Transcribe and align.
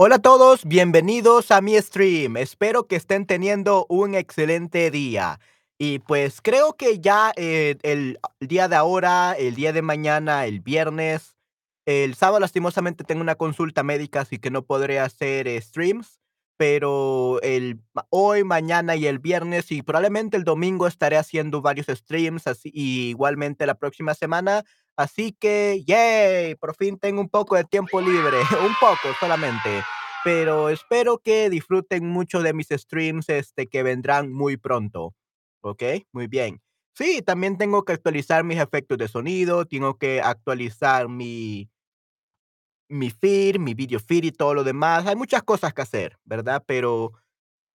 Hola 0.00 0.14
a 0.14 0.18
todos, 0.20 0.64
bienvenidos 0.64 1.50
a 1.50 1.60
mi 1.60 1.76
stream. 1.76 2.36
Espero 2.36 2.86
que 2.86 2.94
estén 2.94 3.26
teniendo 3.26 3.84
un 3.88 4.14
excelente 4.14 4.92
día. 4.92 5.40
Y 5.76 5.98
pues 5.98 6.40
creo 6.40 6.76
que 6.76 7.00
ya 7.00 7.32
eh, 7.34 7.76
el 7.82 8.20
día 8.38 8.68
de 8.68 8.76
ahora, 8.76 9.32
el 9.36 9.56
día 9.56 9.72
de 9.72 9.82
mañana, 9.82 10.46
el 10.46 10.60
viernes, 10.60 11.36
el 11.84 12.14
sábado 12.14 12.38
lastimosamente 12.38 13.02
tengo 13.02 13.22
una 13.22 13.34
consulta 13.34 13.82
médica, 13.82 14.20
así 14.20 14.38
que 14.38 14.52
no 14.52 14.62
podré 14.62 15.00
hacer 15.00 15.48
eh, 15.48 15.60
streams, 15.60 16.20
pero 16.56 17.40
el 17.42 17.80
hoy, 18.10 18.44
mañana 18.44 18.94
y 18.94 19.08
el 19.08 19.18
viernes 19.18 19.72
y 19.72 19.82
probablemente 19.82 20.36
el 20.36 20.44
domingo 20.44 20.86
estaré 20.86 21.16
haciendo 21.16 21.60
varios 21.60 21.88
streams, 21.88 22.46
así 22.46 22.70
igualmente 22.72 23.66
la 23.66 23.74
próxima 23.74 24.14
semana. 24.14 24.64
Así 24.98 25.32
que, 25.32 25.84
yay, 25.86 26.56
por 26.56 26.74
fin 26.76 26.98
tengo 26.98 27.20
un 27.22 27.30
poco 27.30 27.56
de 27.56 27.64
tiempo 27.64 28.00
libre, 28.02 28.38
un 28.66 28.74
poco 28.80 29.14
solamente 29.20 29.82
pero 30.24 30.68
espero 30.68 31.18
que 31.18 31.48
disfruten 31.48 32.06
mucho 32.08 32.42
de 32.42 32.52
mis 32.52 32.68
streams, 32.68 33.28
este, 33.28 33.68
que 33.68 33.82
vendrán 33.82 34.32
muy 34.32 34.56
pronto, 34.56 35.14
¿ok? 35.62 35.82
Muy 36.12 36.26
bien. 36.26 36.60
Sí, 36.94 37.22
también 37.22 37.56
tengo 37.56 37.84
que 37.84 37.92
actualizar 37.92 38.44
mis 38.44 38.58
efectos 38.58 38.98
de 38.98 39.08
sonido, 39.08 39.64
tengo 39.64 39.96
que 39.96 40.20
actualizar 40.20 41.08
mi 41.08 41.70
mi 42.88 43.10
feed, 43.10 43.58
mi 43.58 43.74
video 43.74 44.00
feed 44.00 44.24
y 44.24 44.32
todo 44.32 44.54
lo 44.54 44.64
demás. 44.64 45.06
Hay 45.06 45.16
muchas 45.16 45.42
cosas 45.42 45.74
que 45.74 45.82
hacer, 45.82 46.18
¿verdad? 46.24 46.62
Pero 46.66 47.12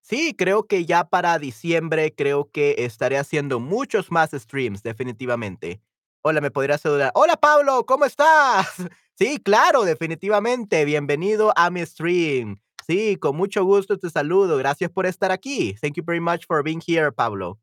Sí, 0.01 0.35
creo 0.37 0.67
que 0.67 0.85
ya 0.85 1.05
para 1.05 1.39
diciembre 1.39 2.13
creo 2.15 2.49
que 2.51 2.75
estaré 2.79 3.17
haciendo 3.19 3.59
muchos 3.59 4.11
más 4.11 4.31
streams, 4.31 4.83
definitivamente. 4.83 5.81
Hola, 6.25 6.39
¿me 6.39 6.51
podrías 6.51 6.79
saludar? 6.79 7.11
Hola, 7.15 7.35
Pablo, 7.35 7.85
¿cómo 7.85 8.05
estás? 8.05 8.67
Sí, 9.15 9.37
claro, 9.37 9.83
definitivamente. 9.83 10.85
Bienvenido 10.85 11.53
a 11.55 11.69
mi 11.69 11.85
stream. 11.85 12.59
Sí, 12.87 13.15
con 13.17 13.35
mucho 13.35 13.63
gusto 13.63 13.99
te 13.99 14.09
saludo. 14.09 14.57
Gracias 14.57 14.89
por 14.89 15.05
estar 15.05 15.31
aquí. 15.31 15.75
Thank 15.79 15.97
you 15.97 16.03
very 16.03 16.19
much 16.19 16.45
for 16.47 16.63
being 16.63 16.81
here, 16.85 17.11
Pablo. 17.11 17.59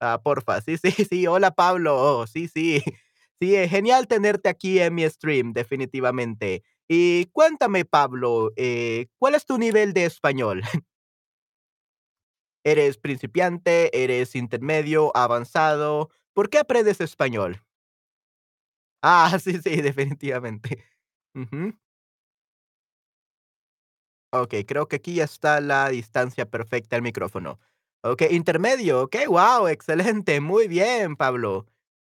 Ah, 0.00 0.20
porfa. 0.22 0.60
Sí, 0.62 0.78
sí, 0.82 0.92
sí. 0.92 1.26
Hola, 1.26 1.50
Pablo. 1.50 1.96
Oh, 1.96 2.26
sí, 2.26 2.48
sí. 2.48 2.82
Sí, 3.40 3.54
es 3.56 3.70
genial 3.70 4.06
tenerte 4.08 4.48
aquí 4.48 4.78
en 4.80 4.94
mi 4.94 5.08
stream, 5.10 5.52
definitivamente. 5.52 6.62
Y 6.88 7.26
cuéntame, 7.32 7.84
Pablo, 7.84 8.52
eh, 8.56 9.08
¿cuál 9.18 9.34
es 9.34 9.44
tu 9.44 9.58
nivel 9.58 9.92
de 9.92 10.06
español? 10.06 10.62
¿Eres 12.64 12.98
principiante? 12.98 13.90
¿Eres 14.04 14.36
intermedio? 14.36 15.10
¿Avanzado? 15.16 16.10
¿Por 16.32 16.48
qué 16.48 16.58
aprendes 16.58 17.00
español? 17.00 17.60
Ah, 19.02 19.38
sí, 19.42 19.58
sí, 19.62 19.80
definitivamente. 19.82 20.84
Okey, 24.32 24.64
creo 24.64 24.86
que 24.88 24.96
aquí 24.96 25.14
ya 25.14 25.24
está 25.24 25.60
la 25.60 25.88
distancia 25.88 26.44
perfecta 26.46 26.96
al 26.96 27.02
micrófono. 27.02 27.58
Okey, 28.02 28.34
intermedio, 28.36 29.02
okey, 29.02 29.26
guau, 29.26 29.68
excelente, 29.68 30.40
muy 30.40 30.68
bien, 30.68 31.16
Pablo. 31.16 31.66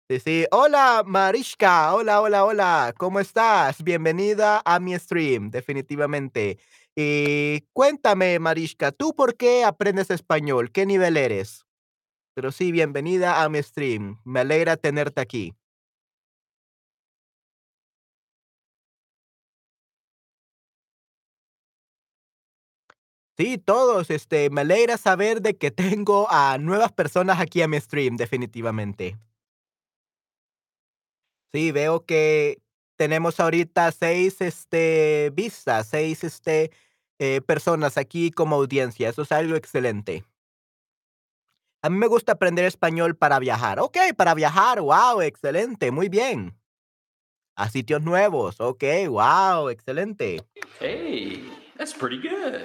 Sí, 0.10 0.20
sí. 0.20 0.46
Hola, 0.52 1.04
Marishka, 1.06 1.94
hola, 1.96 2.22
hola, 2.22 2.46
hola, 2.46 2.94
¿cómo 2.98 3.20
estás? 3.20 3.84
Bienvenida 3.84 4.62
a 4.66 4.80
mi 4.80 4.98
stream, 5.00 5.52
definitivamente. 5.52 6.60
Y 6.96 7.62
cuéntame, 7.74 8.40
Marishka, 8.40 8.92
¿tú 8.92 9.14
por 9.16 9.36
qué 9.36 9.64
aprendes 9.66 10.12
español? 10.12 10.72
¿Qué 10.72 10.86
nivel 10.86 11.18
eres? 11.18 11.66
Pero 12.36 12.52
sí, 12.52 12.72
bienvenida 12.72 13.44
a 13.44 13.50
mi 13.50 13.62
stream. 13.64 14.20
Me 14.26 14.42
alegra 14.42 14.78
tenerte 14.78 15.22
aquí. 15.22 15.54
Sí, 23.38 23.58
todos, 23.58 24.10
este, 24.12 24.50
me 24.50 24.62
alegra 24.62 24.98
saber 24.98 25.42
de 25.42 25.58
que 25.58 25.70
tengo 25.72 26.28
a 26.32 26.58
nuevas 26.58 26.94
personas 26.94 27.40
aquí 27.40 27.62
a 27.62 27.68
mi 27.68 27.80
stream, 27.80 28.16
definitivamente. 28.16 29.18
Sí, 31.54 31.72
veo 31.72 32.06
que 32.06 32.62
tenemos 32.98 33.40
ahorita 33.40 33.92
6, 33.92 34.40
este, 34.42 35.32
vistas, 35.34 35.88
6, 35.90 36.24
este, 36.24 36.72
eh, 37.20 37.42
personas 37.42 37.98
aquí 37.98 38.32
como 38.32 38.56
audiencia. 38.56 39.10
Eso 39.10 39.24
es 39.24 39.32
algo 39.32 39.56
excelente. 39.56 40.24
A 41.82 41.90
mí 41.90 41.98
me 41.98 42.08
gusta 42.08 42.34
aprender 42.34 42.66
español 42.66 43.16
para 43.16 43.38
viajar. 43.40 43.80
Okey, 43.80 44.14
para 44.14 44.34
viajar, 44.34 44.82
guau, 44.82 45.22
excelente, 45.22 45.92
muy 45.92 46.10
bien. 46.10 46.58
A 47.56 47.70
sitios 47.70 48.02
nuevos, 48.02 48.60
okey, 48.60 49.08
guau, 49.08 49.70
excelente. 49.70 50.44
Hey, 50.80 51.50
that's 51.78 51.94
pretty 51.94 52.18
good. 52.18 52.64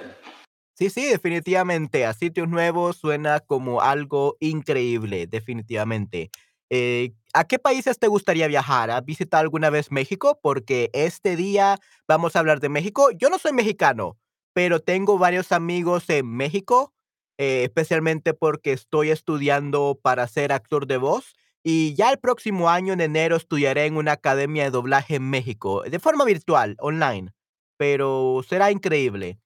Sí, 0.81 0.89
sí, 0.89 1.05
definitivamente. 1.05 2.07
A 2.07 2.13
sitios 2.15 2.49
nuevos 2.49 2.97
suena 2.97 3.39
como 3.39 3.81
algo 3.81 4.35
increíble, 4.39 5.27
definitivamente. 5.27 6.31
Eh, 6.71 7.13
¿a 7.35 7.43
qué 7.43 7.59
países 7.59 7.99
te 7.99 8.07
gustaría 8.07 8.47
viajar? 8.47 8.89
¿Has 8.89 9.05
visitado 9.05 9.41
alguna 9.41 9.69
vez 9.69 9.91
México? 9.91 10.39
Porque 10.41 10.89
este 10.93 11.35
día 11.35 11.77
vamos 12.07 12.35
a 12.35 12.39
hablar 12.39 12.61
de 12.61 12.69
México. 12.69 13.11
Yo 13.11 13.29
no 13.29 13.37
soy 13.37 13.53
mexicano, 13.53 14.17
pero 14.53 14.79
tengo 14.79 15.19
varios 15.19 15.51
amigos 15.51 16.09
en 16.09 16.25
México, 16.35 16.95
eh, 17.37 17.61
especialmente 17.65 18.33
porque 18.33 18.73
estoy 18.73 19.11
estudiando 19.11 19.99
para 20.01 20.27
ser 20.27 20.51
actor 20.51 20.87
de 20.87 20.97
voz. 20.97 21.35
Y 21.63 21.93
ya 21.93 22.09
el 22.09 22.17
próximo 22.17 22.71
año, 22.71 22.93
en 22.93 23.01
enero, 23.01 23.35
estudiaré 23.35 23.85
en 23.85 23.97
una 23.97 24.13
academia 24.13 24.63
de 24.63 24.71
doblaje 24.71 25.13
en 25.17 25.29
México, 25.29 25.83
de 25.83 25.99
forma 25.99 26.25
virtual, 26.25 26.75
online. 26.79 27.33
Pero 27.77 28.41
será 28.49 28.71
increíble. 28.71 29.37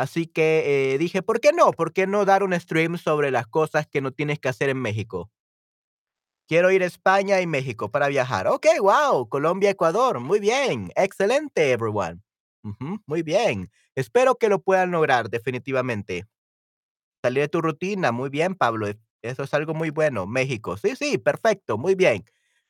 Así 0.00 0.26
que, 0.26 0.94
eh, 0.94 0.98
dije: 0.98 1.22
"¿Por 1.22 1.40
qué 1.40 1.52
no? 1.52 1.72
¿Por 1.72 1.92
qué 1.92 2.06
no 2.06 2.24
dar 2.24 2.42
un 2.44 2.58
stream 2.58 2.98
sobre 2.98 3.30
las 3.30 3.46
cosas 3.46 3.86
que 3.88 4.00
no 4.00 4.12
tienes 4.12 4.38
que 4.40 4.48
hacer 4.48 4.68
en 4.70 4.78
México?". 4.82 5.30
Quiero 6.48 6.70
ir 6.72 6.82
a 6.82 6.86
España 6.86 7.40
y 7.40 7.46
México 7.46 7.90
para 7.90 8.08
viajar. 8.08 8.48
Okey, 8.48 8.78
guau, 8.78 9.28
Colombia, 9.28 9.70
Ecuador, 9.70 10.18
muy 10.20 10.40
bien, 10.40 10.90
excelente, 10.96 11.70
everyone. 11.72 12.20
Ujú, 12.64 12.98
muy 13.06 13.22
bien. 13.22 13.70
Espero 13.94 14.34
que 14.36 14.48
lo 14.48 14.60
puedan 14.60 14.90
lograr, 14.90 15.30
definitivamente. 15.30 16.26
Salir 17.22 17.42
de 17.44 17.48
tu 17.48 17.60
rutina, 17.62 18.12
muy 18.12 18.30
bien, 18.30 18.54
Pablo, 18.54 18.88
e 18.88 18.98
eso 19.22 19.42
es 19.44 19.54
algo 19.54 19.74
muy 19.74 19.90
bueno. 19.90 20.26
México, 20.26 20.76
sí, 20.76 20.96
sí, 20.96 21.18
perfecto, 21.18 21.78
muy 21.78 21.94
bien. 21.94 22.24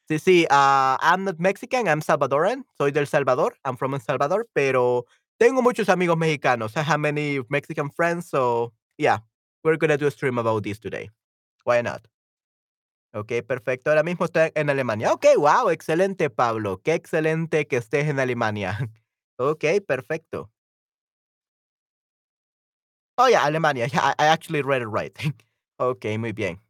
Sí, 0.09 0.19
sí, 0.19 0.47
ah, 0.51 0.99
I'm 1.03 1.25
not 1.25 1.37
Mexican, 1.39 1.87
I'm 1.87 2.03
Salvadoran, 2.03 2.67
soy 2.79 2.93
del 2.93 3.07
Salvador, 3.07 3.59
I'm 3.65 3.77
from 3.77 3.95
El 3.95 4.01
Salvador, 4.03 4.49
pero 4.53 5.07
tengo 5.41 5.63
muchos 5.63 5.89
amigos 5.89 6.19
mexicanos. 6.19 6.77
I 6.77 6.83
have 6.85 7.01
many 7.01 7.41
Mexican 7.51 7.91
friends, 7.91 8.29
so 8.31 8.75
yeah, 8.99 9.21
we're 9.65 9.79
gonna 9.79 9.99
do 9.99 10.07
a 10.09 10.13
stream 10.13 10.39
about 10.39 10.65
this 10.65 10.79
today. 10.81 11.11
Why 11.65 11.83
not? 11.83 12.03
Okey, 13.13 13.43
perfecto. 13.43 13.91
Ahora 13.91 14.03
mismo 14.05 14.25
estoy 14.25 14.53
en 14.55 14.71
Alemania. 14.71 15.13
Okey, 15.13 15.35
guau, 15.37 15.71
excelente, 15.71 16.31
Pablo. 16.31 16.81
Qué 16.83 16.95
excelente 16.95 17.67
que 17.67 17.79
estés 17.79 18.09
en 18.09 18.21
Alemania. 18.21 18.79
Okey, 19.39 19.81
perfecto. 19.81 20.51
Oh, 23.19 23.27
yeah, 23.29 23.45
Alemania. 23.45 23.87
Yeah, 23.93 24.15
I 24.19 24.27
actually 24.27 24.63
read 24.63 24.83
it 24.83 24.89
right. 24.89 25.17
Okey, 25.81 26.19
muy 26.19 26.33
bien. 26.33 26.61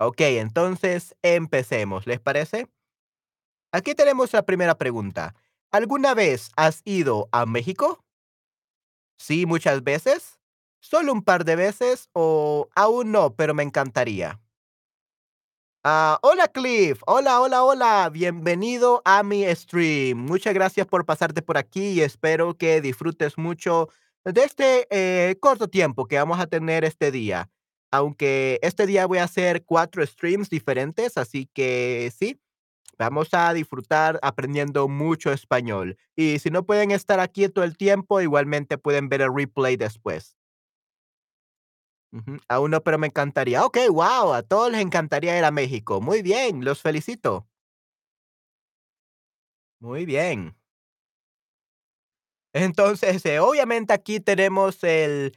Okey, 0.00 0.38
entonces 0.38 1.14
empecemos, 1.22 2.06
¿les 2.06 2.20
parece? 2.20 2.66
Aquí 3.72 3.94
tenemos 3.94 4.32
la 4.32 4.42
primera 4.42 4.76
pregunta. 4.76 5.34
¿Alguna 5.74 6.14
vez 6.14 6.52
has 6.54 6.82
ido 6.84 7.28
a 7.32 7.46
México? 7.46 7.98
Sí, 9.18 9.44
muchas 9.44 9.82
veces, 9.82 10.38
solo 10.78 11.12
un 11.12 11.24
par 11.24 11.44
de 11.44 11.56
veces 11.56 12.10
o 12.12 12.68
aún 12.76 13.10
no, 13.10 13.34
pero 13.34 13.54
me 13.54 13.64
encantaría. 13.64 14.40
Ah, 15.82 16.20
hola 16.22 16.46
Cliff, 16.46 17.02
hola, 17.08 17.40
hola, 17.40 17.64
hola, 17.64 18.08
bienvenido 18.12 19.02
a 19.04 19.24
mi 19.24 19.52
stream. 19.52 20.16
Muchas 20.16 20.54
gracias 20.54 20.86
por 20.86 21.04
pasarte 21.04 21.42
por 21.42 21.58
aquí 21.58 21.94
y 21.94 22.02
espero 22.02 22.56
que 22.56 22.80
disfrutes 22.80 23.36
mucho 23.36 23.88
de 24.24 24.44
este 24.44 24.86
eh, 24.90 25.34
corto 25.40 25.66
tiempo 25.66 26.06
que 26.06 26.18
vamos 26.18 26.38
a 26.38 26.46
tener 26.46 26.84
este 26.84 27.10
día. 27.10 27.50
Aunque 27.90 28.60
este 28.62 28.86
día 28.86 29.06
voy 29.06 29.18
a 29.18 29.24
hacer 29.24 29.64
cuatro 29.64 30.06
streams 30.06 30.50
diferentes, 30.50 31.18
así 31.18 31.50
que 31.52 32.12
sí, 32.16 32.40
Vamos 32.98 33.28
a 33.32 33.52
disfrutar 33.52 34.18
aprendiendo 34.22 34.88
mucho 34.88 35.32
español. 35.32 35.96
Y 36.16 36.38
si 36.38 36.50
no 36.50 36.64
pueden 36.64 36.90
estar 36.90 37.20
aquí 37.20 37.48
todo 37.48 37.64
el 37.64 37.76
tiempo, 37.76 38.20
igualmente 38.20 38.78
pueden 38.78 39.08
ver 39.08 39.22
el 39.22 39.34
replay 39.34 39.76
después. 39.76 40.36
Ujú. 42.12 42.38
Aún 42.48 42.70
no, 42.70 42.82
pero 42.82 42.98
me 42.98 43.08
encantaría. 43.08 43.64
Ok, 43.64 43.78
wow, 43.90 44.32
a 44.34 44.42
todos 44.42 44.70
les 44.70 44.80
encantaría 44.80 45.36
ir 45.38 45.44
a 45.44 45.50
México. 45.50 46.00
Muy 46.00 46.22
bien, 46.22 46.64
los 46.64 46.80
felicito. 46.80 47.48
Muy 49.78 50.04
bien. 50.04 50.56
Entonces, 52.52 53.24
eh, 53.26 53.40
obviamente 53.40 53.92
aquí 53.92 54.20
tenemos 54.20 54.82
el, 54.84 55.36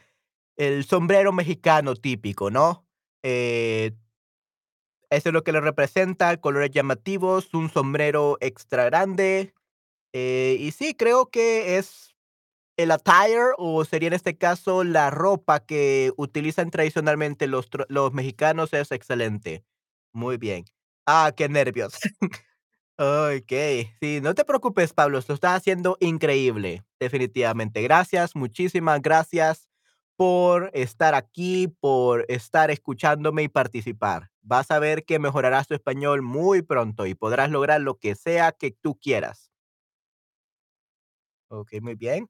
el 0.58 0.86
sombrero 0.86 1.34
mexicano 1.34 1.96
típico, 1.96 2.52
¿no? 2.52 2.86
Eh, 3.24 3.94
eso 5.10 5.30
es 5.30 5.34
lo 5.34 5.44
que 5.44 5.52
lo 5.54 5.62
representa, 5.62 6.38
colores 6.38 6.72
llamativos, 6.72 7.54
un 7.54 7.70
sombrero 7.70 8.38
extra 8.42 8.86
grande. 8.86 9.54
eh, 10.14 10.58
y 10.60 10.72
sí, 10.72 10.96
creo 10.96 11.28
que 11.32 11.78
es 11.78 12.16
el 12.78 12.92
attire, 12.92 13.54
o 13.58 13.86
sería 13.86 14.08
en 14.08 14.14
este 14.14 14.38
caso 14.38 14.84
la 14.84 15.10
ropa 15.12 15.62
que 15.62 16.14
utilizan 16.18 16.72
tradicionalmente 16.72 17.48
los 17.48 17.70
los 17.90 18.14
mexicanos 18.14 18.74
es 18.74 18.92
excelente. 18.92 19.64
Muy 20.14 20.38
bien. 20.38 20.66
Ah, 21.08 21.34
qué 21.36 21.50
nervios. 21.50 21.94
Okey. 23.00 23.92
Sí, 24.02 24.22
no 24.22 24.34
te 24.36 24.44
preocupes, 24.46 24.94
Pablo, 24.94 25.20
lo 25.28 25.34
estás 25.36 25.58
haciendo 25.58 25.98
increíble, 26.00 26.84
definitivamente. 27.00 27.82
Gracias, 27.84 28.36
muchísimas 28.36 29.02
gracias 29.02 29.67
por 30.18 30.72
estar 30.74 31.16
aquí, 31.16 31.70
por 31.70 32.26
estar 32.30 32.72
escuchándome 32.72 33.44
y 33.44 33.50
participar. 33.50 34.32
Vas 34.42 34.72
a 34.72 34.80
ver 34.80 35.06
que 35.06 35.20
mejorarás 35.20 35.68
tu 35.68 35.76
español 35.76 36.24
muy 36.24 36.64
pronto 36.64 37.06
y 37.08 37.16
podrás 37.16 37.52
lograr 37.52 37.82
lo 37.82 37.98
que 38.00 38.16
sea 38.16 38.52
que 38.54 38.72
tú 38.72 38.98
quieras. 39.00 39.52
Okey, 41.50 41.82
muy 41.82 41.96
bien. 41.96 42.28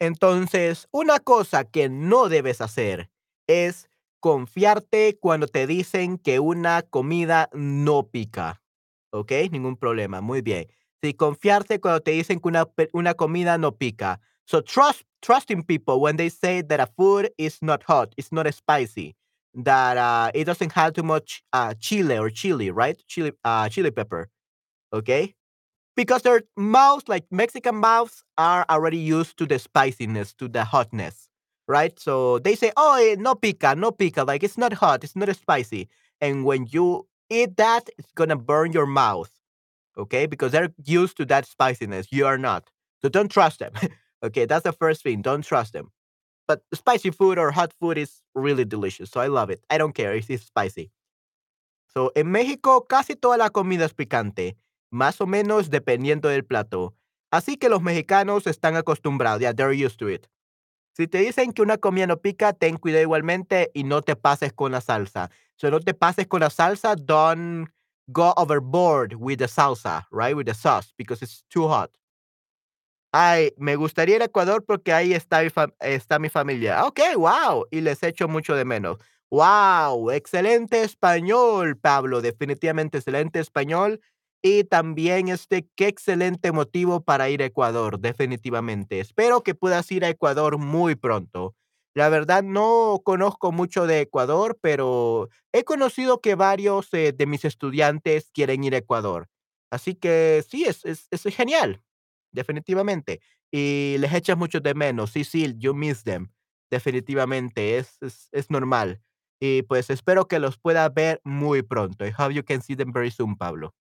Entonces, 0.00 0.88
una 0.92 1.20
cosa 1.20 1.64
que 1.64 1.88
no 1.88 2.28
debes 2.28 2.60
hacer 2.60 3.10
es 3.48 3.88
confiarte 4.20 5.18
cuando 5.20 5.48
te 5.48 5.66
dicen 5.66 6.18
que 6.18 6.40
una 6.40 6.82
comida 6.82 7.50
no 7.54 8.08
pica, 8.08 8.62
¿ok? 9.12 9.32
Ningún 9.52 9.76
problema, 9.76 10.20
muy 10.22 10.42
bien. 10.42 10.68
Sí, 11.02 11.14
confiarte 11.14 11.80
cuando 11.80 12.00
te 12.02 12.12
dicen 12.12 12.40
que 12.40 12.48
una, 12.48 12.66
una 12.92 13.14
comida 13.14 13.58
no 13.58 13.76
pica. 13.76 14.20
So 14.50 14.60
trust 14.60 15.04
trusting 15.22 15.62
people 15.64 16.00
when 16.00 16.16
they 16.16 16.28
say 16.28 16.62
that 16.62 16.80
a 16.80 16.88
food 16.98 17.30
is 17.38 17.58
not 17.62 17.84
hot, 17.84 18.14
it's 18.16 18.32
not 18.32 18.52
spicy, 18.54 19.14
that 19.54 19.96
uh, 19.96 20.30
it 20.34 20.44
doesn't 20.44 20.72
have 20.72 20.94
too 20.94 21.04
much 21.04 21.42
uh, 21.52 21.74
chile 21.78 22.18
or 22.18 22.30
chili, 22.30 22.70
right? 22.70 23.00
Chili, 23.06 23.32
uh, 23.44 23.68
chili 23.68 23.90
pepper, 23.92 24.28
okay? 24.92 25.34
Because 25.96 26.22
their 26.22 26.42
mouths, 26.56 27.08
like 27.08 27.26
Mexican 27.30 27.76
mouths, 27.76 28.24
are 28.38 28.66
already 28.70 28.98
used 28.98 29.38
to 29.38 29.46
the 29.46 29.58
spiciness, 29.58 30.34
to 30.34 30.48
the 30.48 30.64
hotness, 30.64 31.28
right? 31.68 31.98
So 32.00 32.38
they 32.40 32.56
say, 32.56 32.72
"Oh, 32.76 32.96
eh, 32.96 33.16
no 33.18 33.34
pica, 33.36 33.74
no 33.76 33.92
pica," 33.92 34.24
like 34.24 34.44
it's 34.44 34.58
not 34.58 34.74
hot, 34.74 35.04
it's 35.04 35.16
not 35.16 35.34
spicy. 35.36 35.88
And 36.20 36.44
when 36.46 36.66
you 36.70 37.08
eat 37.30 37.56
that, 37.58 37.90
it's 37.98 38.12
gonna 38.14 38.36
burn 38.36 38.72
your 38.72 38.86
mouth, 38.86 39.32
okay? 39.98 40.26
Because 40.26 40.52
they're 40.52 40.72
used 40.84 41.16
to 41.18 41.26
that 41.26 41.46
spiciness. 41.46 42.08
You 42.12 42.26
are 42.26 42.38
not, 42.38 42.70
so 43.02 43.08
don't 43.10 43.30
trust 43.30 43.60
them. 43.60 43.72
okay, 44.22 44.44
that's 44.46 44.64
the 44.64 44.72
first 44.72 45.02
thing. 45.02 45.22
Don't 45.22 45.42
trust 45.44 45.72
them. 45.72 45.90
But 46.48 46.62
spicy 46.74 47.10
food 47.10 47.38
or 47.38 47.52
hot 47.52 47.72
food 47.80 47.98
is 47.98 48.22
really 48.34 48.64
delicious, 48.64 49.10
so 49.10 49.20
I 49.20 49.28
love 49.28 49.50
it. 49.50 49.64
I 49.70 49.78
don't 49.78 49.94
care 49.94 50.14
if 50.14 50.28
it's 50.30 50.44
spicy. 50.44 50.90
So, 51.94 52.12
en 52.14 52.28
México 52.30 52.86
casi 52.88 53.16
toda 53.16 53.36
la 53.36 53.50
comida 53.50 53.84
es 53.84 53.94
picante, 53.94 54.56
más 54.92 55.20
o 55.20 55.26
menos 55.26 55.70
dependiendo 55.70 56.28
del 56.28 56.44
plato. 56.44 56.94
Así 57.32 57.56
que 57.56 57.68
los 57.68 57.82
mexicanos 57.82 58.46
están 58.46 58.76
acostumbrados, 58.76 59.40
yeah, 59.40 59.52
they're 59.52 59.72
used 59.72 59.98
to 59.98 60.08
it. 60.08 60.26
Si 60.96 61.06
te 61.06 61.18
dicen 61.18 61.52
que 61.52 61.62
una 61.62 61.78
comida 61.78 62.06
no 62.06 62.18
pica, 62.18 62.52
ten 62.52 62.76
cuidado 62.76 63.02
igualmente 63.02 63.70
y 63.74 63.84
no 63.84 64.02
te 64.02 64.16
pases 64.16 64.52
con 64.52 64.72
la 64.72 64.80
salsa. 64.80 65.30
So, 65.56 65.70
no 65.70 65.80
te 65.80 65.94
pases 65.94 66.26
con 66.26 66.40
la 66.40 66.50
salsa, 66.50 66.96
don't 66.96 67.68
go 68.08 68.32
overboard 68.36 69.14
with 69.14 69.38
the 69.38 69.48
salsa, 69.48 70.06
right? 70.10 70.36
With 70.36 70.46
the 70.46 70.54
sauce, 70.54 70.92
because 70.96 71.22
it's 71.22 71.44
too 71.48 71.68
hot. 71.68 71.90
Ay, 73.12 73.52
me 73.56 73.74
gustaría 73.76 74.16
ir 74.16 74.22
a 74.22 74.26
Ecuador 74.26 74.64
porque 74.64 74.92
ahí 74.92 75.12
está 75.14 75.42
mi 75.42 75.48
está 75.80 76.18
mi 76.20 76.28
familia. 76.28 76.84
Okey, 76.86 77.14
guau, 77.16 77.66
y 77.70 77.80
les 77.80 78.02
echo 78.04 78.28
mucho 78.28 78.54
de 78.54 78.64
menos. 78.64 78.98
Wow, 79.30 80.10
excelente 80.12 80.82
español, 80.82 81.76
Pablo, 81.76 82.20
definitivamente 82.20 82.98
excelente 82.98 83.40
español. 83.40 84.00
Y 84.42 84.64
también, 84.64 85.28
este, 85.28 85.68
qué 85.76 85.88
excelente 85.88 86.52
motivo 86.52 87.02
para 87.02 87.28
ir 87.28 87.42
a 87.42 87.46
Ecuador, 87.46 87.98
definitivamente. 88.00 89.00
Espero 89.00 89.42
que 89.42 89.54
puedas 89.54 89.90
ir 89.92 90.04
a 90.04 90.08
Ecuador 90.08 90.56
muy 90.58 90.94
pronto. 90.94 91.54
La 91.94 92.08
verdad, 92.08 92.42
no 92.44 93.00
conozco 93.04 93.50
mucho 93.52 93.86
de 93.86 94.00
Ecuador, 94.02 94.56
pero 94.62 95.28
he 95.52 95.64
conocido 95.64 96.20
que 96.20 96.36
varios, 96.36 96.88
eh, 96.94 97.12
de 97.12 97.26
mis 97.26 97.44
estudiantes 97.44 98.30
quieren 98.32 98.62
ir 98.64 98.74
a 98.74 98.78
Ecuador. 98.78 99.28
Así 99.70 99.94
que 99.94 100.44
sí, 100.48 100.64
es 100.64 100.84
es 100.84 101.06
es 101.10 101.22
genial. 101.34 101.82
Definitivamente. 102.32 103.20
Y 103.50 103.96
les 103.98 104.12
echas 104.14 104.36
mucho 104.38 104.60
de 104.60 104.74
menos. 104.74 105.10
Sí, 105.10 105.24
sí, 105.24 105.54
you 105.58 105.74
miss 105.74 106.04
them. 106.04 106.30
Definitivamente, 106.70 107.78
es 107.78 107.98
es 108.00 108.28
es 108.32 108.50
normal. 108.50 109.00
Y, 109.40 109.62
pues, 109.62 109.88
espero 109.90 110.28
que 110.28 110.38
los 110.38 110.58
puedas 110.58 110.92
ver 110.94 111.20
muy 111.24 111.62
pronto. 111.62 112.06
I 112.06 112.12
hope 112.16 112.34
you 112.34 112.44
can 112.44 112.62
see 112.62 112.76
them 112.76 112.92
very 112.92 113.10
soon, 113.10 113.36
Pablo. 113.36 113.74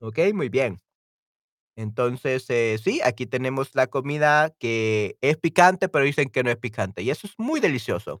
Okey, 0.00 0.32
muy 0.34 0.48
bien. 0.50 0.78
Entonces, 1.76 2.46
eh, 2.50 2.78
sí, 2.82 3.00
aquí 3.04 3.26
tenemos 3.26 3.70
la 3.74 3.86
comida 3.88 4.50
que 4.60 5.16
es 5.22 5.36
picante, 5.38 5.88
pero 5.88 6.04
dicen 6.06 6.30
que 6.30 6.42
no 6.44 6.50
es 6.50 6.56
picante, 6.58 7.02
y 7.02 7.10
eso 7.10 7.26
es 7.26 7.34
muy 7.38 7.60
delicioso. 7.60 8.20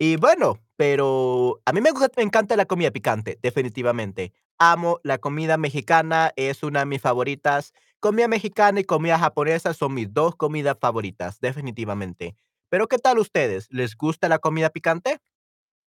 Y 0.00 0.16
bueno, 0.16 0.58
pero 0.76 1.60
a 1.64 1.72
mí 1.72 1.80
me 1.80 1.90
gusta 1.92 2.08
me 2.16 2.24
encanta 2.24 2.56
la 2.56 2.66
comida 2.66 2.90
picante, 2.90 3.38
definitivamente. 3.42 4.32
Amo 4.58 4.98
la 5.04 5.18
comida 5.18 5.56
mexicana, 5.56 6.32
es 6.36 6.62
una 6.64 6.80
de 6.80 6.86
mis 6.86 7.00
favoritas. 7.00 7.72
Comida 8.04 8.28
mexicana 8.28 8.80
y 8.80 8.84
comida 8.84 9.18
japonesa 9.18 9.72
son 9.72 9.94
mis 9.94 10.12
2 10.12 10.36
comidas 10.36 10.76
favoritas, 10.78 11.40
definitivamente. 11.40 12.36
Pero, 12.68 12.86
¿qué 12.86 12.98
tal 12.98 13.18
ustedes? 13.18 13.66
¿Les 13.70 13.96
gusta 13.96 14.28
la 14.28 14.38
comida 14.38 14.68
picante? 14.68 15.20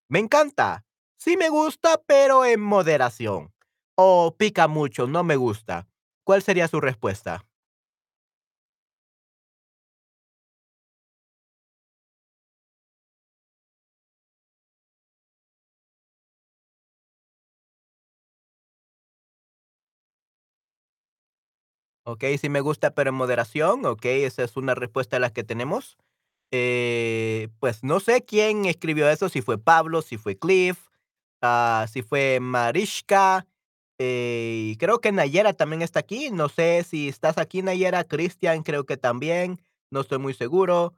Me 0.10 0.18
encanta. 0.18 0.84
Sí 1.20 1.38
me 1.38 1.50
gusta, 1.50 2.02
pero 2.08 2.44
en 2.44 2.60
moderación. 2.60 3.54
O 3.96 4.36
pica 4.36 4.68
mucho, 4.68 5.08
no 5.08 5.24
me 5.24 5.36
gusta. 5.36 5.88
¿Cuál 6.24 6.44
sería 6.44 6.68
su 6.68 6.82
respuesta? 6.82 7.47
Okey, 22.10 22.38
sí 22.38 22.48
me 22.48 22.62
gusta, 22.62 22.92
pero 22.92 23.10
en 23.10 23.16
moderación, 23.18 23.86
okey, 23.86 24.24
esa 24.24 24.42
es 24.44 24.56
una 24.56 24.76
respuesta 24.76 25.18
de 25.18 25.20
las 25.20 25.34
que 25.34 25.44
tenemos. 25.44 25.98
Eh, 26.52 27.50
pues, 27.60 27.84
no 27.86 28.02
sé 28.02 28.24
quién 28.26 28.66
escribió 28.66 29.10
eso, 29.10 29.30
si 29.30 29.42
fue 29.42 29.58
Pablo, 29.58 30.02
si 30.04 30.18
fue 30.18 30.38
Cliff, 30.38 30.78
ah, 31.42 31.88
si 31.92 32.04
fue 32.04 32.40
Marischka, 32.42 33.48
eh, 34.00 34.76
creo 34.80 35.02
que 35.02 35.14
Nayera 35.14 35.54
también 35.54 35.82
está 35.82 36.02
aquí. 36.02 36.32
No 36.32 36.50
sé 36.50 36.84
si 36.90 37.10
estás 37.10 37.38
aquí, 37.40 37.62
Nayera, 37.64 38.04
Cristian 38.06 38.64
creo 38.64 38.86
que 38.86 38.98
también, 38.98 39.60
no 39.92 40.02
estoy 40.02 40.20
muy 40.20 40.34
seguro. 40.36 40.94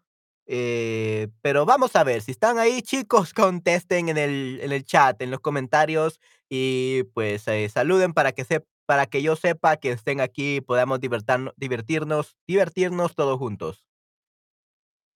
Eh, 0.47 1.29
pero 1.41 1.65
vamos 1.65 1.95
a 1.95 2.03
ver, 2.03 2.21
si 2.23 2.31
están 2.31 2.57
ahí, 2.59 2.81
chicos, 2.81 3.33
contesten 3.35 4.09
en 4.09 4.17
el 4.17 4.59
en 4.63 4.71
el 4.71 4.83
chat, 4.85 5.21
en 5.21 5.31
los 5.31 5.39
comentarios 5.41 6.19
y, 6.49 7.03
pues, 7.13 7.47
eh, 7.47 7.69
saluden 7.69 8.13
para 8.13 8.31
que 8.33 8.43
sep 8.45 8.65
para 8.89 9.05
que 9.05 9.21
yo 9.21 9.35
sepa 9.35 9.77
que 9.77 9.91
estén 9.91 10.19
aquí 10.19 10.55
y 10.57 10.61
podamos 10.61 10.99
divertirnos 10.99 12.35
divertirnos 12.47 13.15
todos 13.15 13.37
juntos. 13.37 13.83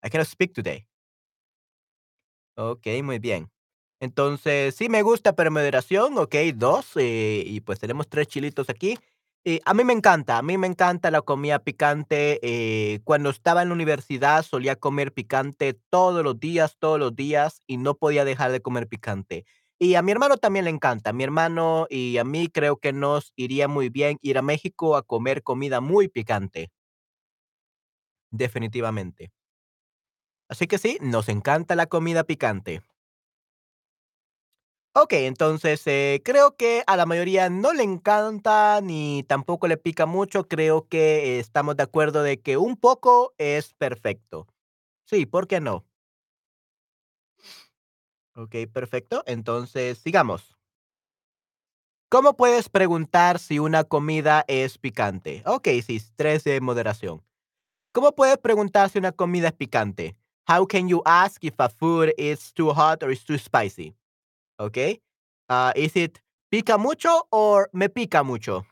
I 0.04 0.08
cannot 0.08 0.26
speak 0.28 0.54
today. 0.54 0.86
Okey, 2.56 3.02
muy 3.02 3.18
bien. 3.18 3.50
Entonces, 4.00 4.74
sí 4.76 4.88
me 4.88 5.02
gusta, 5.02 5.34
pero 5.34 5.50
moderación, 5.50 6.18
okey, 6.18 6.52
2, 6.52 6.92
eh, 6.96 7.42
y 7.46 7.60
pues 7.60 7.80
tenemos 7.80 8.08
3 8.08 8.26
chilitos 8.28 8.68
aquí. 8.70 8.96
Y 9.44 9.60
a 9.64 9.74
mí 9.74 9.84
me 9.84 9.92
encanta, 9.92 10.38
a 10.38 10.42
mí 10.42 10.56
me 10.56 10.66
encanta 10.66 11.10
la 11.10 11.20
comida 11.22 11.58
picante, 11.58 12.38
eh, 12.42 13.00
cuando 13.04 13.28
estaba 13.30 13.62
en 13.62 13.68
la 13.68 13.74
universidad 13.74 14.42
solía 14.42 14.76
comer 14.76 15.12
picante 15.12 15.74
todos 15.90 16.24
los 16.24 16.40
días, 16.40 16.76
todos 16.78 16.98
los 16.98 17.14
días, 17.14 17.60
y 17.66 17.76
no 17.76 17.94
podía 17.96 18.24
dejar 18.24 18.52
de 18.52 18.62
comer 18.62 18.88
picante. 18.88 19.44
Y 19.78 19.94
a 19.96 20.02
mi 20.02 20.12
hermano 20.12 20.36
también 20.36 20.64
le 20.64 20.70
encanta, 20.70 21.10
a 21.10 21.12
mi 21.12 21.24
hermano 21.24 21.86
y 21.90 22.18
a 22.18 22.24
mí 22.24 22.48
creo 22.48 22.76
que 22.78 22.92
nos 22.92 23.32
iría 23.36 23.68
muy 23.68 23.88
bien 23.88 24.18
ir 24.22 24.38
a 24.38 24.42
México 24.42 24.96
a 24.96 25.02
comer 25.02 25.42
comida 25.42 25.80
muy 25.80 26.08
picante, 26.08 26.70
definitivamente. 28.30 29.32
Así 30.48 30.66
que 30.66 30.78
sí, 30.78 30.96
nos 31.02 31.28
encanta 31.28 31.76
la 31.76 31.84
comida 31.86 32.24
picante. 32.24 32.80
Okey, 34.96 35.26
entonces, 35.26 35.82
eh, 35.86 36.22
creo 36.24 36.54
que 36.56 36.84
a 36.86 36.96
la 36.96 37.04
mayoría 37.04 37.50
no 37.50 37.72
le 37.72 37.82
encanta, 37.82 38.80
ni 38.80 39.24
tampoco 39.24 39.66
le 39.66 39.76
pica 39.76 40.06
mucho. 40.06 40.46
Creo 40.46 40.86
que 40.88 41.40
estamos 41.40 41.76
de 41.76 41.82
acuerdo 41.82 42.22
de 42.22 42.40
que 42.40 42.56
un 42.58 42.76
poco 42.76 43.34
es 43.38 43.74
perfecto. 43.74 44.46
Sí, 45.06 45.26
¿por 45.26 45.48
qué 45.48 45.60
no? 45.60 45.84
Okey, 48.36 48.66
perfecto. 48.66 49.22
Entonces, 49.26 49.98
sigamos. 49.98 50.54
¿Cómo 52.10 52.36
puedes 52.36 52.68
preguntar 52.68 53.38
si 53.38 53.58
una 53.58 53.84
comida 53.84 54.44
es 54.46 54.78
picante? 54.78 55.42
Okey, 55.46 55.82
sí, 55.82 56.00
3 56.16 56.44
de 56.44 56.60
moderación. 56.60 57.22
¿Cómo 57.92 58.12
puedes 58.14 58.38
preguntar 58.38 58.90
si 58.90 58.98
una 58.98 59.12
comida 59.12 59.48
es 59.48 59.54
picante? 59.54 60.16
How 60.48 60.66
can 60.66 60.88
you 60.88 61.02
ask 61.06 61.42
if 61.44 61.54
a 61.58 61.68
food 61.70 62.10
is 62.18 62.52
too 62.54 62.72
hot 62.74 63.02
or 63.04 63.10
is 63.12 63.24
too 63.24 63.38
spicy? 63.38 63.94
Okey. 64.58 65.02
Ah, 65.48 65.72
is 65.76 65.96
it 65.96 66.20
pica 66.50 66.78
mucho 66.78 67.26
or 67.30 67.70
me 67.72 67.88
pica 67.90 68.22
mucho? 68.24 68.66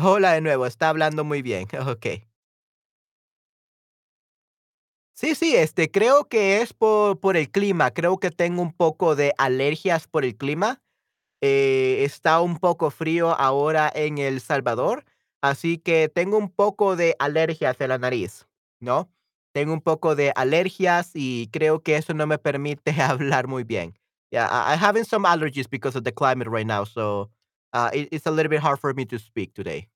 Hola 0.00 0.32
de 0.32 0.40
nuevo, 0.40 0.64
está 0.66 0.88
hablando 0.90 1.24
muy 1.24 1.42
bien. 1.42 1.66
Okey. 1.88 2.27
Sí, 5.20 5.34
sí, 5.34 5.56
este, 5.56 5.90
creo 5.90 6.28
que 6.28 6.62
es 6.62 6.72
por 6.72 7.18
por 7.18 7.36
el 7.36 7.50
clima, 7.50 7.90
creo 7.90 8.18
que 8.18 8.30
tengo 8.30 8.62
un 8.62 8.72
poco 8.72 9.16
de 9.16 9.34
alergias 9.36 10.06
por 10.06 10.24
el 10.24 10.36
clima, 10.36 10.80
eh, 11.40 12.04
está 12.04 12.40
un 12.40 12.58
poco 12.58 12.90
frío 12.92 13.30
ahora 13.38 13.90
en 13.92 14.18
El 14.18 14.40
Salvador, 14.40 15.04
así 15.42 15.78
que 15.78 16.08
tengo 16.08 16.38
un 16.38 16.50
poco 16.50 16.96
de 16.96 17.16
alergias 17.18 17.80
en 17.80 17.88
la 17.88 17.98
nariz, 17.98 18.46
¿no? 18.80 19.10
Tengo 19.52 19.72
un 19.72 19.80
poco 19.82 20.14
de 20.14 20.32
alergias 20.36 21.10
y 21.14 21.48
creo 21.48 21.82
que 21.82 21.96
eso 21.96 22.14
no 22.14 22.28
me 22.28 22.38
permite 22.38 22.92
hablar 23.02 23.48
muy 23.48 23.64
bien. 23.64 23.94
Yeah, 24.30 24.46
I 24.52 24.74
I 24.74 24.76
having 24.76 25.04
some 25.04 25.26
allergies 25.26 25.68
because 25.68 25.98
of 25.98 26.04
the 26.04 26.12
climate 26.12 26.48
right 26.48 26.66
now, 26.66 26.84
so, 26.84 27.30
uh, 27.72 27.90
it 27.92 28.08
it's 28.12 28.26
a 28.26 28.30
little 28.30 28.50
bit 28.50 28.60
hard 28.60 28.78
for 28.80 28.94
me 28.94 29.04
to 29.06 29.18
speak 29.18 29.52
today. 29.54 29.88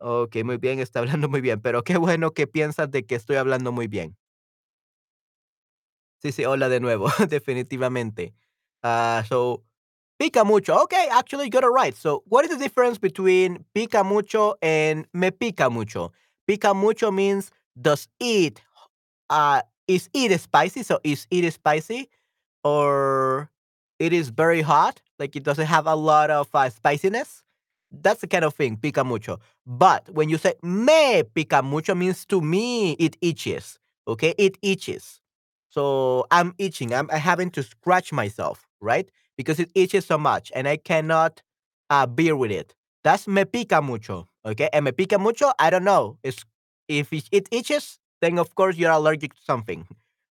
Okey, 0.00 0.44
muy 0.44 0.58
bien, 0.58 0.78
está 0.78 1.00
hablando 1.00 1.28
muy 1.28 1.40
bien, 1.40 1.60
pero 1.60 1.82
qué 1.82 1.96
bueno 1.96 2.32
que 2.32 2.46
piensas 2.46 2.90
de 2.90 3.06
que 3.06 3.14
estoy 3.14 3.36
hablando 3.36 3.72
muy 3.72 3.86
bien. 3.88 4.16
Sí, 6.22 6.32
sí, 6.32 6.44
hola 6.44 6.68
de 6.68 6.80
nuevo, 6.80 7.08
definitivamente. 7.28 8.34
Ah, 8.82 9.22
so, 9.28 9.62
pica 10.18 10.44
mucho. 10.44 10.74
Okay, 10.84 11.08
actually 11.12 11.44
you 11.46 11.50
got 11.50 11.64
it 11.64 11.68
right. 11.68 11.94
So, 11.96 12.22
what 12.26 12.44
is 12.44 12.50
the 12.50 12.58
difference 12.58 12.98
between 12.98 13.64
pica 13.74 14.02
mucho 14.04 14.54
and 14.62 15.06
me 15.12 15.30
pica 15.30 15.70
mucho? 15.70 16.12
Pica 16.46 16.74
mucho 16.74 17.10
means 17.12 17.50
does 17.80 18.08
it 18.20 18.60
uh 19.30 19.62
is 19.88 20.08
it 20.14 20.38
spicy? 20.40 20.82
So 20.84 21.00
is 21.04 21.26
it 21.30 21.52
spicy 21.52 22.10
or 22.64 23.50
it 24.00 24.12
is 24.14 24.30
very 24.30 24.62
hot? 24.62 25.02
Like 25.18 25.36
it 25.36 25.44
doesn't 25.44 25.66
have 25.66 25.86
a 25.86 25.96
lot 25.96 26.30
of 26.30 26.48
uh, 26.54 26.70
spiciness. 26.70 27.42
That's 27.90 28.20
the 28.20 28.26
kind 28.26 28.44
of 28.44 28.54
thing, 28.54 28.76
pica 28.76 29.04
mucho. 29.04 29.38
But 29.66 30.08
when 30.10 30.28
you 30.28 30.38
say 30.38 30.54
me 30.62 31.22
pica 31.22 31.62
mucho 31.62 31.94
means 31.94 32.24
to 32.26 32.40
me 32.40 32.92
it 32.92 33.16
itches. 33.20 33.78
Okay, 34.08 34.34
it 34.38 34.58
itches. 34.62 35.20
So 35.68 36.26
I'm 36.30 36.54
itching. 36.58 36.94
I'm, 36.94 37.08
having 37.08 37.50
to 37.50 37.62
scratch 37.62 38.12
myself, 38.12 38.66
right? 38.80 39.10
Because 39.36 39.60
it 39.60 39.70
itches 39.74 40.06
so 40.06 40.16
much 40.18 40.50
and 40.54 40.66
I 40.66 40.76
cannot 40.76 41.42
uh, 41.90 42.06
bear 42.06 42.36
with 42.36 42.50
it. 42.50 42.74
That's 43.04 43.28
me 43.28 43.44
pica 43.44 43.82
mucho. 43.82 44.28
Okay. 44.44 44.68
And 44.72 44.84
me 44.84 44.92
pica 44.92 45.18
mucho, 45.18 45.52
I 45.58 45.70
don't 45.70 45.84
know. 45.84 46.18
It's, 46.22 46.44
if 46.88 47.12
it, 47.12 47.28
it 47.30 47.48
itches, 47.50 47.98
then 48.20 48.38
of 48.38 48.54
course 48.54 48.76
you're 48.76 48.90
allergic 48.90 49.34
to 49.34 49.42
something, 49.42 49.86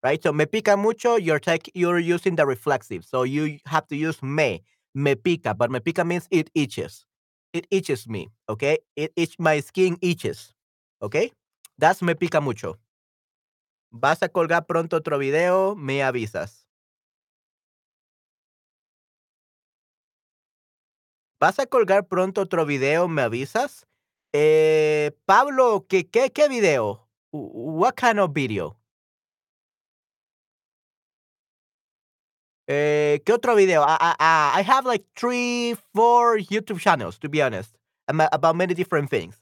right? 0.03 0.22
So 0.22 0.31
me 0.31 0.45
pica 0.45 0.77
mucho, 0.77 1.15
you're, 1.15 1.39
take, 1.39 1.72
you're 1.74 2.00
using 2.00 2.36
the 2.36 2.45
reflexive. 2.45 3.03
So 3.03 3.24
you 3.24 3.60
have 3.65 3.88
to 3.88 3.95
use 3.95 4.22
me, 4.24 4.63
me 4.95 5.15
pica. 5.15 5.53
But 5.53 5.72
me 5.72 5.79
pica 5.79 6.05
means 6.05 6.27
it 6.31 6.50
itches. 6.55 7.05
It 7.53 7.67
itches 7.72 8.07
me. 8.07 8.29
Okay. 8.50 8.79
It 8.95 9.13
itch, 9.15 9.36
my 9.39 9.60
skin 9.62 9.98
itches. 10.01 10.53
Okay. 11.01 11.31
That's 11.77 12.01
me 12.01 12.13
pica 12.15 12.41
mucho. 12.41 12.77
Vas 13.91 14.22
a 14.24 14.27
colgar 14.29 14.65
pronto 14.65 14.98
otro 14.98 15.17
video, 15.17 15.74
me 15.75 16.03
avisas. 16.03 16.67
¿Vas 21.39 21.60
a 21.60 21.65
colgar 21.65 22.07
pronto 22.07 22.41
otro 22.41 22.65
video, 22.65 23.07
me 23.07 23.22
avisas? 23.22 23.86
Eh, 24.33 25.12
Pablo, 25.25 25.86
¿qué, 25.89 26.10
qué, 26.10 26.31
qué 26.31 26.48
video? 26.48 27.07
Wh- 27.31 27.51
What 27.53 27.93
kind 27.95 28.19
of 28.19 28.31
video? 28.33 28.77
Eh, 32.67 33.22
¿Qué 33.25 33.34
otro 33.34 33.55
video? 33.55 33.84
I, 33.84 33.98
I, 34.00 34.15
I 34.20 34.60
I 34.60 34.63
have 34.63 34.86
like 34.86 35.03
three, 35.15 35.75
four 35.93 36.38
YouTube 36.39 36.79
channels, 36.79 37.20
to 37.20 37.29
be 37.29 37.41
honest, 37.41 37.75
about 38.08 38.55
many 38.55 38.74
different 38.74 39.10
things. 39.10 39.36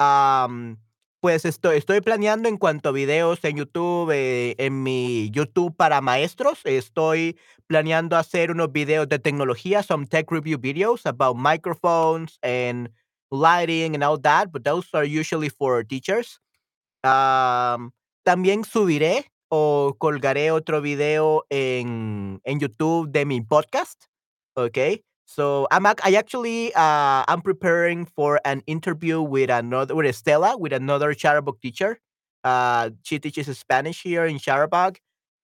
Um, 0.00 0.78
pues 1.20 1.44
estoy, 1.44 1.76
estoy 1.78 2.00
planeando 2.00 2.48
en 2.48 2.58
cuanto 2.58 2.90
a 2.90 2.92
videos 2.92 3.42
en 3.44 3.56
YouTube, 3.56 4.10
eh, 4.12 4.54
en 4.58 4.82
mi 4.82 5.30
YouTube 5.30 5.74
para 5.76 6.00
maestros, 6.00 6.60
estoy 6.64 7.38
planeando 7.66 8.16
hacer 8.16 8.50
unos 8.50 8.72
videos 8.72 9.08
de 9.08 9.18
tecnología, 9.18 9.82
some 9.82 10.06
tech 10.06 10.30
review 10.30 10.58
videos 10.58 11.06
about 11.06 11.36
microphones 11.36 12.38
and 12.42 12.90
lighting 13.30 13.94
and 13.94 14.02
all 14.04 14.18
that, 14.20 14.52
but 14.52 14.64
those 14.64 14.86
are 14.92 15.04
usually 15.04 15.48
for 15.48 15.82
teachers. 15.84 16.40
Am, 17.04 17.92
también 18.26 18.64
subiré 18.64 19.30
o 19.54 19.94
colgaré 19.98 20.50
otro 20.50 20.80
video 20.80 21.44
en, 21.48 22.40
en 22.44 22.58
YouTube 22.58 23.10
de 23.12 23.24
mi 23.24 23.40
podcast. 23.40 24.06
Okay. 24.56 25.02
So 25.26 25.66
I'm 25.70 25.86
I 25.86 26.16
actually 26.16 26.74
uh 26.74 27.24
I'm 27.28 27.40
preparing 27.40 28.04
for 28.04 28.40
an 28.44 28.62
interview 28.66 29.22
with 29.22 29.50
another 29.50 29.94
with 29.94 30.06
Estela, 30.06 30.58
with 30.58 30.72
another 30.72 31.14
Chatterbug 31.14 31.60
teacher. 31.60 31.98
Uh 32.42 32.90
she 33.04 33.18
teaches 33.18 33.46
Spanish 33.56 34.02
here 34.02 34.26
in 34.26 34.38
Chatterbug 34.38 34.96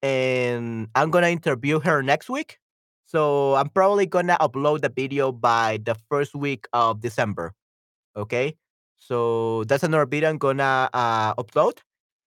and 0.03 0.89
I'm 0.95 1.11
gonna 1.11 1.29
interview 1.29 1.79
her 1.81 2.03
next 2.03 2.29
week. 2.29 2.59
So 3.07 3.55
I'm 3.55 3.69
probably 3.71 4.07
gonna 4.07 4.37
upload 4.41 4.83
the 4.83 4.91
video 4.91 5.31
by 5.33 5.79
the 5.85 5.95
first 6.11 6.35
week 6.35 6.67
of 6.73 7.01
December. 7.01 7.55
Okay. 8.17 8.57
So 8.99 9.65
that's 9.65 9.83
another 9.83 10.07
video 10.07 10.31
I'm 10.31 10.39
gonna 10.39 10.91
uh, 10.93 11.35
upload. 11.35 11.79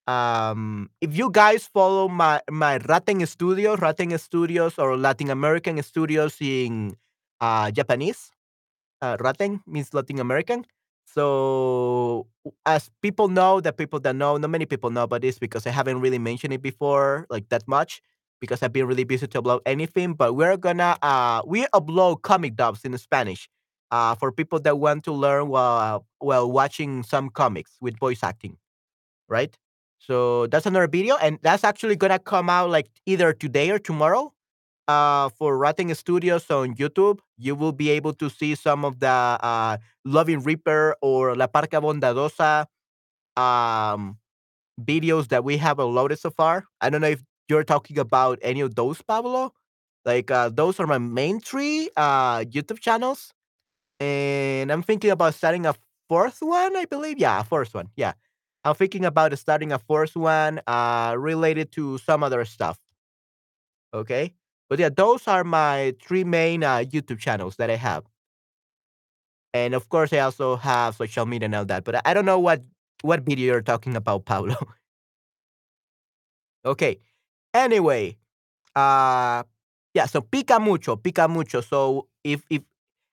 Um, 0.08 0.90
if 1.00 1.16
you 1.16 1.32
guys 1.32 1.64
follow 1.68 2.10
my 2.10 2.42
my 2.52 2.78
Raten 2.90 3.24
Studios, 3.26 3.80
Raten 3.80 4.12
Studios 4.20 4.76
or 4.78 4.98
Latin 4.98 5.30
American 5.32 5.82
Studios 5.82 6.36
in 6.42 6.96
uh, 7.40 7.72
Japanese, 7.72 8.32
uh, 9.02 9.18
Raten 9.20 9.62
means 9.68 9.94
Latin 9.94 10.20
American. 10.20 10.66
So 11.06 12.28
as 12.66 12.90
people 13.02 13.28
know, 13.30 13.62
the 13.62 13.74
people 13.74 14.00
that 14.02 14.16
know, 14.16 14.38
not 14.38 14.50
many 14.50 14.66
people 14.66 14.90
know 14.92 15.04
about 15.04 15.22
this 15.22 15.40
because 15.40 15.68
I 15.68 15.72
haven't 15.72 16.02
really 16.02 16.20
mentioned 16.20 16.54
it 16.54 16.62
before, 16.62 17.26
like 17.30 17.50
that 17.50 17.68
much, 17.68 18.02
because 18.42 18.64
I've 18.64 18.74
been 18.74 18.88
really 18.88 19.04
busy 19.06 19.28
to 19.28 19.42
upload 19.42 19.62
anything. 19.66 20.14
But 20.16 20.34
we're 20.36 20.58
gonna 20.58 20.98
uh 21.02 21.42
we 21.46 21.66
upload 21.76 22.24
comic 22.24 22.56
dubs 22.56 22.86
in 22.86 22.98
Spanish 22.98 23.50
uh 23.92 24.16
for 24.16 24.32
people 24.32 24.60
that 24.62 24.80
want 24.80 25.04
to 25.06 25.14
learn 25.14 25.50
while 25.50 26.06
while 26.20 26.50
watching 26.52 27.04
some 27.04 27.30
comics 27.30 27.78
with 27.82 27.98
voice 28.00 28.24
acting, 28.24 28.58
right? 29.30 29.58
So 30.06 30.48
that's 30.48 30.66
another 30.66 30.88
video, 30.88 31.16
and 31.18 31.40
that's 31.42 31.64
actually 31.64 31.96
gonna 31.96 32.20
come 32.20 32.50
out 32.50 32.70
like 32.70 32.90
either 33.06 33.32
today 33.34 33.72
or 33.72 33.80
tomorrow 33.80 34.34
uh, 34.88 35.30
for 35.30 35.58
Raten 35.58 35.94
Studios 35.96 36.50
on 36.52 36.76
YouTube, 36.76 37.20
you 37.38 37.56
will 37.56 37.72
be 37.72 37.90
able 37.90 38.14
to 38.16 38.30
see 38.30 38.56
some 38.56 38.86
of 38.86 39.00
the 39.00 39.08
uh, 39.08 39.78
Loving 40.06 40.42
Reaper 40.42 40.96
or 41.02 41.36
La 41.36 41.48
Parca 41.48 41.82
Bondadosa 41.82 42.66
um, 43.38 44.18
videos 44.82 45.30
that 45.30 45.44
we 45.44 45.58
have 45.58 45.78
uploaded 45.78 46.20
so 46.20 46.32
far. 46.32 46.66
I 46.82 46.90
don't 46.90 47.02
know 47.02 47.08
if 47.10 47.24
you're 47.50 47.64
talking 47.64 48.00
about 48.00 48.40
any 48.42 48.62
of 48.62 48.76
those, 48.76 49.02
Pablo. 49.02 49.54
Like 50.06 50.32
uh, 50.32 50.50
those 50.50 50.80
are 50.80 50.88
my 50.88 50.98
main 51.00 51.40
three 51.40 51.90
uh, 51.98 52.40
YouTube 52.40 52.80
channels, 52.80 53.34
and 54.00 54.72
I'm 54.72 54.84
thinking 54.84 55.12
about 55.12 55.36
starting 55.36 55.66
a 55.66 55.76
fourth 56.10 56.40
one. 56.42 56.76
I 56.78 56.86
believe, 56.86 57.20
yeah, 57.20 57.42
a 57.42 57.44
fourth 57.44 57.74
one. 57.74 57.90
Yeah, 57.96 58.14
I'm 58.66 58.76
thinking 58.76 59.06
about 59.06 59.38
starting 59.38 59.72
a 59.72 59.80
fourth 59.80 60.16
one 60.16 60.62
uh, 60.68 61.16
related 61.18 61.72
to 61.74 61.98
some 61.98 62.24
other 62.24 62.46
stuff. 62.46 62.80
Okay. 63.94 64.34
But 64.70 64.80
yeah, 64.80 64.90
those 64.90 65.28
are 65.28 65.44
my 65.44 65.96
three 66.02 66.24
main 66.24 66.64
uh, 66.64 66.78
YouTube 66.78 67.20
channels 67.20 67.58
that 67.58 67.70
I 67.70 67.76
have. 67.76 68.06
And 69.54 69.76
of 69.76 69.90
course, 69.90 70.12
I 70.14 70.20
also 70.20 70.56
have 70.56 70.96
social 70.96 71.26
media 71.26 71.46
and 71.46 71.56
all 71.56 71.66
that. 71.66 71.84
But 71.84 72.02
I 72.08 72.14
don't 72.14 72.26
know 72.26 72.40
what 72.40 72.64
what 73.02 73.22
video 73.22 73.54
you're 73.54 73.62
talking 73.62 73.96
about, 73.96 74.26
Pablo. 74.32 74.56
okay. 76.66 77.00
Anyway, 77.54 78.18
uh, 78.76 79.44
yeah. 79.94 80.06
So 80.08 80.22
pica 80.22 80.60
mucho, 80.60 80.96
pica 80.96 81.28
mucho. 81.28 81.62
So 81.62 82.08
if 82.24 82.42
if 82.50 82.64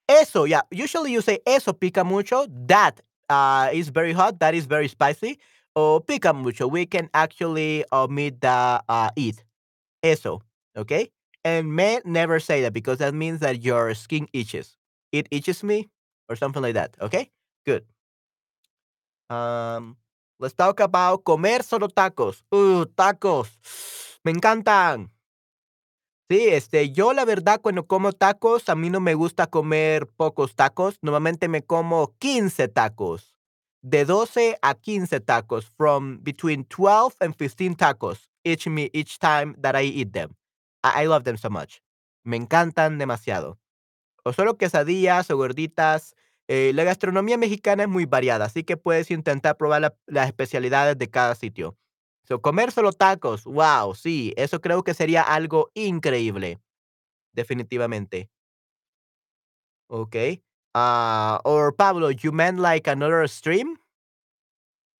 eso, 0.09 0.45
yeah. 0.45 0.61
Usually 0.71 1.11
you 1.11 1.21
say 1.21 1.39
eso 1.45 1.73
pica 1.73 2.03
mucho. 2.03 2.47
That 2.49 3.01
uh 3.31 3.69
is 3.71 3.89
very 3.89 4.11
hot. 4.13 4.39
That 4.39 4.53
is 4.53 4.67
very 4.67 4.87
spicy. 4.87 5.39
Or 5.75 6.01
pica 6.03 6.33
mucho. 6.33 6.67
We 6.67 6.85
can 6.85 7.09
actually 7.15 7.85
omit 7.93 8.41
the 8.41 8.83
uh 8.89 9.09
it. 9.15 9.43
Eso. 10.03 10.41
Okay. 10.77 11.11
And 11.43 11.73
men 11.73 12.01
never 12.05 12.39
say 12.39 12.61
that 12.61 12.73
because 12.73 12.99
that 12.99 13.13
means 13.15 13.39
that 13.39 13.63
your 13.63 13.93
skin 13.95 14.27
itches. 14.33 14.77
It 15.11 15.27
itches 15.31 15.63
me 15.63 15.89
or 16.29 16.35
something 16.35 16.61
like 16.61 16.75
that. 16.75 16.95
Okay. 17.01 17.31
Good. 17.65 17.85
Um, 19.29 19.97
let's 20.39 20.53
talk 20.53 20.79
about 20.79 21.23
comer 21.23 21.63
solo 21.63 21.87
tacos. 21.87 22.43
Uh, 22.51 22.85
tacos. 22.97 23.49
Me 24.25 24.33
encantan. 24.33 25.09
Sí, 26.31 26.47
este, 26.47 26.91
yo 26.93 27.11
la 27.11 27.25
verdad 27.25 27.59
cuando 27.61 27.85
como 27.87 28.13
tacos, 28.13 28.69
a 28.69 28.75
mí 28.75 28.89
no 28.89 29.01
me 29.01 29.15
gusta 29.15 29.47
comer 29.47 30.07
pocos 30.07 30.55
tacos. 30.55 30.97
Normalmente 31.01 31.49
me 31.49 31.61
como 31.61 32.15
15 32.19 32.69
tacos. 32.69 33.35
De 33.81 34.05
12 34.05 34.57
a 34.61 34.75
15 34.75 35.19
tacos. 35.19 35.65
From 35.75 36.23
between 36.23 36.63
12 36.63 37.17
and 37.19 37.35
15 37.35 37.75
tacos 37.75 38.29
each 38.45 38.65
me 38.67 38.89
each 38.93 39.19
time 39.19 39.55
that 39.61 39.75
I 39.75 39.83
eat 39.87 40.13
them. 40.13 40.29
I, 40.85 41.03
I 41.03 41.07
love 41.07 41.23
them 41.25 41.35
so 41.35 41.49
much. 41.49 41.81
Me 42.23 42.37
encantan 42.37 42.97
demasiado. 42.97 43.59
O 44.23 44.33
solo 44.33 44.57
quesadillas 44.57 45.29
o 45.31 45.37
gorditas. 45.37 46.15
Eh, 46.47 46.71
la 46.73 46.85
gastronomía 46.85 47.37
mexicana 47.37 47.83
es 47.83 47.89
muy 47.89 48.05
variada, 48.05 48.45
así 48.45 48.63
que 48.63 48.77
puedes 48.77 49.11
intentar 49.11 49.57
probar 49.57 49.81
la- 49.81 49.95
las 50.07 50.27
especialidades 50.27 50.97
de 50.97 51.09
cada 51.09 51.35
sitio. 51.35 51.77
So, 52.23 52.39
comer 52.39 52.71
solo 52.71 52.91
tacos, 52.91 53.45
wow, 53.45 53.93
sí, 53.93 54.33
eso 54.37 54.61
creo 54.61 54.83
que 54.83 54.93
sería 54.93 55.21
algo 55.23 55.69
increíble, 55.73 56.59
definitivamente. 57.33 58.29
Okay. 59.89 60.41
Ah, 60.73 61.41
or 61.43 61.73
Pablo, 61.73 62.09
you 62.09 62.31
meant 62.31 62.59
like 62.59 62.87
another 62.87 63.27
stream? 63.27 63.75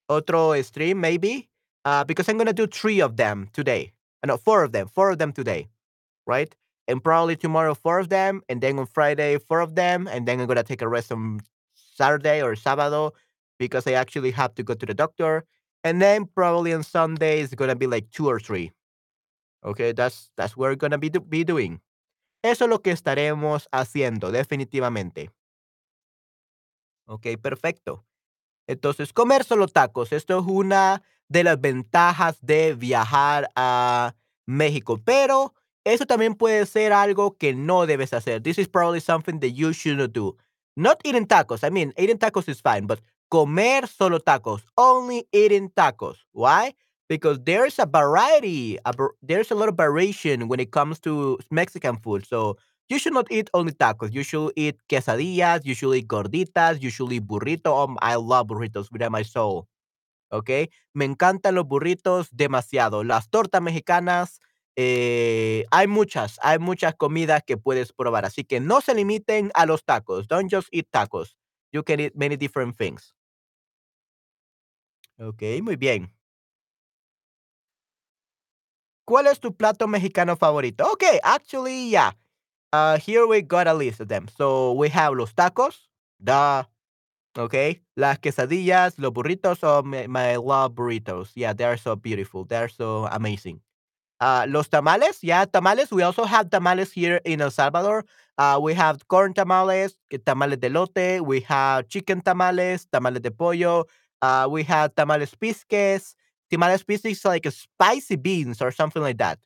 Otro 0.10 0.62
stream, 0.62 1.00
maybe? 1.00 1.50
Uh, 1.86 2.04
because 2.04 2.28
I'm 2.28 2.38
gonna 2.38 2.54
do 2.54 2.68
3 2.68 3.00
of 3.02 3.16
them 3.18 3.50
today. 3.54 3.94
Uh, 4.24 4.28
no, 4.28 4.38
4 4.38 4.64
of 4.64 4.72
them, 4.74 4.88
4 4.88 5.12
of 5.12 5.18
them 5.18 5.32
today, 5.32 5.70
right? 6.28 6.54
And 6.88 7.04
probably 7.04 7.36
tomorrow, 7.38 7.74
4 7.76 8.00
of 8.00 8.10
them, 8.10 8.42
and 8.50 8.62
then 8.62 8.80
on 8.80 8.88
Friday, 8.88 9.38
4 9.40 9.62
of 9.62 9.76
them, 9.76 10.08
and 10.08 10.28
then 10.28 10.42
I'm 10.42 10.48
gonna 10.48 10.64
take 10.64 10.82
a 10.82 10.90
rest 10.90 11.12
on 11.12 11.42
Saturday 11.76 12.42
or 12.44 12.56
Sábado 12.56 13.12
because 13.60 13.88
I 13.88 13.94
actually 13.94 14.32
have 14.32 14.56
to 14.56 14.64
go 14.64 14.74
to 14.76 14.86
the 14.86 14.94
doctor, 14.94 15.46
and 15.84 16.02
then 16.02 16.26
probably 16.26 16.74
on 16.74 16.84
Sunday, 16.84 17.42
it's 17.42 17.56
gonna 17.56 17.76
be 17.76 17.88
like 17.88 18.10
2 18.12 18.28
or 18.28 18.40
3. 18.40 18.72
Okay, 19.66 19.92
that's 19.94 20.32
that's 20.38 20.58
what 20.58 20.70
we're 20.70 20.76
gonna 20.76 20.98
be 21.00 21.10
be 21.10 21.44
doing. 21.44 21.82
Eso 22.44 22.66
es 22.66 22.70
lo 22.70 22.80
que 22.82 22.92
estaremos 22.94 23.68
haciendo, 23.72 24.32
definitivamente. 24.32 25.32
Okey, 27.08 27.38
perfecto. 27.38 28.06
Entonces, 28.68 29.14
comer 29.14 29.44
solo 29.44 29.68
tacos, 29.68 30.12
esto 30.14 30.40
es 30.40 30.46
una 30.48 31.04
de 31.30 31.44
las 31.44 31.60
ventajas 31.60 32.38
de 32.42 32.76
viajar 32.76 33.50
a 33.56 34.16
México, 34.48 35.00
pero 35.04 35.54
eso 35.86 36.06
también 36.06 36.36
puede 36.36 36.66
ser 36.66 36.94
algo 36.94 37.38
que 37.38 37.54
no 37.56 37.86
debes 37.86 38.14
hacer. 38.14 38.42
This 38.42 38.60
is 38.60 38.68
probably 38.70 39.02
something 39.02 39.40
that 39.40 39.52
you 39.54 39.74
shouldn't 39.74 40.14
do. 40.14 40.38
Not 40.76 41.00
eating 41.06 41.28
tacos, 41.28 41.64
I 41.64 41.72
mean, 41.72 41.94
eating 41.98 42.18
tacos 42.18 42.48
is 42.50 42.62
fine, 42.62 42.88
but 42.88 43.02
comer 43.32 43.88
solo 43.88 44.20
tacos, 44.20 44.64
only 44.78 45.26
eating 45.32 45.70
tacos. 45.72 46.18
Why? 46.34 46.74
Because 47.10 47.40
there's 47.46 47.80
a 47.80 47.86
variety, 47.88 48.78
there's 49.24 49.52
a 49.52 49.56
lot 49.56 49.70
of 49.70 49.78
variation 49.78 50.50
when 50.50 50.60
it 50.60 50.72
comes 50.72 51.00
to 51.02 51.40
Mexican 51.52 51.98
food, 51.98 52.26
so 52.28 52.58
you 52.90 53.00
should 53.00 53.14
not 53.14 53.32
eat 53.32 53.50
only 53.54 53.74
tacos, 53.74 54.14
you 54.14 54.24
should 54.24 54.52
eat 54.58 54.78
quesadillas, 54.90 55.62
you 55.66 55.76
should 55.76 55.96
eat 55.96 56.08
gorditas, 56.10 56.82
you 56.82 56.92
should 56.92 57.12
eat 57.14 57.26
burrito, 57.28 57.72
um, 57.86 57.98
I 58.02 58.16
love 58.16 58.48
burritos 58.48 58.92
with 58.92 59.04
my 59.10 59.24
soul, 59.24 59.68
¿okey? 60.32 60.70
Me 60.94 61.06
encantan 61.06 61.56
los 61.56 61.66
burritos 61.68 62.30
demasiado. 62.32 63.04
Las 63.04 63.30
tortas 63.30 63.62
mexicanas, 63.62 64.40
eh, 64.78 65.66
hay 65.72 65.88
muchas, 65.88 66.40
hay 66.44 66.60
muchas 66.60 66.96
comidas 66.96 67.44
que 67.46 67.58
puedes 67.58 67.94
probar, 67.94 68.26
así 68.26 68.44
que 68.46 68.60
no 68.60 68.82
se 68.82 68.96
limiten 68.96 69.52
a 69.56 69.66
los 69.66 69.86
tacos. 69.86 70.28
Don't 70.28 70.52
just 70.54 70.70
eat 70.72 70.88
tacos. 70.92 71.36
You 71.74 71.84
can 71.84 72.00
eat 72.02 72.16
many 72.16 72.38
different 72.38 72.78
things. 72.78 73.14
Okey, 75.22 75.62
muy 75.62 75.76
bien. 75.78 76.12
¿Cuál 79.08 79.28
es 79.28 79.40
tu 79.40 79.56
plato 79.56 79.88
mexicano 79.88 80.36
favorito? 80.38 80.92
Okay, 80.94 81.20
actually, 81.24 81.90
yeah. 81.90 82.12
Uh, 82.74 82.98
here 82.98 83.26
we 83.28 83.42
got 83.42 83.68
a 83.68 83.74
list 83.74 84.02
of 84.02 84.08
them. 84.10 84.28
So, 84.38 84.74
we 84.74 84.90
have 84.90 85.16
los 85.16 85.34
tacos, 85.34 85.90
duh, 86.24 86.64
okay, 87.38 87.82
las 87.98 88.20
quesadillas, 88.20 89.00
los 89.00 89.12
burritos, 89.14 89.60
oh, 89.64 89.84
my 89.84 90.08
my 90.08 90.38
love 90.38 90.74
burritos. 90.76 91.32
Yeah, 91.36 91.54
they 91.54 91.66
are 91.66 91.78
so 91.78 91.96
beautiful, 91.96 92.46
they 92.46 92.58
are 92.58 92.70
so 92.70 93.08
amazing. 93.12 93.62
Uh, 94.22 94.46
los 94.50 94.70
tamales, 94.70 95.20
yeah, 95.24 95.46
tamales, 95.46 95.92
we 95.92 96.04
also 96.04 96.26
have 96.26 96.50
tamales 96.50 96.92
here 96.94 97.22
in 97.26 97.42
El 97.42 97.52
Salvador. 97.52 98.06
Uh, 98.38 98.60
we 98.62 98.74
have 98.76 99.08
corn 99.08 99.34
tamales, 99.34 99.96
tamales 100.26 100.60
de 100.60 100.70
elote, 100.70 101.22
we 101.22 101.42
have 101.42 101.88
chicken 101.90 102.22
tamales, 102.22 102.88
tamales 102.92 103.22
de 103.24 103.32
pollo, 103.32 103.88
uh, 104.22 104.48
we 104.50 104.64
have 104.64 104.96
tamales 104.96 105.36
pisques. 105.36 106.16
Tamales 106.52 106.84
pisques 106.84 107.24
like 107.26 107.48
spicy 107.52 108.16
beans 108.18 108.62
or 108.62 108.72
something 108.72 109.02
like 109.02 109.18
that. 109.18 109.40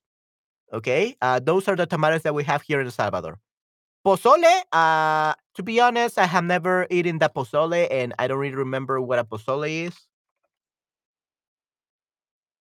Okay, 0.74 1.16
uh, 1.22 1.40
those 1.40 1.68
are 1.68 1.76
the 1.76 1.86
tamales 1.86 2.24
that 2.24 2.34
we 2.34 2.44
have 2.44 2.62
here 2.64 2.80
in 2.82 2.88
El 2.88 2.92
Salvador. 2.92 3.40
Pozole, 4.06 4.62
uh, 4.72 5.34
to 5.56 5.64
be 5.64 5.80
honest, 5.82 6.18
I 6.20 6.26
have 6.26 6.44
never 6.44 6.88
eaten 6.90 7.20
the 7.20 7.30
pozole, 7.30 7.88
and 7.92 8.14
I 8.20 8.28
don't 8.28 8.40
really 8.40 8.56
remember 8.56 9.02
what 9.02 9.20
a 9.20 9.26
pozole 9.26 9.70
is. 9.88 9.96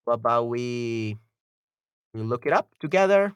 What 0.05 0.15
about 0.15 0.49
we 0.49 1.19
we 2.15 2.23
look 2.23 2.47
it 2.47 2.53
up 2.53 2.75
together? 2.81 3.35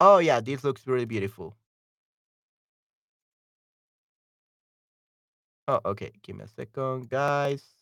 Oh, 0.00 0.18
yeah, 0.18 0.40
this 0.40 0.64
looks 0.64 0.86
really 0.86 1.06
beautiful. 1.06 1.56
Oh, 5.68 5.80
okay, 5.86 6.12
give 6.22 6.36
me 6.36 6.44
a 6.44 6.48
second, 6.48 7.08
guys. 7.08 7.79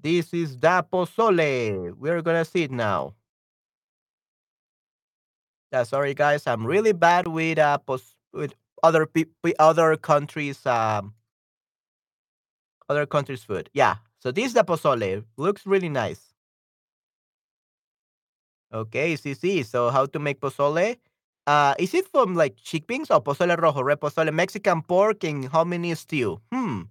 This 0.00 0.32
is 0.32 0.58
the 0.58 0.84
pozole. 0.90 1.92
We're 1.96 2.22
gonna 2.22 2.44
see 2.44 2.64
it 2.64 2.70
now. 2.70 3.14
Yeah, 5.72 5.82
sorry, 5.82 6.14
guys, 6.14 6.46
I'm 6.46 6.66
really 6.66 6.92
bad 6.92 7.26
with, 7.28 7.58
uh, 7.58 7.78
pos 7.78 8.14
with 8.32 8.54
other 8.82 9.08
with 9.42 9.54
other 9.58 9.96
countries, 9.96 10.64
um 10.66 11.14
other 12.88 13.06
countries' 13.06 13.42
food. 13.44 13.70
Yeah, 13.72 13.96
so 14.18 14.30
this 14.32 14.46
is 14.46 14.54
the 14.54 14.64
pozole. 14.64 15.24
Looks 15.36 15.66
really 15.66 15.88
nice. 15.88 16.34
Okay, 18.72 19.14
sí, 19.16 19.34
sí. 19.34 19.64
So 19.64 19.90
how 19.90 20.06
to 20.06 20.18
make 20.18 20.40
pozole? 20.40 20.96
Uh, 21.46 21.74
is 21.78 21.94
it 21.94 22.08
from 22.08 22.34
like 22.34 22.56
chickpeas 22.56 23.10
or 23.10 23.22
pozole 23.22 23.56
rojo, 23.56 23.82
red 23.82 24.00
pozole, 24.00 24.32
Mexican 24.32 24.82
pork 24.82 25.24
and 25.24 25.46
hominy 25.46 25.94
stew? 25.94 26.40
Hmm. 26.52 26.82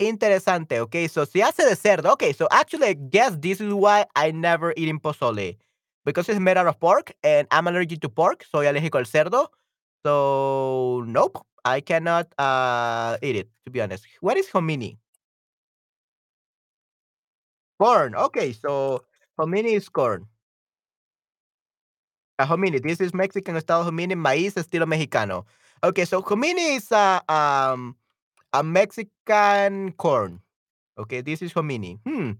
Interesante. 0.00 0.80
Okay, 0.80 1.06
so 1.08 1.24
se 1.24 1.42
hace 1.42 1.64
de 1.64 1.76
cerdo. 1.76 2.12
Okay, 2.12 2.32
so 2.32 2.48
actually, 2.50 2.88
I 2.88 2.92
guess 2.94 3.36
this 3.38 3.60
is 3.60 3.72
why 3.72 4.06
I 4.16 4.32
never 4.32 4.74
eaten 4.76 4.98
pozole 4.98 5.56
because 6.04 6.28
it's 6.28 6.40
made 6.40 6.56
out 6.56 6.66
of 6.66 6.80
pork 6.80 7.12
and 7.22 7.46
I'm 7.50 7.68
allergic 7.68 8.00
to 8.00 8.08
pork. 8.08 8.44
Soy 8.50 8.66
alérgico 8.66 8.98
al 8.98 9.04
cerdo. 9.06 9.48
So 10.04 11.04
nope, 11.06 11.38
I 11.64 11.80
cannot 11.80 12.26
uh 12.38 13.16
eat 13.22 13.36
it 13.36 13.48
to 13.64 13.70
be 13.70 13.80
honest. 13.80 14.04
What 14.20 14.36
is 14.36 14.48
hominy? 14.50 14.98
Corn. 17.78 18.14
Okay, 18.16 18.52
so 18.52 19.04
hominy 19.38 19.74
is 19.74 19.88
corn. 19.88 20.26
A 22.38 22.44
hominy. 22.46 22.80
This 22.80 23.00
is 23.00 23.14
Mexican 23.14 23.60
style 23.60 23.84
hominy, 23.84 24.14
maíz 24.16 24.54
estilo 24.56 24.86
mexicano. 24.86 25.44
Okay, 25.84 26.04
so 26.04 26.20
hominy 26.20 26.74
is 26.76 26.90
a 26.90 27.22
um 27.28 27.94
a 28.54 28.62
Mexican 28.62 29.92
corn. 29.98 30.40
Okay, 30.98 31.20
this 31.20 31.42
is 31.42 31.52
hominy. 31.52 32.00
Hmm. 32.06 32.32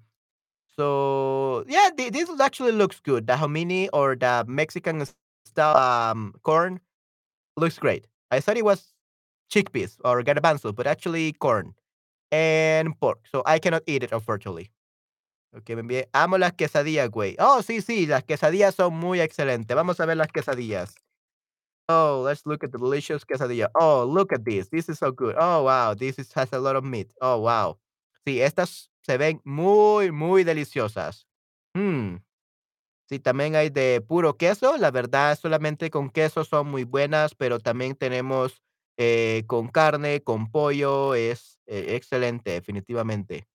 So 0.76 1.64
yeah, 1.68 1.90
thi 1.96 2.10
this 2.10 2.30
actually 2.40 2.72
looks 2.72 3.00
good. 3.00 3.26
The 3.26 3.36
hominy 3.36 3.88
or 3.90 4.16
the 4.16 4.44
Mexican 4.48 5.04
style 5.46 5.76
um 5.76 6.34
corn 6.42 6.80
looks 7.56 7.78
great. 7.78 8.06
I 8.30 8.40
thought 8.40 8.56
it 8.58 8.64
was 8.64 8.94
chickpeas 9.52 9.98
or 10.04 10.22
garbanzo, 10.22 10.74
but 10.74 10.86
actually 10.86 11.32
corn 11.34 11.74
and 12.32 12.98
pork. 13.00 13.20
So 13.30 13.42
I 13.46 13.58
cannot 13.58 13.82
eat 13.86 14.02
it, 14.04 14.12
unfortunately. 14.12 14.70
Okay, 15.56 15.76
me 15.76 15.82
envié 15.82 16.08
amo 16.14 16.38
las 16.38 16.52
quesadillas, 16.54 17.10
güey. 17.10 17.36
Oh, 17.38 17.62
sí, 17.62 17.80
sí, 17.82 18.06
las 18.06 18.24
quesadillas 18.24 18.74
son 18.74 18.94
muy 18.94 19.20
excelentes. 19.20 19.76
Vamos 19.76 20.00
a 20.00 20.06
ver 20.06 20.16
las 20.16 20.28
quesadillas. 20.32 20.94
Oh, 21.88 22.22
let's 22.24 22.46
look 22.46 22.64
at 22.64 22.72
the 22.72 22.78
delicious 22.78 23.24
quesadilla. 23.24 23.68
Oh, 23.74 24.04
look 24.04 24.32
at 24.32 24.44
this. 24.44 24.68
This 24.70 24.88
is 24.88 24.98
so 24.98 25.12
good. 25.12 25.34
Oh, 25.38 25.64
wow, 25.64 25.94
this 25.94 26.18
is 26.18 26.32
has 26.32 26.48
a 26.52 26.58
lot 26.58 26.76
of 26.76 26.84
meat. 26.84 27.08
Oh, 27.20 27.38
wow. 27.40 27.76
Sí, 28.26 28.40
estas 28.40 28.88
se 29.02 29.18
ven 29.18 29.40
muy, 29.44 30.10
muy 30.10 30.44
deliciosas. 30.44 31.26
Mm. 31.76 32.22
Sí, 33.10 33.18
también 33.18 33.54
hay 33.54 33.68
de 33.68 34.00
puro 34.00 34.36
queso. 34.38 34.78
La 34.78 34.90
verdad, 34.90 35.38
solamente 35.38 35.90
con 35.90 36.10
queso 36.10 36.44
son 36.44 36.68
muy 36.70 36.84
buenas, 36.84 37.34
pero 37.34 37.60
también 37.60 37.94
tenemos, 37.96 38.62
eh, 38.96 39.44
con 39.46 39.68
carne, 39.68 40.22
con 40.22 40.50
pollo, 40.50 41.14
es, 41.14 41.58
eh, 41.66 41.96
excelente, 41.96 42.50
definitivamente. 42.52 43.46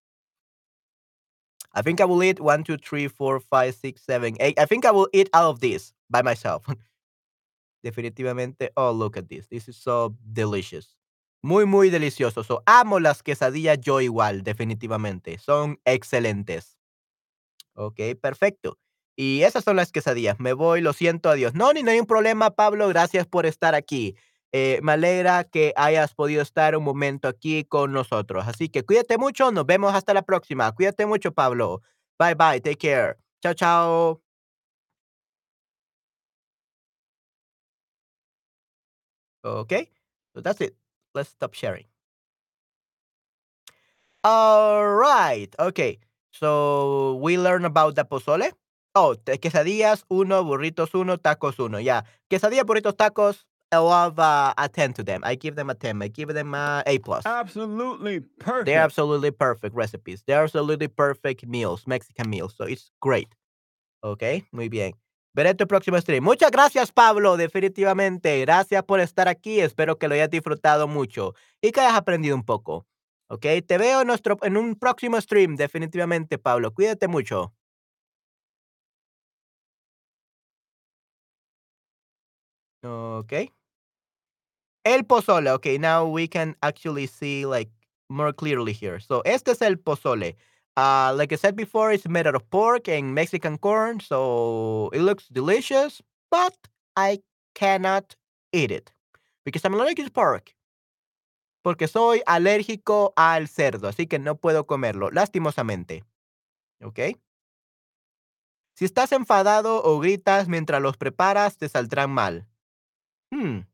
I 1.73 1.81
think 1.81 1.99
I 1.99 2.05
will 2.05 2.23
eat 2.23 2.39
1, 2.39 2.63
2, 2.63 2.77
3, 2.77 3.07
4, 3.09 3.39
5, 3.39 3.75
6, 3.75 4.01
7, 4.01 4.37
8. 4.39 4.59
I 4.59 4.65
think 4.65 4.85
I 4.85 4.91
will 4.91 5.07
eat 5.13 5.29
all 5.33 5.49
of 5.51 5.59
this 5.59 5.93
by 6.09 6.21
myself. 6.21 6.65
Definitivamente. 7.83 8.71
Oh, 8.75 8.91
look 8.91 9.17
at 9.17 9.25
this. 9.27 9.47
This 9.47 9.67
is 9.69 9.77
so 9.77 10.15
delicious. 10.21 10.97
Muy, 11.41 11.65
muy 11.65 11.89
delicioso. 11.89 12.43
So, 12.43 12.61
amo 12.65 12.99
las 12.99 13.23
quesadillas 13.23 13.79
yo 13.79 14.01
igual, 14.01 14.43
definitivamente. 14.43 15.37
Son 15.39 15.79
excelentes. 15.85 16.77
Okey, 17.75 18.15
perfecto. 18.15 18.77
Y 19.15 19.43
esas 19.43 19.63
son 19.63 19.75
las 19.75 19.91
quesadillas. 19.91 20.39
Me 20.39 20.53
voy, 20.53 20.81
lo 20.81 20.93
siento, 20.93 21.29
adiós. 21.29 21.53
No, 21.53 21.73
ni 21.73 21.83
no 21.83 21.91
hay 21.91 21.99
un 21.99 22.05
problema, 22.05 22.51
Pablo, 22.51 22.87
gracias 22.89 23.27
por 23.27 23.45
estar 23.45 23.75
aquí. 23.75 24.15
Eh, 24.51 24.79
me 24.81 24.93
alegra 24.93 25.43
que 25.43 25.73
hayas 25.75 26.13
podido 26.15 26.41
estar 26.41 26.75
un 26.75 26.83
momento 26.83 27.27
aquí 27.27 27.63
con 27.65 27.91
nosotros. 27.91 28.47
Así 28.47 28.69
que 28.69 28.83
cuídate 28.83 29.17
mucho, 29.17 29.51
nos 29.51 29.65
vemos 29.65 29.93
hasta 29.93 30.13
la 30.13 30.23
próxima. 30.23 30.71
Cuídate 30.73 31.05
mucho, 31.05 31.31
Pablo. 31.33 31.81
Bye, 32.17 32.35
bye, 32.35 32.59
take 32.61 32.77
care. 32.77 33.15
Chao, 33.41 33.53
chao. 33.53 34.28
Okay, 39.43 39.89
so 40.35 40.41
that's 40.41 40.61
it. 40.61 40.75
Let's 41.13 41.29
stop 41.29 41.53
sharing. 41.53 41.85
Alright, 44.25 45.55
Okay. 45.59 45.99
So 46.31 47.15
we 47.23 47.37
learn 47.37 47.65
about 47.65 47.95
the 47.95 48.05
pozole. 48.05 48.51
Oh, 48.93 49.15
the 49.25 49.37
quesadillas, 49.37 50.03
uno, 50.11 50.43
burritos, 50.43 50.93
uno, 50.93 51.17
tacos, 51.17 51.57
uno. 51.59 51.79
Yeah. 51.79 52.01
Quesadilla, 52.29 52.63
burritos, 52.63 52.93
tacos. 52.95 53.45
I 53.71 53.77
love 53.77 54.17
uh, 54.19 54.53
a 54.57 54.67
10 54.67 54.93
to 54.93 55.03
them. 55.03 55.21
I 55.23 55.35
give 55.35 55.55
them 55.55 55.69
a 55.69 55.75
10. 55.75 56.01
I 56.01 56.07
give 56.07 56.29
them 56.29 56.53
a 56.53 56.83
A 56.85 56.99
plus. 56.99 57.25
Absolutely 57.25 58.19
perfect. 58.39 58.65
They're 58.65 58.81
absolutely 58.81 59.31
perfect 59.31 59.75
recipes. 59.75 60.23
They're 60.25 60.43
absolutely 60.43 60.87
perfect 60.87 61.45
meals, 61.47 61.85
Mexican 61.87 62.29
meals. 62.29 62.55
So 62.57 62.65
it's 62.65 62.91
great. 62.99 63.27
Ok, 64.03 64.43
muy 64.51 64.69
bien. 64.69 64.93
Veré 65.33 65.53
tu 65.53 65.67
próximo 65.67 65.99
stream. 66.01 66.23
Muchas 66.23 66.51
gracias, 66.51 66.91
Pablo, 66.91 67.37
definitivamente. 67.37 68.39
Gracias 68.41 68.83
por 68.83 68.99
estar 68.99 69.27
aquí. 69.27 69.59
Espero 69.59 69.97
que 69.97 70.07
lo 70.07 70.15
hayas 70.15 70.29
disfrutado 70.29 70.87
mucho 70.87 71.33
y 71.61 71.71
que 71.71 71.81
hayas 71.81 71.95
aprendido 71.95 72.35
un 72.35 72.43
poco. 72.43 72.87
Ok, 73.27 73.45
te 73.67 73.77
veo 73.77 74.01
en, 74.01 74.07
nuestro, 74.07 74.37
en 74.41 74.57
un 74.57 74.75
próximo 74.75 75.21
stream, 75.21 75.55
definitivamente, 75.55 76.39
Pablo. 76.39 76.73
Cuídate 76.73 77.07
mucho. 77.07 77.53
Ok. 82.83 83.33
El 84.83 85.05
pozole. 85.05 85.51
Okay, 85.51 85.77
now 85.77 86.05
we 86.05 86.27
can 86.27 86.55
actually 86.61 87.07
see 87.07 87.45
like 87.45 87.69
more 88.09 88.33
clearly 88.33 88.73
here. 88.73 88.99
So, 88.99 89.21
este 89.25 89.51
es 89.51 89.61
el 89.61 89.77
pozole. 89.77 90.37
Uh, 90.79 91.11
like 91.13 91.33
I 91.33 91.35
said 91.35 91.57
before, 91.57 91.91
it's 91.91 92.07
made 92.07 92.25
out 92.25 92.35
of 92.35 92.49
pork 92.49 92.87
and 92.87 93.13
Mexican 93.13 93.57
corn, 93.57 93.99
so 93.99 94.89
it 94.93 95.01
looks 95.01 95.27
delicious, 95.27 96.01
but 96.31 96.55
I 96.95 97.19
cannot 97.53 98.15
eat 98.53 98.71
it 98.71 98.93
because 99.43 99.65
I'm 99.65 99.73
allergic 99.73 100.05
to 100.05 100.11
pork. 100.11 100.55
Porque 101.65 101.89
soy 101.89 102.21
alérgico 102.25 103.11
al 103.17 103.49
cerdo, 103.49 103.89
así 103.89 104.07
que 104.07 104.19
no 104.19 104.35
puedo 104.35 104.65
comerlo, 104.65 105.11
lastimosamente. 105.11 106.05
¿Ok? 106.81 106.99
Si 108.77 108.85
estás 108.85 109.11
enfadado 109.11 109.83
o 109.83 109.99
gritas 109.99 110.47
mientras 110.47 110.81
los 110.81 110.95
preparas, 110.95 111.57
te 111.57 111.67
saldrán 111.67 112.11
mal. 112.11 112.47
Hmm. 113.31 113.65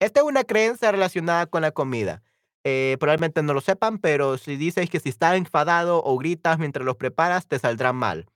Esta 0.00 0.20
es 0.20 0.26
una 0.26 0.42
creencia 0.42 0.90
relacionada 0.90 1.46
con 1.46 1.62
la 1.62 1.70
comida. 1.70 2.24
Eh, 2.64 2.96
probablemente 3.00 3.42
no 3.42 3.54
lo 3.54 3.60
sepan, 3.60 3.98
pero 3.98 4.38
si 4.38 4.56
dices 4.56 4.88
que 4.88 5.00
si 5.00 5.08
estás 5.08 5.36
enfadado 5.36 6.02
o 6.04 6.16
gritas 6.18 6.58
mientras 6.58 6.86
los 6.86 6.96
preparas, 6.96 7.46
te 7.48 7.58
saldrán 7.58 7.96
mal. 7.96 8.26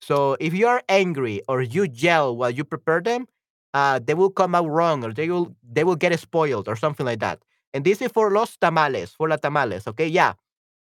So 0.00 0.36
if 0.40 0.54
you 0.54 0.68
are 0.68 0.84
angry 0.88 1.42
or 1.48 1.62
you 1.62 1.84
yell 1.84 2.36
while 2.36 2.50
you 2.50 2.64
prepare 2.64 3.02
them, 3.02 3.26
uh, 3.74 4.00
they 4.04 4.14
will 4.14 4.30
come 4.30 4.54
out 4.54 4.68
wrong 4.68 5.04
or 5.04 5.12
they 5.12 5.28
will 5.30 5.56
they 5.62 5.84
will 5.84 5.96
get 5.96 6.18
spoiled 6.18 6.68
or 6.68 6.76
something 6.76 7.06
like 7.06 7.20
that. 7.20 7.40
And 7.74 7.84
this 7.84 8.00
is 8.00 8.12
for 8.12 8.30
los 8.30 8.56
tamales, 8.56 9.12
for 9.16 9.28
la 9.28 9.36
tamales. 9.36 9.86
Okay, 9.88 10.06
yeah. 10.08 10.34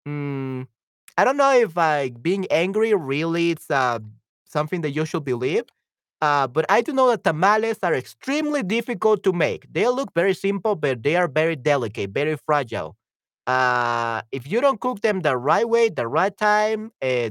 Mm, 0.07 0.67
I 1.17 1.25
don't 1.25 1.37
know 1.37 1.53
if 1.55 1.77
like 1.77 2.23
being 2.23 2.47
angry 2.51 2.95
really 2.95 3.53
is 3.53 3.71
uh, 3.71 4.01
something 4.47 4.83
that 4.83 4.91
you 4.93 5.05
should 5.07 5.25
believe. 5.25 5.65
Uh, 6.25 6.47
but 6.47 6.65
I 6.71 6.81
do 6.81 6.93
know 6.95 7.11
that 7.11 7.23
tamales 7.23 7.79
are 7.83 7.93
extremely 7.93 8.63
difficult 8.63 9.23
to 9.25 9.33
make. 9.33 9.71
They 9.71 9.87
look 9.89 10.11
very 10.15 10.33
simple, 10.33 10.75
but 10.75 11.03
they 11.03 11.17
are 11.17 11.29
very 11.29 11.55
delicate, 11.55 12.13
very 12.13 12.37
fragile. 12.47 12.97
Uh, 13.47 14.23
if 14.33 14.51
you 14.51 14.63
don't 14.63 14.81
cook 14.81 15.03
them 15.03 15.21
the 15.21 15.37
right 15.37 15.69
way, 15.69 15.91
the 15.91 16.09
right 16.09 16.35
time, 16.35 16.93
uh, 17.03 17.29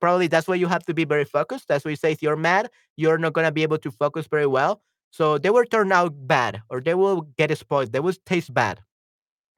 probably 0.00 0.28
that's 0.28 0.46
why 0.46 0.54
you 0.54 0.68
have 0.68 0.84
to 0.84 0.94
be 0.94 1.04
very 1.04 1.24
focused. 1.24 1.66
That's 1.66 1.84
why 1.84 1.90
you 1.90 1.96
say 1.96 2.12
if 2.12 2.22
you're 2.22 2.36
mad, 2.36 2.70
you're 2.96 3.18
not 3.18 3.32
gonna 3.32 3.50
be 3.50 3.64
able 3.64 3.78
to 3.78 3.90
focus 3.90 4.28
very 4.30 4.46
well. 4.46 4.80
So 5.10 5.36
they 5.36 5.50
will 5.50 5.64
turn 5.64 5.90
out 5.90 6.12
bad, 6.28 6.62
or 6.70 6.80
they 6.80 6.94
will 6.94 7.22
get 7.36 7.50
spoiled. 7.58 7.90
They 7.90 8.00
will 8.06 8.14
taste 8.26 8.54
bad. 8.54 8.78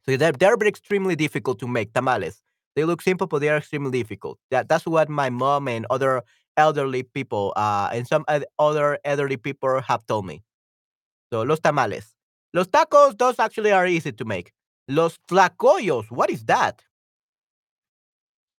So 0.06 0.16
they're, 0.16 0.32
they're 0.32 0.56
extremely 0.66 1.14
difficult 1.14 1.58
to 1.58 1.68
make 1.68 1.92
tamales. 1.92 2.40
They 2.74 2.84
look 2.84 3.02
simple, 3.02 3.26
but 3.26 3.40
they 3.40 3.50
are 3.50 3.58
extremely 3.58 3.90
difficult. 3.90 4.38
That, 4.50 4.68
that's 4.70 4.86
what 4.86 5.10
my 5.10 5.28
mom 5.28 5.68
and 5.68 5.84
other 5.90 6.22
elderly 6.56 7.02
people 7.02 7.52
uh, 7.56 7.90
and 7.92 8.06
some 8.06 8.24
other 8.58 8.98
elderly 9.04 9.36
people 9.36 9.80
have 9.80 10.06
told 10.06 10.26
me. 10.26 10.42
So, 11.32 11.42
los 11.42 11.60
tamales. 11.60 12.14
Los 12.52 12.66
tacos, 12.66 13.16
those 13.16 13.38
actually 13.38 13.72
are 13.72 13.86
easy 13.86 14.12
to 14.12 14.24
make. 14.24 14.52
Los 14.88 15.18
tlacoyos, 15.28 16.10
what 16.10 16.30
is 16.30 16.44
that? 16.46 16.82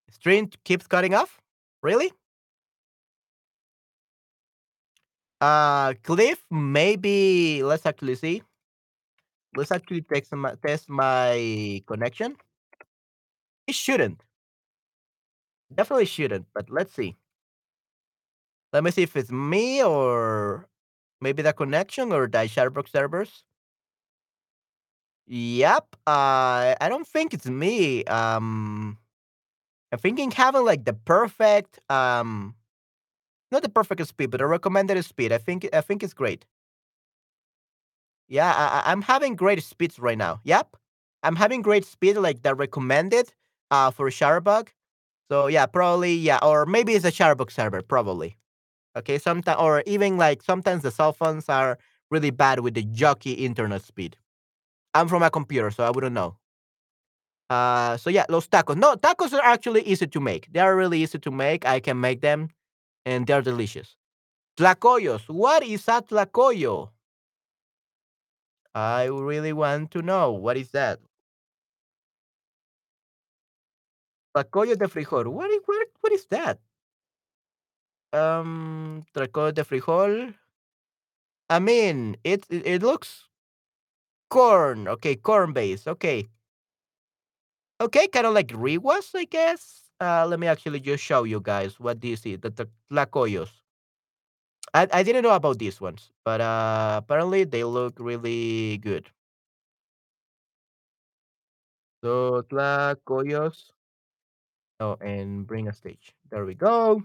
String 0.10 0.52
keeps 0.64 0.88
cutting 0.88 1.14
off? 1.14 1.40
Really? 1.84 2.12
Uh, 5.42 5.94
Cliff, 6.04 6.46
maybe 6.52 7.64
let's 7.64 7.86
actually 7.86 8.16
see. 8.16 8.44
Let's 9.56 9.72
actually 9.72 10.02
test 10.02 10.32
my, 10.34 10.56
test 10.66 10.90
my 10.90 11.82
connection. 11.88 12.38
It 13.68 13.76
shouldn't. 13.76 14.24
Definitely 15.74 16.06
shouldn't, 16.06 16.46
but 16.54 16.70
let's 16.70 16.94
see. 16.94 17.18
Let 18.74 18.84
me 18.84 18.92
see 18.92 19.04
if 19.04 19.16
it's 19.16 19.32
me 19.32 19.84
or 19.84 20.68
maybe 21.20 21.42
the 21.42 21.54
connection 21.54 22.12
or 22.12 22.28
the 22.28 22.40
Chatterbug 22.40 22.90
servers. 22.90 23.44
Yep. 25.28 25.96
Uh, 26.08 26.76
I 26.80 26.88
don't 26.90 27.08
think 27.08 27.34
it's 27.34 27.48
me. 27.48 28.04
Um, 28.06 28.98
I'm 29.92 30.00
thinking 30.00 30.32
having 30.32 30.66
like 30.66 30.86
the 30.86 30.94
perfect, 30.94 31.80
um, 31.90 32.56
not 33.52 33.64
the 33.64 33.70
perfect 33.70 34.06
speed, 34.08 34.32
but 34.32 34.40
the 34.40 34.48
recommended 34.48 35.04
speed. 35.06 35.32
I 35.32 35.38
think 35.38 35.68
I 35.74 35.82
think 35.82 36.04
it's 36.04 36.14
great. 36.14 36.46
Yeah, 38.28 38.54
I, 38.56 38.92
I'm 38.92 39.02
having 39.02 39.36
great 39.36 39.62
speeds 39.64 40.00
right 40.00 40.18
now. 40.18 40.40
Yep, 40.44 40.78
I'm 41.24 41.36
having 41.36 41.62
great 41.62 41.86
speed, 41.86 42.16
like 42.18 42.44
the 42.44 42.56
recommended 42.56 43.34
uh, 43.72 43.92
for 43.92 44.10
Chatterbug. 44.10 44.70
So 45.30 45.48
yeah, 45.48 45.66
probably 45.66 46.14
yeah, 46.16 46.40
or 46.42 46.66
maybe 46.66 46.94
it's 46.94 47.06
a 47.06 47.12
Chatterbug 47.12 47.52
server, 47.52 47.82
probably. 47.82 48.38
Okay, 48.98 49.18
sometimes 49.18 49.58
or 49.60 49.84
even 49.86 50.18
like 50.18 50.42
sometimes 50.44 50.84
the 50.84 50.92
cell 50.92 51.14
phones 51.14 51.48
are 51.50 51.78
really 52.10 52.30
bad 52.30 52.60
with 52.60 52.74
the 52.74 52.84
jockey 52.84 53.34
internet 53.34 53.82
speed. 53.84 54.18
I'm 54.94 55.08
from 55.08 55.24
a 55.24 55.30
computer, 55.30 55.72
so 55.72 55.84
I 55.86 55.92
wouldn't 55.92 56.14
know. 56.14 56.38
Uh, 57.50 57.98
so 57.98 58.10
yeah, 58.10 58.26
los 58.30 58.48
tacos. 58.48 58.78
No, 58.78 58.96
tacos 58.96 59.34
are 59.34 59.44
actually 59.44 59.82
easy 59.84 60.08
to 60.08 60.20
make. 60.20 60.52
They 60.54 60.60
are 60.60 60.76
really 60.76 61.04
easy 61.04 61.20
to 61.20 61.32
make. 61.32 61.66
I 61.66 61.80
can 61.80 62.00
make 62.00 62.22
them, 62.22 62.50
and 63.06 63.28
they're 63.28 63.42
delicious. 63.42 63.96
Tlacoyos. 64.58 65.30
What 65.30 65.64
is 65.64 65.88
a 65.88 66.02
tlacoyo? 66.02 66.90
I 68.76 69.06
really 69.06 69.54
want 69.54 69.92
to 69.92 70.02
know. 70.02 70.32
What 70.32 70.58
is 70.58 70.72
that? 70.72 71.00
Tlacoyo 74.36 74.76
de 74.78 74.88
frijol. 74.88 75.28
What 75.28 75.50
is, 75.52 75.62
what, 75.66 75.88
what 76.02 76.14
is 76.14 76.26
that? 76.28 76.60
Um, 78.14 79.04
tlacoyo 79.14 79.54
de 79.54 79.64
frijol. 79.64 80.34
I 81.50 81.60
mean, 81.60 82.18
it, 82.24 82.46
it, 82.50 82.66
it 82.66 82.84
looks 82.84 83.28
corn. 84.30 84.88
Okay, 84.88 85.16
corn 85.16 85.54
base. 85.54 85.88
Okay. 85.88 86.30
Okay, 87.82 88.08
kind 88.08 88.28
of 88.28 88.34
like 88.34 88.50
rewas, 88.50 89.12
I 89.16 89.26
guess. 89.26 89.82
Uh, 90.00 90.26
let 90.28 90.40
me 90.40 90.48
actually 90.48 90.80
just 90.80 91.04
show 91.04 91.24
you 91.24 91.40
guys 91.42 91.80
what 91.80 92.02
this 92.02 92.26
is. 92.26 92.40
The, 92.40 92.50
the 92.50 92.70
tlacoyos. 92.92 93.50
I, 94.74 94.88
I 94.92 95.04
didn't 95.04 95.24
know 95.24 95.36
about 95.36 95.60
these 95.60 95.82
ones, 95.82 96.12
but 96.24 96.42
uh, 96.42 97.02
apparently 97.04 97.44
they 97.44 97.64
look 97.64 97.96
really 98.00 98.78
good. 98.78 99.10
So 102.04 102.44
tlacoyos. 102.50 103.72
Oh, 104.80 104.98
and 105.02 105.46
bring 105.46 105.68
a 105.68 105.74
stage. 105.74 106.16
There 106.30 106.46
we 106.46 106.56
go. 106.56 107.04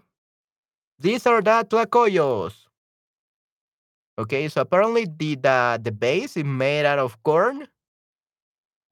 These 0.98 1.26
are 1.26 1.40
the 1.40 1.64
tlacoyos. 1.64 2.66
Okay, 4.18 4.48
so 4.48 4.60
apparently 4.62 5.04
the 5.06 5.36
the 5.36 5.80
the 5.82 5.92
base 5.92 6.36
is 6.36 6.44
made 6.44 6.84
out 6.86 6.98
of 6.98 7.22
corn. 7.22 7.68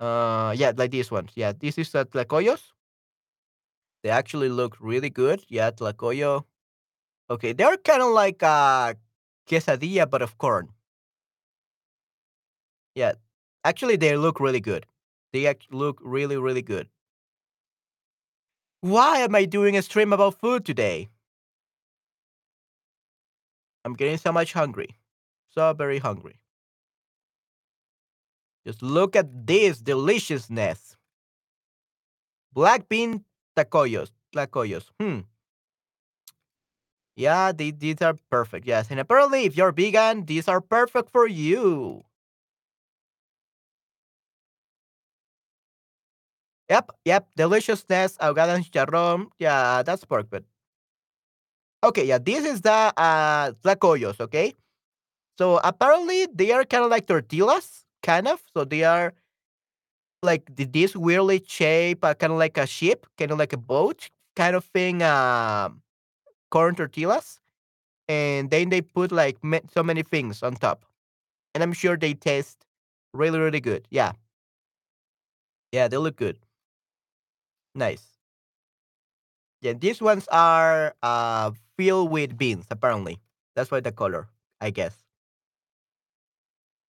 Uh, 0.00 0.54
yeah, 0.56 0.72
like 0.76 0.90
these 0.90 1.10
ones. 1.10 1.30
Yeah, 1.34 1.52
this 1.52 1.78
is 1.78 1.94
uh, 1.94 2.04
tlacoyos. 2.04 2.72
They 4.04 4.10
actually 4.10 4.50
look 4.50 4.76
really 4.80 5.10
good. 5.10 5.44
Yeah, 5.48 5.72
tlacoyo. 5.72 6.44
Okay, 7.30 7.52
they're 7.54 7.76
kind 7.78 8.02
of 8.02 8.10
like 8.12 8.42
a 8.42 8.96
quesadilla, 9.48 10.10
but 10.10 10.22
of 10.22 10.38
corn. 10.38 10.70
Yeah, 12.94 13.12
actually, 13.64 13.96
they 13.96 14.16
look 14.16 14.40
really 14.40 14.60
good. 14.60 14.86
They 15.32 15.52
look 15.70 15.98
really, 16.02 16.36
really 16.36 16.62
good. 16.62 16.88
Why 18.82 19.18
am 19.18 19.34
I 19.34 19.46
doing 19.46 19.76
a 19.76 19.82
stream 19.82 20.12
about 20.12 20.38
food 20.38 20.64
today? 20.64 21.08
I'm 23.85 23.94
getting 23.94 24.16
so 24.16 24.33
much 24.33 24.53
hungry. 24.53 24.97
So 25.51 25.73
very 25.75 25.99
hungry. 25.99 26.40
Just 28.66 28.83
look 28.83 29.14
at 29.14 29.47
this 29.47 29.79
deliciousness. 29.79 30.97
Black 32.53 32.88
bean 32.88 33.25
tacoyos. 33.57 34.11
Tlacoyos. 34.35 34.90
Hmm. 34.99 35.20
Yeah, 37.16 37.53
these, 37.53 37.75
these 37.79 38.03
are 38.03 38.16
perfect. 38.31 38.66
Yes. 38.66 38.90
And 38.90 38.99
apparently, 38.99 39.44
if 39.44 39.57
you're 39.57 39.73
vegan, 39.73 40.25
these 40.25 40.49
are 40.49 40.61
perfect 40.61 41.11
for 41.11 41.27
you. 41.29 42.05
Yep, 46.70 46.90
yep, 47.05 47.29
deliciousness, 47.37 48.16
ahogada 48.18 48.55
en 48.57 48.64
chicharrón. 48.64 49.29
Yeah, 49.38 49.83
that's 49.83 50.05
but 50.07 50.44
okay, 51.85 52.05
yeah, 52.07 52.18
this 52.18 52.44
is 52.44 52.61
the 52.62 52.92
uh 52.97 53.53
tlacoyos, 53.62 54.20
okay? 54.20 54.55
So 55.38 55.61
apparently 55.64 56.27
they 56.35 56.53
are 56.53 56.64
kind 56.64 56.85
of 56.85 56.90
like 56.90 57.07
tortillas, 57.07 57.85
kind 58.03 58.29
of. 58.29 58.40
So 58.55 58.64
they 58.64 58.85
are 58.85 59.14
like 60.23 60.44
this 60.57 60.97
weirdly 60.97 61.42
shape, 61.47 62.05
uh, 62.05 62.14
kind 62.14 62.33
of 62.33 62.38
like 62.38 62.57
a 62.59 62.66
ship, 62.66 63.07
kind 63.18 63.31
of 63.31 63.38
like 63.38 63.53
a 63.53 63.57
boat, 63.59 64.09
kind 64.37 64.57
of 64.57 64.64
thing. 64.64 65.03
Um, 65.03 65.83
corn 66.51 66.75
tortillas, 66.77 67.40
and 68.09 68.51
then 68.51 68.70
they 68.70 68.83
put 68.83 69.12
like 69.12 69.38
so 69.75 69.83
many 69.83 70.03
things 70.03 70.42
on 70.42 70.55
top, 70.57 70.85
and 71.55 71.62
I'm 71.62 71.73
sure 71.73 71.97
they 71.97 72.14
taste 72.14 72.66
really, 73.14 73.38
really 73.40 73.61
good. 73.61 73.87
Yeah, 73.90 74.12
yeah, 75.73 75.88
they 75.88 75.97
look 75.97 76.16
good. 76.16 76.38
Nice. 77.75 78.18
Yeah, 79.61 79.73
these 79.73 80.01
ones 80.03 80.29
are 80.31 80.94
uh 81.03 81.53
filled 81.76 82.10
with 82.10 82.37
beans. 82.38 82.66
Apparently, 82.70 83.20
that's 83.54 83.70
why 83.70 83.80
the 83.80 83.92
color. 83.92 84.28
I 84.60 84.70
guess. 84.70 84.96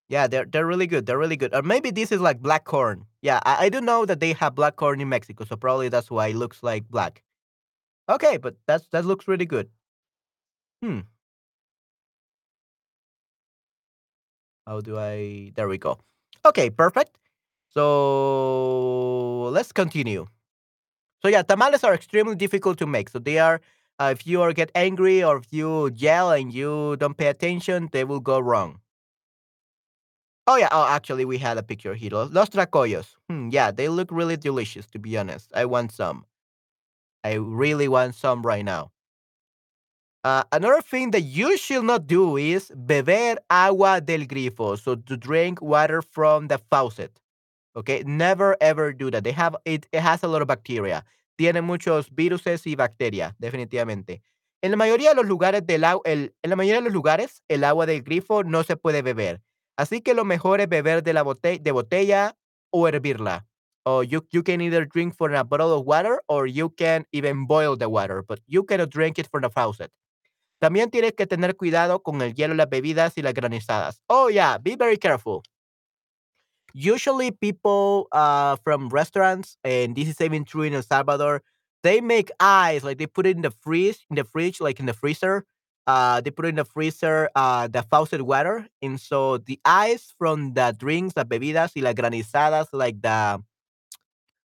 Yeah, 0.07 0.27
they're 0.27 0.45
they're 0.45 0.65
really 0.65 0.87
good. 0.87 1.05
They're 1.05 1.17
really 1.17 1.35
good. 1.37 1.53
Or 1.53 1.61
maybe 1.63 1.89
this 1.91 2.11
is 2.11 2.21
like 2.21 2.41
black 2.41 2.63
corn. 2.65 3.05
Yeah, 3.21 3.39
I, 3.45 3.65
I 3.65 3.69
do 3.69 3.81
know 3.81 4.05
that 4.05 4.19
they 4.19 4.33
have 4.33 4.53
black 4.55 4.75
corn 4.75 5.01
in 5.01 5.09
Mexico, 5.09 5.45
so 5.45 5.55
probably 5.55 5.89
that's 5.89 6.11
why 6.11 6.27
it 6.27 6.35
looks 6.35 6.61
like 6.63 6.87
black. 6.89 7.23
Okay, 8.09 8.37
but 8.37 8.55
that's 8.67 8.87
that 8.89 9.05
looks 9.05 9.27
really 9.27 9.45
good. 9.45 9.69
Hmm. 10.81 11.01
How 14.67 14.81
do 14.81 14.97
I? 14.97 15.51
There 15.55 15.67
we 15.67 15.77
go. 15.77 15.99
Okay, 16.45 16.69
perfect. 16.69 17.17
So 17.69 19.49
let's 19.51 19.71
continue. 19.71 20.27
So 21.21 21.27
yeah, 21.29 21.43
tamales 21.43 21.83
are 21.83 21.93
extremely 21.93 22.35
difficult 22.35 22.77
to 22.79 22.87
make. 22.87 23.09
So 23.09 23.19
they 23.19 23.39
are, 23.39 23.61
uh, 23.99 24.13
if 24.15 24.27
you 24.27 24.53
get 24.53 24.71
angry 24.75 25.23
or 25.23 25.37
if 25.37 25.51
you 25.51 25.91
yell 25.95 26.31
and 26.31 26.53
you 26.53 26.95
don't 26.97 27.17
pay 27.17 27.27
attention, 27.27 27.89
they 27.91 28.03
will 28.03 28.19
go 28.19 28.39
wrong. 28.39 28.79
Oh 30.47 30.57
yeah. 30.57 30.67
Oh, 30.71 30.85
actually, 30.87 31.25
we 31.25 31.37
had 31.39 31.57
a 31.57 31.63
picture 31.63 31.95
here. 31.95 32.11
Los, 32.11 32.31
los 32.31 32.49
tlacoyos. 32.49 33.15
Hmm, 33.29 33.49
yeah, 33.51 33.71
they 33.71 33.89
look 33.89 34.09
really 34.11 34.37
delicious. 34.37 34.85
To 34.87 34.99
be 34.99 35.17
honest, 35.17 35.51
I 35.55 35.65
want 35.65 35.91
some. 35.91 36.25
I 37.23 37.33
really 37.33 37.87
want 37.87 38.13
some 38.13 38.43
right 38.43 38.63
now. 38.63 38.91
Uh, 40.23 40.43
another 40.51 40.81
thing 40.81 41.11
that 41.11 41.21
you 41.21 41.57
should 41.57 41.83
not 41.83 42.07
do 42.07 42.37
is 42.37 42.71
beber 42.75 43.37
agua 43.49 44.01
del 44.01 44.25
grifo. 44.25 44.77
So 44.77 44.95
to 44.95 45.17
drink 45.17 45.61
water 45.61 46.01
from 46.01 46.47
the 46.47 46.59
faucet. 46.69 47.19
Okay, 47.75 48.03
never 48.05 48.55
ever 48.61 48.93
do 48.93 49.09
that. 49.11 49.23
They 49.23 49.31
have 49.31 49.55
it, 49.65 49.87
it 49.91 50.01
has 50.01 50.23
a 50.23 50.27
lot 50.27 50.41
of 50.41 50.47
bacteria. 50.47 51.03
Tiene 51.35 51.61
muchos 51.61 52.13
viruses 52.13 52.65
y 52.67 52.75
bacterias, 52.75 53.35
definitivamente. 53.37 54.21
En 54.61 54.71
la 54.71 54.77
mayoría 54.77 55.09
de 55.09 55.15
los 55.15 55.25
lugares 55.25 55.65
del 55.65 55.83
agua, 55.83 56.01
en 56.05 56.31
la 56.41 56.55
mayoría 56.55 56.79
de 56.79 56.85
los 56.85 56.93
lugares, 56.93 57.43
el 57.47 57.63
agua 57.63 57.85
del 57.85 58.01
grifo 58.01 58.43
no 58.43 58.63
se 58.63 58.77
puede 58.77 59.01
beber. 59.01 59.41
Así 59.77 60.01
que 60.01 60.13
lo 60.13 60.23
mejor 60.23 60.61
es 60.61 60.69
beber 60.69 61.03
de 61.03 61.13
la 61.13 61.21
botella, 61.23 62.35
o 62.71 62.87
hervirla. 62.87 63.45
Or 63.83 64.03
you, 64.03 64.25
you 64.31 64.43
can 64.43 64.61
either 64.61 64.87
drink 64.87 65.13
from 65.15 65.35
a 65.35 65.43
bottle 65.43 65.71
of 65.71 65.85
water 65.85 66.19
or 66.27 66.47
you 66.47 66.69
can 66.69 67.05
even 67.11 67.45
boil 67.45 67.77
the 67.77 67.87
water, 67.87 68.23
but 68.27 68.39
you 68.47 68.63
cannot 68.63 68.89
drink 68.89 69.19
it 69.19 69.27
from 69.29 69.43
the 69.43 69.49
faucet. 69.49 69.91
También 70.59 70.89
tienes 70.89 71.13
que 71.13 71.27
tener 71.27 71.55
cuidado 71.55 72.01
con 72.01 72.21
el 72.21 72.33
hielo, 72.33 72.55
las 72.55 72.69
bebidas 72.69 73.17
y 73.17 73.21
las 73.21 73.33
granizadas. 73.33 74.01
Oh 74.07 74.29
yeah, 74.29 74.57
be 74.57 74.75
very 74.75 74.97
careful. 74.97 75.43
Usually 76.77 77.31
people 77.31 78.07
uh, 78.11 78.57
from 78.57 78.89
restaurants, 78.89 79.57
and 79.63 79.95
this 79.95 80.09
is 80.09 80.19
even 80.19 80.43
true 80.43 80.63
in 80.63 80.73
El 80.73 80.83
Salvador, 80.83 81.41
they 81.83 82.01
make 82.01 82.31
ice, 82.39 82.83
like 82.83 82.97
they 82.97 83.07
put 83.07 83.25
it 83.25 83.37
in 83.37 83.43
the 83.43 83.51
fridge, 83.51 84.05
in 84.09 84.17
the 84.17 84.25
fridge, 84.25 84.59
like 84.59 84.79
in 84.79 84.85
the 84.85 84.93
freezer. 84.93 85.45
Uh, 85.87 86.19
they 86.19 86.31
put 86.31 86.45
in 86.45 86.55
the 86.55 86.65
freezer 86.65 87.29
uh, 87.35 87.67
the 87.67 87.83
faucet 87.83 88.23
water, 88.23 88.67
and 88.81 88.99
so 88.99 89.37
the 89.37 89.59
ice 89.63 90.13
from 90.19 90.53
the 90.53 90.75
drinks, 90.77 91.13
the 91.13 91.23
bebidas 91.23 91.71
y 91.77 91.81
las 91.81 91.93
granizadas, 91.93 92.67
like 92.73 93.01
the 93.01 93.39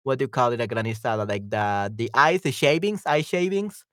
what 0.03 0.19
do 0.19 0.25
you 0.25 0.29
call 0.29 0.53
it, 0.53 0.61
a 0.61 0.67
granizada, 0.67 1.29
like 1.29 1.49
the 1.51 1.93
the 1.95 2.11
ice, 2.15 2.41
the 2.43 2.53
shavings, 2.53 3.03
ice 3.07 3.27
shavings. 3.27 3.85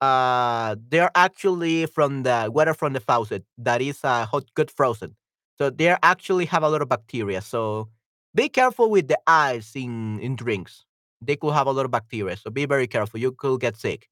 Uh, 0.00 0.76
they're 0.90 1.10
actually 1.14 1.86
from 1.86 2.22
the 2.24 2.50
water 2.52 2.74
from 2.74 2.92
the 2.92 3.00
faucet 3.00 3.44
that 3.58 3.80
is 3.80 4.00
uh, 4.04 4.26
hot, 4.26 4.44
good 4.54 4.70
frozen. 4.70 5.16
So 5.58 5.70
they 5.70 5.96
actually 6.02 6.46
have 6.46 6.62
a 6.62 6.68
lot 6.68 6.82
of 6.82 6.88
bacteria. 6.88 7.40
So 7.40 7.88
be 8.34 8.48
careful 8.48 8.90
with 8.90 9.08
the 9.08 9.18
ice 9.26 9.76
in 9.76 10.18
in 10.20 10.36
drinks. 10.36 10.84
They 11.20 11.36
could 11.36 11.54
have 11.54 11.66
a 11.66 11.72
lot 11.72 11.84
of 11.84 11.90
bacteria. 11.90 12.36
So 12.36 12.50
be 12.50 12.66
very 12.66 12.86
careful. 12.86 13.20
You 13.20 13.32
could 13.32 13.60
get 13.60 13.76
sick. 13.76 14.08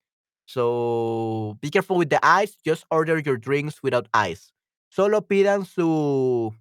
So 0.47 1.59
be 1.61 1.71
careful 1.71 1.97
with 1.97 2.11
the 2.11 2.25
ice. 2.25 2.57
Just 2.65 2.85
order 2.91 3.19
your 3.19 3.37
drinks 3.37 3.83
without 3.83 4.07
ice. 4.15 4.53
Solo 4.91 5.21
pidan 5.21 5.67
su 5.67 6.53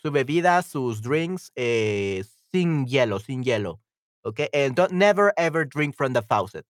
su 0.00 0.10
bebida, 0.10 0.62
sus 0.62 1.00
drinks 1.00 1.50
eh, 1.56 2.22
sin 2.52 2.86
hielo, 2.86 3.18
sin 3.18 3.42
hielo. 3.42 3.80
Okay, 4.24 4.48
and 4.52 4.74
don't 4.76 4.92
never 4.92 5.32
ever 5.36 5.64
drink 5.64 5.96
from 5.96 6.12
the 6.12 6.22
faucet. 6.22 6.64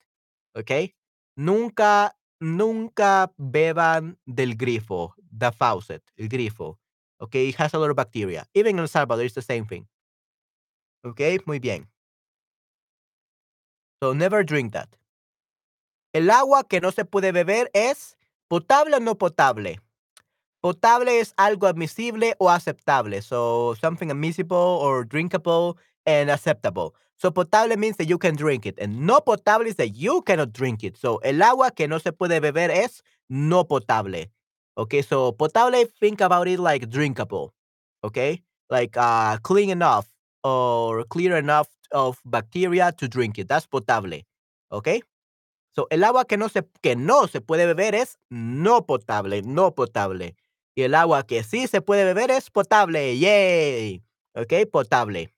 Okay, 0.57 0.95
nunca, 1.37 2.13
nunca 2.41 3.31
beban 3.39 4.17
del 4.27 4.55
grifo, 4.55 5.13
the 5.33 5.51
faucet, 5.51 6.03
el 6.19 6.29
grifo. 6.29 6.77
Okay, 7.21 7.49
it 7.49 7.57
has 7.57 7.75
a 7.75 7.79
lot 7.79 7.91
of 7.91 7.97
bacteria. 7.97 8.47
Even 8.55 8.77
in 8.77 8.81
El 8.81 8.89
Salvador, 8.89 9.25
it's 9.25 9.35
the 9.35 9.43
same 9.43 9.65
thing. 9.65 9.87
Okay, 11.05 11.39
muy 11.47 11.59
bien. 11.59 11.87
So 14.03 14.13
never 14.13 14.45
drink 14.45 14.73
that. 14.73 14.89
El 16.15 16.31
agua 16.31 16.65
que 16.69 16.81
no 16.81 16.91
se 16.91 17.05
puede 17.05 17.33
beber 17.33 17.69
es 17.75 18.17
potable 18.49 18.95
o 18.95 19.01
no 19.01 19.15
potable. 19.17 19.81
Potable 20.61 21.21
es 21.21 21.35
algo 21.37 21.67
admisible 21.67 22.35
o 22.39 22.49
aceptable. 22.49 23.21
So 23.23 23.75
something 23.81 24.11
admissible 24.11 24.57
or 24.57 25.05
drinkable 25.05 25.77
and 26.07 26.31
acceptable. 26.31 26.95
So 27.17 27.31
potable 27.31 27.77
means 27.77 27.97
that 27.97 28.07
you 28.07 28.19
can 28.19 28.37
drink 28.37 28.67
it. 28.67 28.79
And 28.79 29.07
no 29.07 29.21
potable 29.21 29.67
is 29.67 29.77
that 29.77 29.91
you 29.91 30.23
cannot 30.23 30.53
drink 30.53 30.85
it. 30.85 30.97
So 30.97 31.19
el 31.19 31.43
agua 31.43 31.73
que 31.73 31.89
no 31.89 31.99
se 31.99 32.13
puede 32.13 32.41
beber 32.41 32.71
es 32.71 33.03
no 33.29 33.65
potable. 33.65 34.31
Okay, 34.79 35.03
so 35.03 35.33
potable, 35.33 35.85
think 35.99 36.21
about 36.21 36.47
it 36.47 36.61
like 36.61 36.89
drinkable. 36.89 37.53
Okay, 38.05 38.43
like 38.71 38.97
uh, 38.97 39.37
clean 39.43 39.71
enough 39.71 40.09
or 40.45 41.03
clear 41.05 41.37
enough 41.37 41.69
of 41.93 42.21
bacteria 42.25 42.93
to 42.93 43.09
drink 43.09 43.39
it. 43.39 43.49
That's 43.49 43.67
potable. 43.67 44.21
Okay. 44.71 45.03
So, 45.75 45.87
el 45.91 46.05
agua 46.05 46.25
que 46.25 46.37
no 46.37 46.49
se, 46.49 46.63
que 46.83 46.97
no 46.97 47.27
se 47.29 47.41
puede 47.41 47.67
beber 47.67 47.95
es 47.95 48.19
no 48.31 48.85
potable, 48.87 49.43
no 49.43 49.75
potable. 49.75 50.37
Y 50.77 50.83
el 50.83 50.95
agua 50.95 51.25
que 51.27 51.43
sí 51.43 51.67
se 51.67 51.81
puede 51.81 52.05
beber 52.05 52.31
es 52.31 52.51
potable. 52.51 53.19
¡Yay! 53.19 54.03
Ok, 54.35 54.71
potable. 54.71 55.35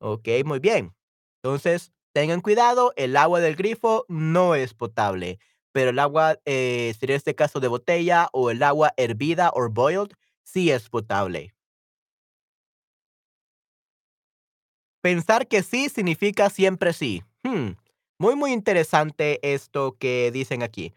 Ok, 0.00 0.28
muy 0.44 0.58
bien. 0.60 0.94
Entonces, 1.42 1.92
tengan 2.14 2.40
cuidado, 2.40 2.92
el 2.96 3.16
agua 3.16 3.40
del 3.40 3.56
grifo 3.56 4.04
no 4.08 4.54
es 4.54 4.74
potable, 4.74 5.38
pero 5.74 5.90
el 5.90 6.00
agua, 6.00 6.38
eh, 6.46 6.94
sería 7.00 7.16
este 7.16 7.36
caso 7.36 7.60
de 7.60 7.68
botella 7.68 8.30
o 8.32 8.50
el 8.52 8.62
agua 8.64 8.94
hervida 8.98 9.50
o 9.54 9.68
boiled, 9.70 10.12
sí 10.44 10.72
es 10.72 10.88
potable. 10.90 11.54
Pensar 15.02 15.46
que 15.48 15.62
sí 15.62 15.88
significa 15.88 16.48
siempre 16.50 16.92
sí. 16.92 17.22
Hmm, 17.42 17.72
Muy, 18.18 18.36
muy 18.36 18.52
interesante 18.52 19.38
esto 19.54 19.96
que 19.98 20.30
dicen 20.32 20.62
aquí. 20.62 20.94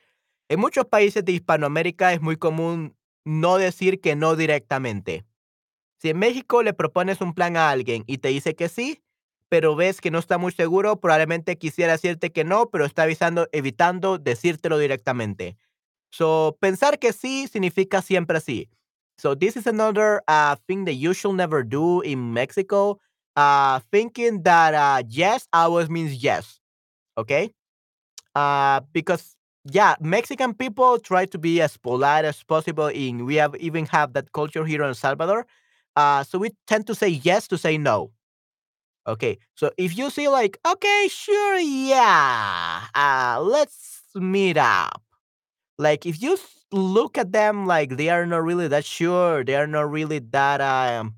En 0.49 0.59
muchos 0.59 0.85
países 0.85 1.25
de 1.25 1.33
Hispanoamérica 1.33 2.13
es 2.13 2.21
muy 2.21 2.37
común 2.37 2.95
no 3.25 3.57
decir 3.57 3.99
que 3.99 4.15
no 4.15 4.35
directamente. 4.35 5.25
Si 5.99 6.09
en 6.11 6.19
México 6.19 6.63
le 6.63 6.73
propones 6.73 7.21
un 7.21 7.33
plan 7.33 7.57
a 7.57 7.71
alguien 7.71 8.03
y 8.07 8.19
te 8.19 8.29
dice 8.29 8.55
que 8.55 8.69
sí, 8.69 9.01
pero 9.49 9.75
ves 9.75 10.01
que 10.01 10.11
no 10.11 10.19
está 10.19 10.37
muy 10.37 10.51
seguro, 10.51 10.99
probablemente 10.99 11.57
quisiera 11.57 11.93
decirte 11.93 12.31
que 12.31 12.43
no, 12.43 12.69
pero 12.69 12.85
está 12.85 13.03
avisando, 13.03 13.47
evitando 13.51 14.17
decírtelo 14.17 14.77
directamente. 14.77 15.57
So, 16.11 16.57
pensar 16.59 16.99
que 16.99 17.13
sí 17.13 17.47
significa 17.47 18.01
siempre 18.01 18.39
sí. 18.39 18.69
So, 19.17 19.35
this 19.35 19.57
is 19.57 19.67
another 19.67 20.21
uh, 20.27 20.55
thing 20.67 20.85
that 20.85 20.95
you 20.95 21.13
should 21.13 21.35
never 21.35 21.63
do 21.63 22.01
in 22.01 22.33
Mexico. 22.33 22.99
Uh, 23.35 23.79
thinking 23.91 24.41
that 24.43 24.73
uh, 24.73 25.03
yes 25.07 25.47
always 25.53 25.89
means 25.89 26.23
yes. 26.23 26.59
Okay. 27.17 27.51
Uh, 28.35 28.81
because 28.93 29.35
yeah, 29.65 29.95
Mexican 29.99 30.53
people 30.53 30.99
try 30.99 31.25
to 31.25 31.37
be 31.37 31.61
as 31.61 31.77
polite 31.77 32.25
as 32.25 32.41
possible. 32.43 32.87
In 32.87 33.25
we 33.25 33.35
have 33.35 33.55
even 33.57 33.85
have 33.87 34.13
that 34.13 34.31
culture 34.31 34.65
here 34.65 34.81
in 34.81 34.87
El 34.89 34.95
Salvador. 34.95 35.45
Uh, 35.95 36.23
so 36.23 36.39
we 36.39 36.51
tend 36.67 36.87
to 36.87 36.95
say 36.95 37.09
yes 37.09 37.47
to 37.49 37.57
say 37.57 37.77
no. 37.77 38.11
Okay, 39.07 39.37
so 39.55 39.71
if 39.77 39.97
you 39.97 40.09
say 40.09 40.27
like, 40.27 40.59
okay, 40.67 41.07
sure, 41.09 41.57
yeah, 41.59 42.83
uh, 42.93 43.39
let's 43.41 44.01
meet 44.15 44.57
up. 44.57 45.01
Like 45.77 46.05
if 46.05 46.21
you 46.21 46.37
look 46.71 47.17
at 47.17 47.31
them 47.33 47.67
like 47.67 47.97
they 47.97 48.09
are 48.09 48.25
not 48.25 48.43
really 48.43 48.67
that 48.69 48.85
sure, 48.85 49.43
they 49.43 49.55
are 49.55 49.67
not 49.67 49.91
really 49.91 50.19
that 50.19 50.61
um 50.61 51.15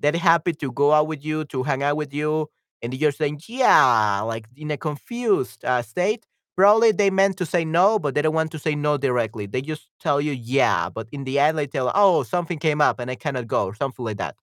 that 0.00 0.14
happy 0.14 0.52
to 0.54 0.72
go 0.72 0.92
out 0.92 1.06
with 1.06 1.24
you, 1.24 1.44
to 1.46 1.62
hang 1.62 1.82
out 1.82 1.96
with 1.96 2.14
you. 2.14 2.48
and 2.82 2.94
you're 2.94 3.10
saying 3.12 3.40
yeah, 3.48 4.20
like 4.20 4.46
in 4.56 4.70
a 4.70 4.76
confused 4.76 5.64
uh, 5.64 5.82
state, 5.82 6.24
probably 6.56 6.92
they 6.92 7.10
meant 7.10 7.36
to 7.38 7.44
say 7.46 7.64
no, 7.64 7.98
but 7.98 8.14
they 8.14 8.22
don't 8.22 8.34
want 8.34 8.52
to 8.52 8.58
say 8.58 8.74
no 8.76 8.96
directly. 8.96 9.46
They 9.46 9.62
just 9.62 9.88
tell 10.00 10.20
you 10.20 10.32
yeah, 10.32 10.88
but 10.88 11.08
in 11.12 11.24
the 11.24 11.38
end 11.40 11.58
they 11.58 11.66
tell, 11.66 11.90
oh, 11.94 12.22
something 12.22 12.58
came 12.58 12.80
up 12.80 13.00
and 13.00 13.10
I 13.10 13.16
cannot 13.16 13.46
go, 13.48 13.64
or 13.66 13.74
something 13.74 14.04
like 14.04 14.18
that. 14.18 14.36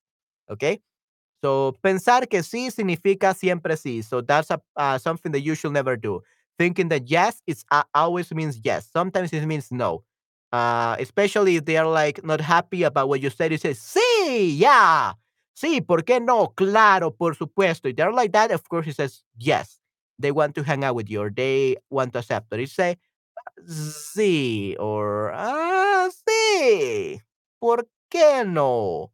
Okay. 0.51 0.81
So, 1.45 1.77
pensar 1.79 2.27
que 2.27 2.41
sí 2.41 2.71
significa 2.71 3.35
siempre 3.35 3.77
sí. 3.77 4.01
So 4.01 4.23
that's 4.23 4.49
a, 4.49 4.59
uh, 4.75 4.97
something 4.97 5.31
that 5.31 5.41
you 5.41 5.53
should 5.53 5.73
never 5.73 5.95
do. 5.95 6.23
Thinking 6.57 6.89
that 6.89 7.07
yes, 7.07 7.43
it's 7.45 7.63
uh, 7.69 7.83
always 7.93 8.33
means 8.33 8.59
yes. 8.63 8.89
Sometimes 8.91 9.31
it 9.31 9.45
means 9.45 9.71
no. 9.71 10.03
Uh, 10.51 10.95
especially 10.99 11.57
if 11.57 11.65
they 11.65 11.77
are 11.77 11.85
like 11.87 12.23
not 12.25 12.41
happy 12.41 12.81
about 12.81 13.09
what 13.09 13.21
you 13.21 13.29
said. 13.29 13.51
You 13.51 13.59
say, 13.59 13.73
sí, 13.73 14.57
yeah. 14.57 15.13
Sí, 15.55 15.81
¿por 15.85 16.01
qué 16.01 16.19
no? 16.19 16.47
Claro, 16.57 17.11
por 17.11 17.35
supuesto. 17.35 17.89
If 17.89 17.95
they're 17.95 18.11
like 18.11 18.31
that, 18.31 18.49
of 18.49 18.67
course, 18.67 18.87
he 18.87 18.91
says 18.93 19.21
yes. 19.37 19.79
They 20.17 20.31
want 20.31 20.55
to 20.55 20.63
hang 20.63 20.83
out 20.83 20.95
with 20.95 21.11
you 21.11 21.21
or 21.21 21.29
they 21.29 21.77
want 21.91 22.13
to 22.13 22.19
accept 22.19 22.51
it. 22.53 22.59
You 22.61 22.65
say, 22.65 22.97
sí, 23.67 24.75
or 24.79 25.31
ah, 25.35 26.09
sí. 26.09 27.21
¿Por 27.61 27.85
qué 28.09 28.45
no? 28.47 29.11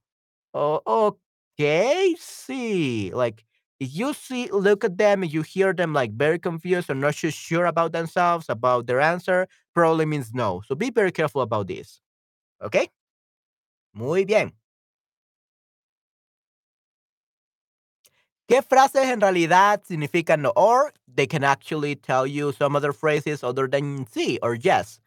Oh, 0.53 1.17
okay, 1.59 2.15
see. 2.19 3.11
Like 3.13 3.45
if 3.79 3.93
you 3.93 4.13
see, 4.13 4.49
look 4.51 4.83
at 4.83 4.97
them, 4.97 5.23
and 5.23 5.31
you 5.33 5.41
hear 5.41 5.73
them 5.73 5.93
like 5.93 6.13
very 6.13 6.39
confused 6.39 6.89
or 6.89 6.95
not 6.95 7.15
so 7.15 7.29
sure 7.29 7.65
about 7.65 7.91
themselves, 7.93 8.47
about 8.49 8.87
their 8.87 9.01
answer, 9.01 9.47
probably 9.73 10.05
means 10.05 10.33
no. 10.33 10.61
So 10.67 10.75
be 10.75 10.89
very 10.91 11.11
careful 11.11 11.41
about 11.41 11.67
this. 11.67 11.99
Okay? 12.63 12.89
Muy 13.93 14.25
bien. 14.25 14.53
¿Qué 18.47 18.61
frases 18.61 19.05
en 19.05 19.21
realidad 19.21 19.81
significan 19.87 20.41
no? 20.41 20.51
Or 20.55 20.93
they 21.07 21.27
can 21.27 21.43
actually 21.43 21.95
tell 21.95 22.27
you 22.27 22.51
some 22.51 22.75
other 22.75 22.91
phrases 22.93 23.43
other 23.43 23.67
than 23.67 24.05
sí 24.05 24.37
or 24.41 24.55
yes. 24.55 24.99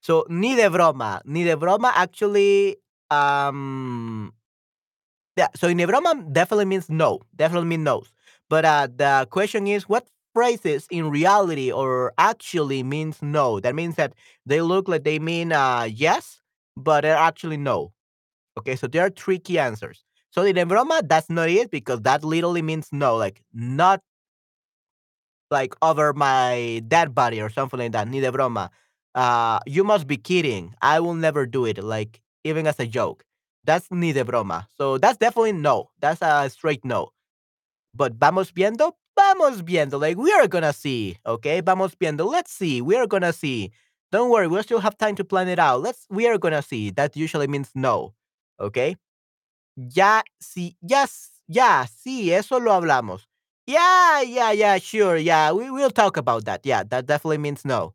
So 0.00 0.26
ni 0.28 0.56
de 0.56 0.68
broma. 0.70 1.22
Ni 1.24 1.44
de 1.44 1.56
broma 1.56 1.92
actually 1.94 2.78
um 3.10 4.32
yeah, 5.36 5.48
so 5.54 5.68
ni 5.68 5.74
de 5.74 5.86
broma 5.86 6.14
definitely 6.32 6.66
means 6.66 6.88
no, 6.90 7.20
definitely 7.36 7.68
means 7.68 7.84
no. 7.84 8.02
But 8.50 8.64
uh, 8.64 8.88
the 8.94 9.26
question 9.30 9.66
is, 9.66 9.88
what 9.88 10.06
phrases 10.34 10.86
in 10.90 11.10
reality 11.10 11.72
or 11.72 12.12
actually 12.18 12.82
means 12.82 13.22
no? 13.22 13.60
That 13.60 13.74
means 13.74 13.96
that 13.96 14.12
they 14.46 14.60
look 14.60 14.88
like 14.88 15.04
they 15.04 15.18
mean 15.18 15.52
uh, 15.52 15.88
yes, 15.90 16.40
but 16.76 17.02
they're 17.02 17.16
actually 17.16 17.56
no. 17.56 17.92
Okay, 18.58 18.76
so 18.76 18.86
there 18.86 19.04
are 19.06 19.10
three 19.10 19.38
key 19.38 19.58
answers. 19.58 20.04
So 20.30 20.42
ni 20.42 20.52
de 20.52 20.64
broma, 20.64 21.06
that's 21.08 21.30
not 21.30 21.48
it 21.50 21.70
because 21.70 22.02
that 22.02 22.24
literally 22.24 22.62
means 22.62 22.88
no, 22.92 23.16
like 23.16 23.42
not 23.54 24.00
like 25.50 25.74
over 25.82 26.12
my 26.12 26.82
dead 26.88 27.14
body 27.14 27.40
or 27.40 27.50
something 27.50 27.78
like 27.78 27.92
that. 27.92 28.08
Ni 28.08 28.20
de. 28.20 28.70
Uh, 29.14 29.58
you 29.66 29.84
must 29.84 30.06
be 30.06 30.16
kidding. 30.16 30.74
I 30.80 31.00
will 31.00 31.14
never 31.14 31.44
do 31.44 31.66
it, 31.66 31.82
like 31.82 32.20
even 32.44 32.66
as 32.66 32.80
a 32.80 32.86
joke. 32.86 33.24
That's 33.64 33.90
ni 33.90 34.12
de 34.12 34.24
broma. 34.24 34.66
So 34.76 34.98
that's 34.98 35.18
definitely 35.18 35.52
no. 35.52 35.90
That's 36.00 36.20
a 36.22 36.48
straight 36.50 36.84
no. 36.84 37.10
But 37.94 38.14
vamos 38.18 38.50
viendo, 38.52 38.92
vamos 39.16 39.62
viendo. 39.62 40.00
Like 40.00 40.16
we 40.18 40.32
are 40.32 40.48
gonna 40.48 40.72
see. 40.72 41.18
Okay, 41.26 41.60
vamos 41.60 41.94
viendo. 41.94 42.26
Let's 42.30 42.52
see. 42.52 42.80
We 42.82 42.96
are 42.96 43.06
gonna 43.06 43.32
see. 43.32 43.70
Don't 44.10 44.30
worry, 44.30 44.46
we 44.48 44.62
still 44.62 44.80
have 44.80 44.98
time 44.98 45.14
to 45.16 45.24
plan 45.24 45.48
it 45.48 45.58
out. 45.58 45.82
Let's. 45.82 46.06
We 46.10 46.26
are 46.28 46.38
gonna 46.38 46.62
see. 46.62 46.90
That 46.90 47.16
usually 47.16 47.46
means 47.46 47.70
no. 47.74 48.14
Okay. 48.60 48.96
Ya 49.76 50.22
sí, 50.42 50.76
yes, 50.82 51.30
ya 51.48 51.86
sí. 51.86 52.30
Eso 52.32 52.58
lo 52.58 52.72
hablamos. 52.72 53.26
Yeah, 53.66 54.22
yeah, 54.22 54.52
yeah. 54.52 54.78
Sure. 54.78 55.16
Yeah, 55.16 55.52
we 55.52 55.70
will 55.70 55.90
talk 55.90 56.16
about 56.16 56.44
that. 56.46 56.60
Yeah, 56.64 56.82
that 56.90 57.06
definitely 57.06 57.38
means 57.38 57.64
no. 57.64 57.94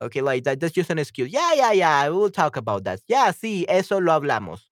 Okay, 0.00 0.20
like 0.22 0.44
that, 0.44 0.60
that's 0.60 0.74
just 0.74 0.90
an 0.90 0.98
excuse. 1.00 1.30
Yeah, 1.30 1.54
yeah, 1.54 1.72
yeah. 1.72 2.08
We 2.08 2.16
will 2.16 2.30
talk 2.30 2.56
about 2.56 2.84
that. 2.84 3.00
Yeah, 3.08 3.32
sí. 3.32 3.64
Eso 3.68 3.98
lo 4.00 4.12
hablamos. 4.12 4.67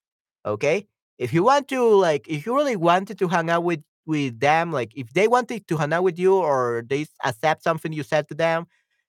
Okay. 0.46 0.86
If 1.18 1.32
you 1.32 1.42
want 1.44 1.68
to, 1.68 1.82
like, 1.82 2.28
if 2.28 2.46
you 2.46 2.54
really 2.54 2.76
wanted 2.76 3.18
to 3.18 3.28
hang 3.28 3.50
out 3.50 3.64
with 3.64 3.82
with 4.06 4.38
them, 4.38 4.70
like, 4.72 4.92
if 4.96 5.12
they 5.14 5.26
wanted 5.28 5.66
to 5.68 5.76
hang 5.76 5.92
out 5.92 6.04
with 6.04 6.18
you 6.18 6.34
or 6.36 6.84
they 6.88 7.06
accept 7.24 7.62
something 7.64 7.92
you 7.92 8.04
said 8.04 8.28
to 8.28 8.34
them, 8.34 8.66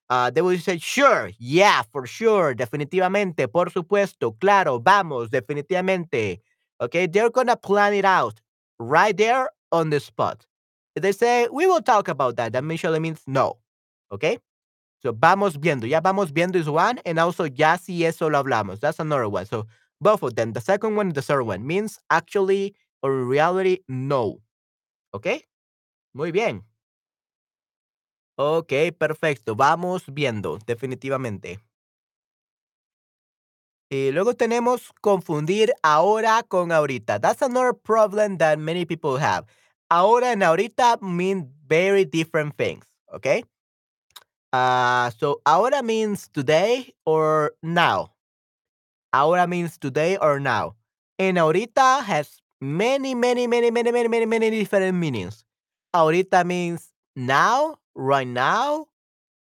uh, 0.10 0.30
they 0.32 0.42
will 0.42 0.58
say, 0.58 0.78
sure, 0.80 1.30
yeah, 1.40 1.84
for 1.92 2.08
sure, 2.08 2.56
definitivamente, 2.56 3.48
por 3.52 3.68
supuesto, 3.70 4.36
claro, 4.40 4.80
vamos, 4.80 5.30
definitivamente. 5.30 6.40
Okay, 6.82 7.08
they're 7.08 7.30
gonna 7.30 7.58
plan 7.58 7.94
it 7.94 8.06
out 8.06 8.42
right 8.80 9.16
there 9.18 9.50
on 9.72 9.90
the 9.92 10.00
spot. 10.00 10.46
If 10.96 11.04
they 11.04 11.12
say, 11.12 11.48
we 11.52 11.68
will 11.68 11.82
talk 11.82 12.08
about 12.08 12.38
that, 12.38 12.54
that 12.54 12.64
usually 12.64 13.00
means 13.00 13.22
no. 13.28 13.58
Okay, 14.12 14.40
so 15.02 15.14
vamos 15.14 15.58
viendo, 15.58 15.88
ya 15.90 16.02
vamos 16.02 16.32
viendo 16.32 16.56
is 16.58 16.70
one, 16.70 17.00
and 17.06 17.20
also 17.20 17.46
ya 17.46 17.78
si 17.78 18.06
eso 18.06 18.28
lo 18.30 18.44
hablamos. 18.44 18.80
That's 18.80 19.00
another 19.00 19.30
one. 19.30 19.46
So 19.46 19.68
both 20.00 20.24
of 20.24 20.36
them, 20.36 20.54
the 20.54 20.62
second 20.62 20.96
one 20.96 21.10
the 21.14 21.22
third 21.22 21.44
one, 21.44 21.66
means 21.66 22.00
actually 22.10 22.76
or 23.02 23.26
reality, 23.26 23.84
no. 23.88 24.40
¿Ok? 25.14 25.28
Muy 26.14 26.32
bien. 26.32 26.64
Ok, 28.40 28.74
perfecto. 28.98 29.56
Vamos 29.56 30.04
viendo, 30.08 30.60
definitivamente. 30.66 31.60
Y 33.90 34.12
luego 34.12 34.34
tenemos 34.34 34.92
confundir 35.02 35.74
ahora 35.82 36.44
con 36.44 36.72
ahorita. 36.72 37.20
That's 37.20 37.42
another 37.42 37.74
problem 37.74 38.38
that 38.38 38.60
many 38.60 38.86
people 38.86 39.18
have. 39.18 39.46
Ahora 39.90 40.32
and 40.32 40.44
ahorita 40.44 41.02
mean 41.02 41.50
very 41.66 42.04
different 42.04 42.58
things, 42.58 42.86
okay? 43.14 43.44
Uh, 44.52 45.10
so 45.12 45.42
ahora 45.46 45.82
means 45.82 46.28
today 46.28 46.94
or 47.06 47.54
now. 47.64 48.17
Ahora 49.18 49.48
means 49.48 49.80
today 49.80 50.16
or 50.18 50.40
now. 50.40 50.76
And 51.18 51.38
ahorita 51.38 52.04
has 52.04 52.38
many, 52.62 53.16
many, 53.16 53.48
many, 53.48 53.72
many, 53.72 53.92
many, 53.92 54.08
many, 54.08 54.26
many 54.28 54.50
different 54.52 54.96
meanings. 54.96 55.44
Ahorita 55.92 56.46
means 56.46 56.94
now, 57.16 57.80
right 57.96 58.28
now, 58.28 58.86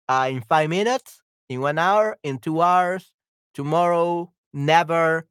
uh, 0.10 0.30
in 0.32 0.42
five 0.42 0.72
minutes, 0.72 1.22
in 1.48 1.62
one 1.62 1.78
hour, 1.78 2.18
in 2.24 2.40
two 2.40 2.60
hours, 2.60 3.13
tomorrow, 3.54 4.34
never, 4.52 5.28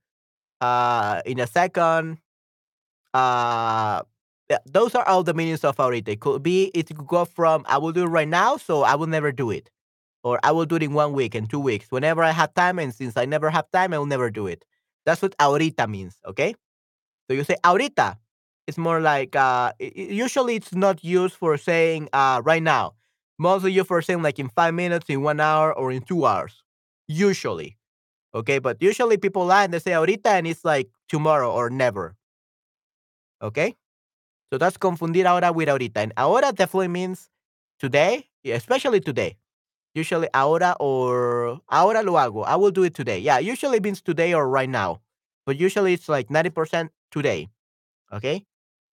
uh, 0.60 1.22
in 1.26 1.40
a 1.40 1.46
second. 1.48 2.18
Uh, 3.12 4.02
those 4.64 4.94
are 4.94 5.08
all 5.08 5.24
the 5.24 5.34
meanings 5.34 5.64
of 5.64 5.74
ahorita. 5.74 6.12
It 6.12 6.20
could 6.20 6.44
be, 6.44 6.70
it 6.72 6.86
could 6.86 7.08
go 7.08 7.24
from 7.24 7.64
I 7.66 7.78
will 7.78 7.90
do 7.90 8.04
it 8.04 8.14
right 8.14 8.28
now, 8.28 8.58
so 8.58 8.84
I 8.84 8.94
will 8.94 9.08
never 9.08 9.32
do 9.32 9.50
it 9.50 9.70
or 10.26 10.40
I 10.42 10.50
will 10.50 10.66
do 10.66 10.74
it 10.74 10.82
in 10.82 10.92
one 10.92 11.12
week 11.12 11.36
and 11.36 11.48
two 11.48 11.60
weeks 11.60 11.86
whenever 11.88 12.20
I 12.20 12.32
have 12.32 12.52
time. 12.54 12.80
And 12.80 12.92
since 12.92 13.16
I 13.16 13.26
never 13.26 13.48
have 13.48 13.70
time, 13.70 13.94
I 13.94 13.98
will 13.98 14.10
never 14.10 14.28
do 14.28 14.48
it. 14.48 14.64
That's 15.04 15.22
what 15.22 15.38
ahorita 15.38 15.88
means. 15.88 16.16
Okay. 16.26 16.52
So 17.28 17.34
you 17.34 17.44
say 17.44 17.54
ahorita. 17.62 18.16
It's 18.66 18.76
more 18.76 19.00
like 19.00 19.36
uh, 19.36 19.70
usually 19.78 20.56
it's 20.56 20.74
not 20.74 21.04
used 21.04 21.36
for 21.36 21.56
saying 21.56 22.08
uh, 22.12 22.42
right 22.44 22.62
now. 22.62 22.94
Mostly 23.38 23.70
used 23.70 23.86
for 23.86 24.02
saying 24.02 24.22
like 24.22 24.40
in 24.40 24.48
five 24.48 24.74
minutes, 24.74 25.06
in 25.08 25.22
one 25.22 25.38
hour, 25.38 25.72
or 25.72 25.92
in 25.92 26.02
two 26.02 26.26
hours. 26.26 26.64
Usually. 27.06 27.76
Okay. 28.34 28.58
But 28.58 28.82
usually 28.82 29.18
people 29.18 29.46
lie 29.46 29.62
and 29.62 29.72
they 29.72 29.78
say 29.78 29.92
ahorita 29.92 30.30
and 30.30 30.48
it's 30.48 30.64
like 30.64 30.88
tomorrow 31.08 31.52
or 31.52 31.70
never. 31.70 32.16
Okay. 33.40 33.76
So 34.50 34.58
that's 34.58 34.76
confundir 34.76 35.26
ahora 35.26 35.52
with 35.52 35.68
ahorita. 35.68 35.98
And 36.02 36.12
ahora 36.16 36.50
definitely 36.50 36.88
means 36.88 37.30
today, 37.78 38.26
especially 38.44 38.98
today. 38.98 39.36
Usually 39.96 40.28
ahora 40.34 40.76
or 40.78 41.58
ahora 41.72 42.02
lo 42.02 42.20
hago. 42.20 42.44
I 42.44 42.56
will 42.56 42.70
do 42.70 42.84
it 42.84 42.92
today. 42.92 43.18
Yeah, 43.18 43.38
usually 43.38 43.80
means 43.80 44.02
today 44.02 44.34
or 44.34 44.46
right 44.46 44.68
now. 44.68 45.00
But 45.46 45.56
usually 45.56 45.94
it's 45.94 46.06
like 46.06 46.28
90% 46.28 46.90
today. 47.10 47.48
Okay? 48.12 48.44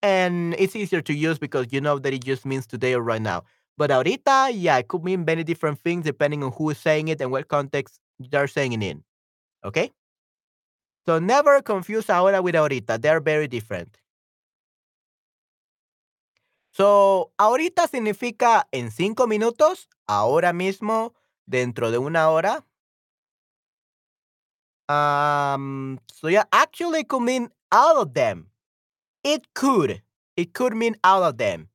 And 0.01 0.55
it's 0.57 0.77
easier 0.77 1.01
to 1.01 1.13
use 1.13 1.38
because 1.38 1.67
you 1.71 1.82
know 1.82 1.99
that 1.99 2.13
it 2.13 2.23
just 2.23 2.45
means 2.45 2.65
today 2.65 2.93
or 2.93 3.01
right 3.01 3.21
now. 3.21 3.43
But 3.77 3.89
ahorita, 3.91 4.51
yeah, 4.53 4.77
it 4.77 4.88
could 4.88 5.03
mean 5.03 5.25
many 5.25 5.43
different 5.43 5.80
things 5.80 6.05
depending 6.05 6.41
on 6.41 6.53
who 6.53 6.69
is 6.69 6.77
saying 6.77 7.09
it 7.09 7.19
and 7.19 7.32
what 7.32 7.49
context 7.49 7.99
they're 8.19 8.47
saying 8.47 8.71
it 8.71 8.84
in. 8.84 9.03
Okay? 9.65 9.91
So 11.05 11.19
never 11.19 11.61
confuse 11.61 12.09
ahora 12.09 12.41
with 12.41 12.55
ahorita. 12.55 13.01
They're 13.01 13.19
very 13.19 13.47
different. 13.49 13.97
So, 16.76 17.32
ahorita 17.38 17.88
significa 17.88 18.67
en 18.71 18.89
cinco 18.89 19.28
minutos, 19.28 19.89
ahora 20.07 20.53
mismo, 20.53 21.13
dentro 21.45 21.91
de 21.91 21.99
una 21.99 22.30
hora. 22.32 22.65
Um, 24.89 25.99
so 26.11 26.28
yeah, 26.30 26.45
actually 26.51 27.01
it 27.01 27.07
could 27.09 27.21
mean 27.21 27.49
all 27.71 28.01
of 28.01 28.13
them. 28.15 28.47
It 29.24 29.53
could. 29.53 30.01
It 30.36 30.53
could 30.53 30.74
mean 30.76 30.95
all 31.03 31.24
of 31.24 31.38
them. 31.38 31.69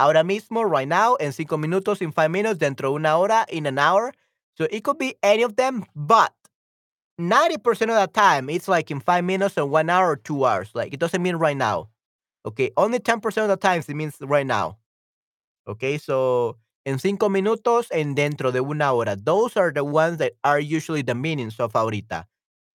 Ahora 0.00 0.24
mismo, 0.24 0.68
right 0.68 0.88
now, 0.88 1.14
en 1.20 1.32
cinco 1.32 1.56
minutos, 1.56 2.02
in 2.02 2.10
five 2.10 2.30
minutes, 2.30 2.58
dentro 2.58 2.90
de 2.90 2.94
una 2.96 3.18
hora, 3.18 3.46
in 3.50 3.66
an 3.66 3.78
hour. 3.78 4.12
So 4.56 4.66
it 4.70 4.82
could 4.82 4.98
be 4.98 5.14
any 5.22 5.42
of 5.42 5.56
them, 5.56 5.84
but 5.94 6.32
90% 7.20 7.82
of 7.82 8.00
the 8.00 8.08
time, 8.12 8.50
it's 8.50 8.66
like 8.66 8.90
in 8.90 8.98
five 8.98 9.24
minutes 9.24 9.56
or 9.58 9.66
one 9.66 9.90
hour 9.90 10.10
or 10.10 10.16
two 10.16 10.44
hours. 10.44 10.70
Like 10.74 10.92
it 10.92 10.98
doesn't 10.98 11.22
mean 11.22 11.36
right 11.36 11.56
now. 11.56 11.89
Okay, 12.46 12.70
only 12.76 12.98
10% 12.98 13.44
of 13.44 13.50
the 13.50 13.56
times 13.56 13.88
it 13.88 13.94
means 13.94 14.16
right 14.20 14.46
now. 14.46 14.78
Okay, 15.68 15.98
so 15.98 16.58
en 16.86 16.98
cinco 16.98 17.28
minutos, 17.28 17.88
and 17.92 18.16
dentro 18.16 18.52
de 18.52 18.60
una 18.62 18.92
hora. 18.94 19.16
Those 19.16 19.56
are 19.56 19.72
the 19.72 19.84
ones 19.84 20.18
that 20.18 20.32
are 20.44 20.60
usually 20.60 21.02
the 21.02 21.14
meanings 21.14 21.60
of 21.60 21.72
ahorita. 21.74 22.24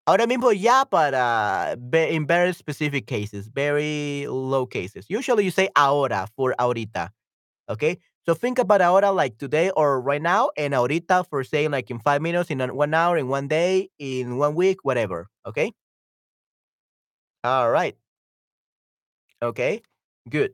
Ahora 0.06 0.26
mismo 0.26 0.52
ya 0.52 0.84
para 0.84 1.76
in 2.10 2.26
very 2.26 2.52
specific 2.54 3.06
cases, 3.06 3.48
very 3.48 4.26
low 4.28 4.66
cases. 4.66 5.06
Usually 5.08 5.44
you 5.44 5.50
say 5.52 5.68
ahora 5.76 6.28
for 6.36 6.54
ahorita. 6.60 7.10
Okay, 7.70 7.98
so 8.26 8.34
think 8.34 8.58
about 8.58 8.82
ahora 8.82 9.12
like 9.12 9.38
today 9.38 9.70
or 9.76 10.00
right 10.00 10.22
now, 10.22 10.50
and 10.58 10.74
ahorita 10.74 11.26
for 11.30 11.44
saying 11.44 11.70
like 11.72 11.90
in 11.90 11.98
five 12.00 12.22
minutes, 12.22 12.50
in 12.50 12.60
one 12.76 12.94
hour, 12.94 13.16
in 13.18 13.28
one 13.28 13.48
day, 13.48 13.90
in 13.98 14.38
one 14.38 14.54
week, 14.54 14.78
whatever. 14.84 15.28
Okay. 15.46 15.72
All 17.44 17.70
right. 17.70 17.96
Okay. 19.44 19.82
Good. 20.28 20.52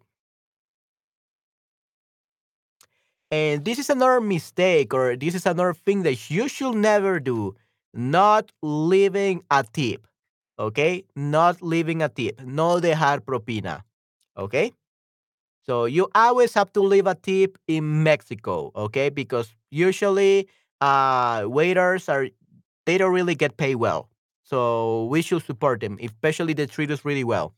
And 3.30 3.64
this 3.64 3.78
is 3.78 3.88
another 3.88 4.20
mistake, 4.20 4.93
or 4.93 5.14
this 5.16 5.34
is 5.36 5.47
another 5.47 5.72
thing 5.72 6.03
that 6.03 6.30
you 6.30 6.49
should 6.49 6.74
never 6.74 7.20
do 7.20 7.55
not 7.95 8.51
leaving 8.62 9.43
a 9.51 9.62
tip. 9.62 10.07
Okay? 10.59 11.05
Not 11.14 11.62
leaving 11.62 12.03
a 12.03 12.09
tip. 12.09 12.41
No 12.43 12.80
dejar 12.80 13.20
propina. 13.20 13.82
Okay? 14.36 14.72
So 15.64 15.84
you 15.84 16.09
always 16.14 16.55
have 16.55 16.72
to 16.72 16.80
leave 16.80 17.07
a 17.07 17.14
tip 17.14 17.57
in 17.68 18.03
Mexico. 18.03 18.72
Okay? 18.74 19.11
Because 19.11 19.55
usually 19.70 20.49
uh, 20.80 21.45
waiters 21.47 22.09
are, 22.09 22.28
they 22.86 22.99
don't 22.99 23.12
really 23.14 23.36
get 23.36 23.57
paid 23.57 23.76
well. 23.76 24.09
So 24.43 25.05
we 25.05 25.22
should 25.22 25.45
support 25.45 25.80
them, 25.80 25.99
especially 26.03 26.55
they 26.55 26.66
treat 26.66 26.91
us 26.91 27.05
really 27.05 27.22
well. 27.22 27.55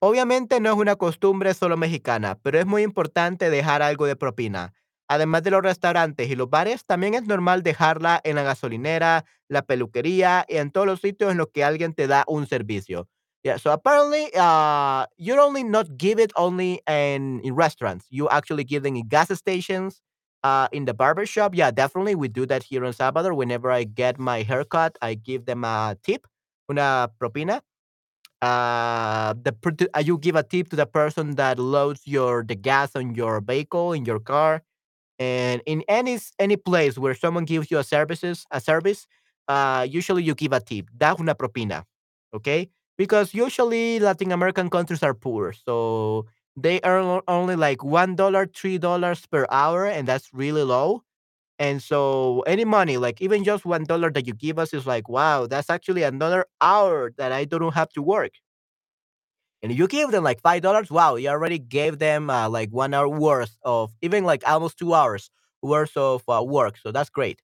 Obviamente 0.00 0.60
no 0.60 0.70
es 0.70 0.76
una 0.76 0.94
costumbre 0.94 1.54
solo 1.54 1.76
mexicana, 1.76 2.38
pero 2.42 2.60
es 2.60 2.66
muy 2.66 2.82
importante 2.82 3.50
dejar 3.50 3.82
algo 3.82 4.06
de 4.06 4.14
propina. 4.14 4.72
Además 5.08 5.42
de 5.42 5.50
los 5.50 5.62
restaurantes 5.62 6.30
y 6.30 6.36
los 6.36 6.48
bares, 6.48 6.84
también 6.84 7.14
es 7.14 7.24
normal 7.24 7.64
dejarla 7.64 8.20
en 8.22 8.36
la 8.36 8.44
gasolinera, 8.44 9.24
la 9.48 9.62
peluquería 9.62 10.44
y 10.48 10.58
en 10.58 10.70
todos 10.70 10.86
los 10.86 11.00
sitios 11.00 11.32
en 11.32 11.38
los 11.38 11.48
que 11.48 11.64
alguien 11.64 11.94
te 11.94 12.06
da 12.06 12.22
un 12.28 12.46
servicio. 12.46 13.08
Yeah, 13.42 13.56
so 13.58 13.72
apparently, 13.72 14.26
uh, 14.36 15.06
you 15.16 15.34
don't 15.34 15.48
only 15.48 15.64
not 15.64 15.88
give 15.96 16.20
it 16.20 16.32
only 16.36 16.80
in, 16.86 17.40
restaurants. 17.54 18.06
You 18.10 18.28
actually 18.28 18.64
give 18.64 18.82
them 18.82 18.94
in 18.96 19.08
gas 19.08 19.30
stations, 19.36 20.02
uh, 20.44 20.68
in 20.70 20.84
the 20.84 20.94
barber 20.94 21.24
shop. 21.26 21.54
Yeah, 21.54 21.70
definitely, 21.72 22.14
we 22.14 22.28
do 22.28 22.46
that 22.46 22.62
here 22.62 22.84
in 22.84 22.92
Salvador. 22.92 23.34
Whenever 23.34 23.70
I 23.70 23.84
get 23.84 24.18
my 24.18 24.42
haircut, 24.42 24.96
I 25.00 25.14
give 25.14 25.46
them 25.46 25.64
a 25.64 25.96
tip, 26.02 26.26
una 26.70 27.10
propina 27.18 27.62
uh 28.42 29.34
the 29.42 29.52
uh, 29.94 30.00
you 30.00 30.16
give 30.18 30.36
a 30.36 30.42
tip 30.44 30.68
to 30.70 30.76
the 30.76 30.86
person 30.86 31.34
that 31.34 31.58
loads 31.58 32.02
your 32.06 32.44
the 32.44 32.54
gas 32.54 32.94
on 32.94 33.14
your 33.14 33.40
vehicle 33.40 33.92
in 33.92 34.04
your 34.04 34.20
car 34.20 34.62
and 35.18 35.62
in 35.66 35.82
any 35.88 36.18
any 36.38 36.56
place 36.56 36.98
where 36.98 37.14
someone 37.14 37.44
gives 37.44 37.70
you 37.70 37.78
a 37.78 37.84
services 37.84 38.46
a 38.52 38.60
service 38.60 39.06
uh 39.48 39.86
usually 39.88 40.22
you 40.22 40.34
give 40.34 40.52
a 40.52 40.60
tip 40.60 40.86
that's 40.98 41.20
una 41.20 41.34
propina 41.34 41.84
okay? 42.34 42.68
Because 42.98 43.34
usually 43.34 43.98
latin 44.00 44.32
american 44.32 44.70
countries 44.70 45.02
are 45.02 45.14
poor 45.14 45.52
so 45.52 46.26
they 46.56 46.80
earn 46.84 47.20
only 47.28 47.56
like 47.56 47.84
one 47.84 48.16
dollar 48.16 48.46
three 48.46 48.78
dollars 48.78 49.26
per 49.26 49.46
hour 49.50 49.86
and 49.86 50.06
that's 50.08 50.30
really 50.34 50.62
low 50.64 51.02
and 51.58 51.82
so 51.82 52.40
any 52.46 52.64
money 52.64 52.96
like 52.96 53.20
even 53.20 53.44
just 53.44 53.64
one 53.64 53.84
dollar 53.84 54.10
that 54.10 54.26
you 54.26 54.34
give 54.34 54.58
us 54.58 54.72
is 54.74 54.86
like 54.86 55.08
wow 55.08 55.46
that's 55.46 55.70
actually 55.70 56.02
another 56.02 56.46
hour 56.60 57.12
that 57.18 57.32
i 57.32 57.44
don't 57.44 57.74
have 57.74 57.90
to 57.90 58.02
work 58.02 58.32
and 59.62 59.72
you 59.72 59.88
give 59.88 60.10
them 60.10 60.22
like 60.24 60.40
five 60.40 60.62
dollars, 60.62 60.90
wow, 60.90 61.16
you 61.16 61.28
already 61.28 61.58
gave 61.58 61.98
them 61.98 62.30
uh, 62.30 62.48
like 62.48 62.70
one 62.70 62.94
hour 62.94 63.08
worth 63.08 63.56
of 63.62 63.92
even 64.02 64.24
like 64.24 64.42
almost 64.48 64.78
two 64.78 64.94
hours 64.94 65.30
worth 65.62 65.96
of 65.96 66.22
uh, 66.28 66.42
work. 66.44 66.76
So 66.78 66.92
that's 66.92 67.10
great. 67.10 67.42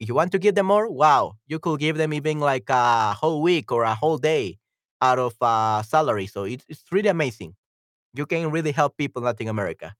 If 0.00 0.08
you 0.08 0.14
want 0.14 0.32
to 0.32 0.38
give 0.38 0.54
them 0.56 0.66
more, 0.66 0.90
wow, 0.90 1.36
you 1.46 1.58
could 1.60 1.80
give 1.80 1.96
them 1.98 2.12
even 2.14 2.40
like 2.40 2.70
a 2.70 3.14
whole 3.14 3.42
week 3.42 3.72
or 3.72 3.84
a 3.84 3.94
whole 3.94 4.18
day 4.18 4.58
out 5.02 5.18
of 5.18 5.34
uh, 5.42 5.82
salary. 5.82 6.26
So 6.26 6.44
it's, 6.44 6.64
it's 6.68 6.84
really 6.92 7.08
amazing. 7.08 7.56
You 8.14 8.26
can 8.26 8.50
really 8.50 8.72
help 8.72 8.96
people 8.98 9.22
in 9.22 9.26
Latin 9.26 9.48
America. 9.48 9.94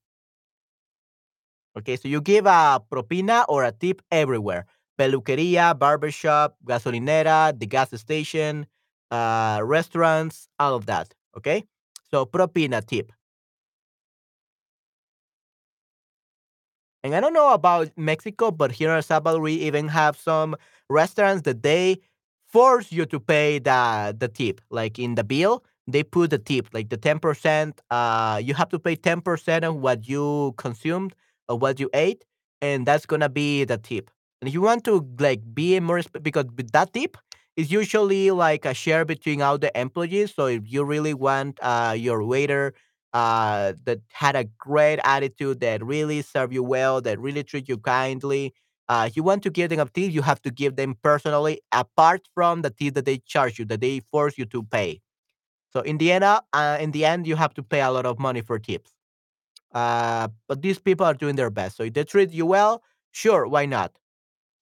Okay, 1.77 1.97
so 1.97 2.07
you 2.07 2.21
give 2.21 2.45
a 2.45 2.81
propina 2.89 3.45
or 3.49 3.63
a 3.65 3.71
tip 3.71 4.01
everywhere. 4.11 4.65
Peluqueria, 4.97 5.77
barbershop, 5.77 6.55
gasolinera, 6.65 7.57
the 7.57 7.65
gas 7.65 7.89
station, 7.99 8.65
uh, 9.11 9.59
restaurants, 9.61 10.47
all 10.57 10.73
of 10.75 10.85
that. 10.85 11.13
Okay, 11.37 11.65
so 12.09 12.25
propina 12.25 12.85
tip. 12.85 13.11
And 17.03 17.13
I 17.13 17.19
don't 17.19 17.33
know 17.33 17.53
about 17.53 17.89
Mexico, 17.97 18.51
but 18.51 18.71
here 18.71 18.95
in 18.95 19.01
Salvador, 19.01 19.39
we 19.41 19.53
even 19.53 19.87
have 19.89 20.17
some 20.17 20.55
restaurants 20.89 21.43
that 21.43 21.61
they 21.61 21.99
force 22.47 22.91
you 22.91 23.05
to 23.05 23.19
pay 23.19 23.59
the 23.59 24.15
the 24.17 24.27
tip. 24.27 24.61
Like 24.71 24.97
in 24.97 25.15
the 25.15 25.23
bill, 25.23 25.63
they 25.87 26.03
put 26.03 26.31
the 26.31 26.39
tip, 26.39 26.67
like 26.73 26.89
the 26.89 26.97
ten 26.97 27.19
percent. 27.19 27.81
Uh, 27.91 28.41
you 28.43 28.53
have 28.55 28.69
to 28.69 28.79
pay 28.79 28.95
ten 28.95 29.21
percent 29.21 29.65
of 29.65 29.75
what 29.75 30.07
you 30.07 30.53
consumed 30.57 31.13
or 31.49 31.57
what 31.57 31.79
you 31.79 31.89
ate, 31.93 32.23
and 32.61 32.85
that's 32.85 33.05
gonna 33.05 33.29
be 33.29 33.63
the 33.65 33.77
tip. 33.77 34.09
And 34.41 34.47
if 34.47 34.53
you 34.53 34.61
want 34.61 34.83
to 34.85 35.07
like 35.19 35.41
be 35.53 35.79
more 35.79 36.01
because 36.21 36.45
that 36.73 36.93
tip 36.93 37.17
is 37.55 37.71
usually 37.71 38.31
like 38.31 38.65
a 38.65 38.73
share 38.73 39.05
between 39.05 39.41
all 39.41 39.57
the 39.57 39.77
employees. 39.79 40.33
So 40.35 40.47
if 40.47 40.63
you 40.65 40.83
really 40.83 41.13
want 41.13 41.57
uh, 41.61 41.95
your 41.97 42.23
waiter 42.23 42.73
uh, 43.13 43.73
that 43.85 43.99
had 44.11 44.35
a 44.35 44.43
great 44.57 44.99
attitude, 45.03 45.61
that 45.61 45.83
really 45.83 46.21
serve 46.21 46.51
you 46.51 46.63
well, 46.63 47.01
that 47.01 47.19
really 47.19 47.43
treat 47.43 47.69
you 47.69 47.77
kindly. 47.77 48.53
Uh, 48.87 49.09
you 49.15 49.23
want 49.23 49.41
to 49.43 49.49
give 49.49 49.69
them 49.69 49.79
a 49.79 49.85
tip, 49.89 50.11
you 50.11 50.21
have 50.21 50.41
to 50.43 50.51
give 50.51 50.75
them 50.75 50.95
personally, 51.01 51.59
apart 51.71 52.21
from 52.35 52.61
the 52.61 52.69
tip 52.69 52.93
that 52.93 53.05
they 53.05 53.17
charge 53.17 53.57
you, 53.57 53.65
that 53.65 53.81
they 53.81 53.99
force 54.11 54.37
you 54.37 54.45
to 54.45 54.61
pay. 54.63 55.01
So 55.73 55.81
in 55.81 55.99
the 55.99 56.11
end, 56.13 56.25
uh, 56.25 56.77
in 56.81 56.91
the 56.91 57.05
end, 57.05 57.27
you 57.27 57.37
have 57.37 57.53
to 57.55 57.63
pay 57.63 57.81
a 57.81 57.91
lot 57.91 58.07
of 58.07 58.19
money 58.19 58.41
for 58.41 58.59
tips. 58.59 58.94
Uh, 59.75 60.29
but 60.49 60.63
these 60.63 60.79
people 60.79 61.05
are 61.05 61.15
doing 61.15 61.37
their 61.37 61.51
best. 61.51 61.77
So 61.77 61.83
if 61.83 61.93
they 61.93 62.05
treat 62.05 62.31
you 62.31 62.47
well, 62.47 62.83
sure, 63.11 63.47
why 63.47 63.67
not? 63.67 63.93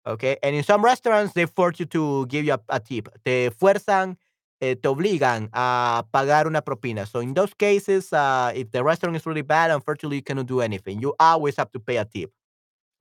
Okay. 0.06 0.38
And 0.44 0.56
in 0.56 0.64
some 0.64 0.84
restaurants, 0.84 1.34
they 1.34 1.46
force 1.46 1.80
you 1.80 1.86
to 1.88 2.26
give 2.28 2.46
you 2.46 2.54
a, 2.54 2.60
a 2.70 2.80
tip. 2.80 3.10
Te 3.26 3.50
fuerzan, 3.50 4.18
eh, 4.62 4.76
te 4.76 4.90
obligan 4.90 5.50
a 5.54 6.04
pagar 6.14 6.48
una 6.48 6.62
propina. 6.62 7.06
So 7.08 7.20
in 7.20 7.34
those 7.34 7.54
cases, 7.54 8.12
uh, 8.14 8.52
if 8.56 8.72
the 8.72 8.84
restaurant 8.84 9.16
is 9.16 9.26
really 9.26 9.44
bad, 9.44 9.72
unfortunately, 9.72 10.18
you 10.18 10.24
cannot 10.24 10.48
do 10.48 10.62
anything. 10.62 11.02
You 11.02 11.16
always 11.20 11.56
have 11.58 11.72
to 11.74 11.80
pay 11.80 11.98
a 11.98 12.06
tip, 12.06 12.32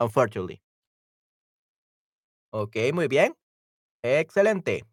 unfortunately. 0.00 0.60
Ok, 2.50 2.76
muy 2.92 3.08
bien. 3.08 3.34
Excelente. 4.02 4.84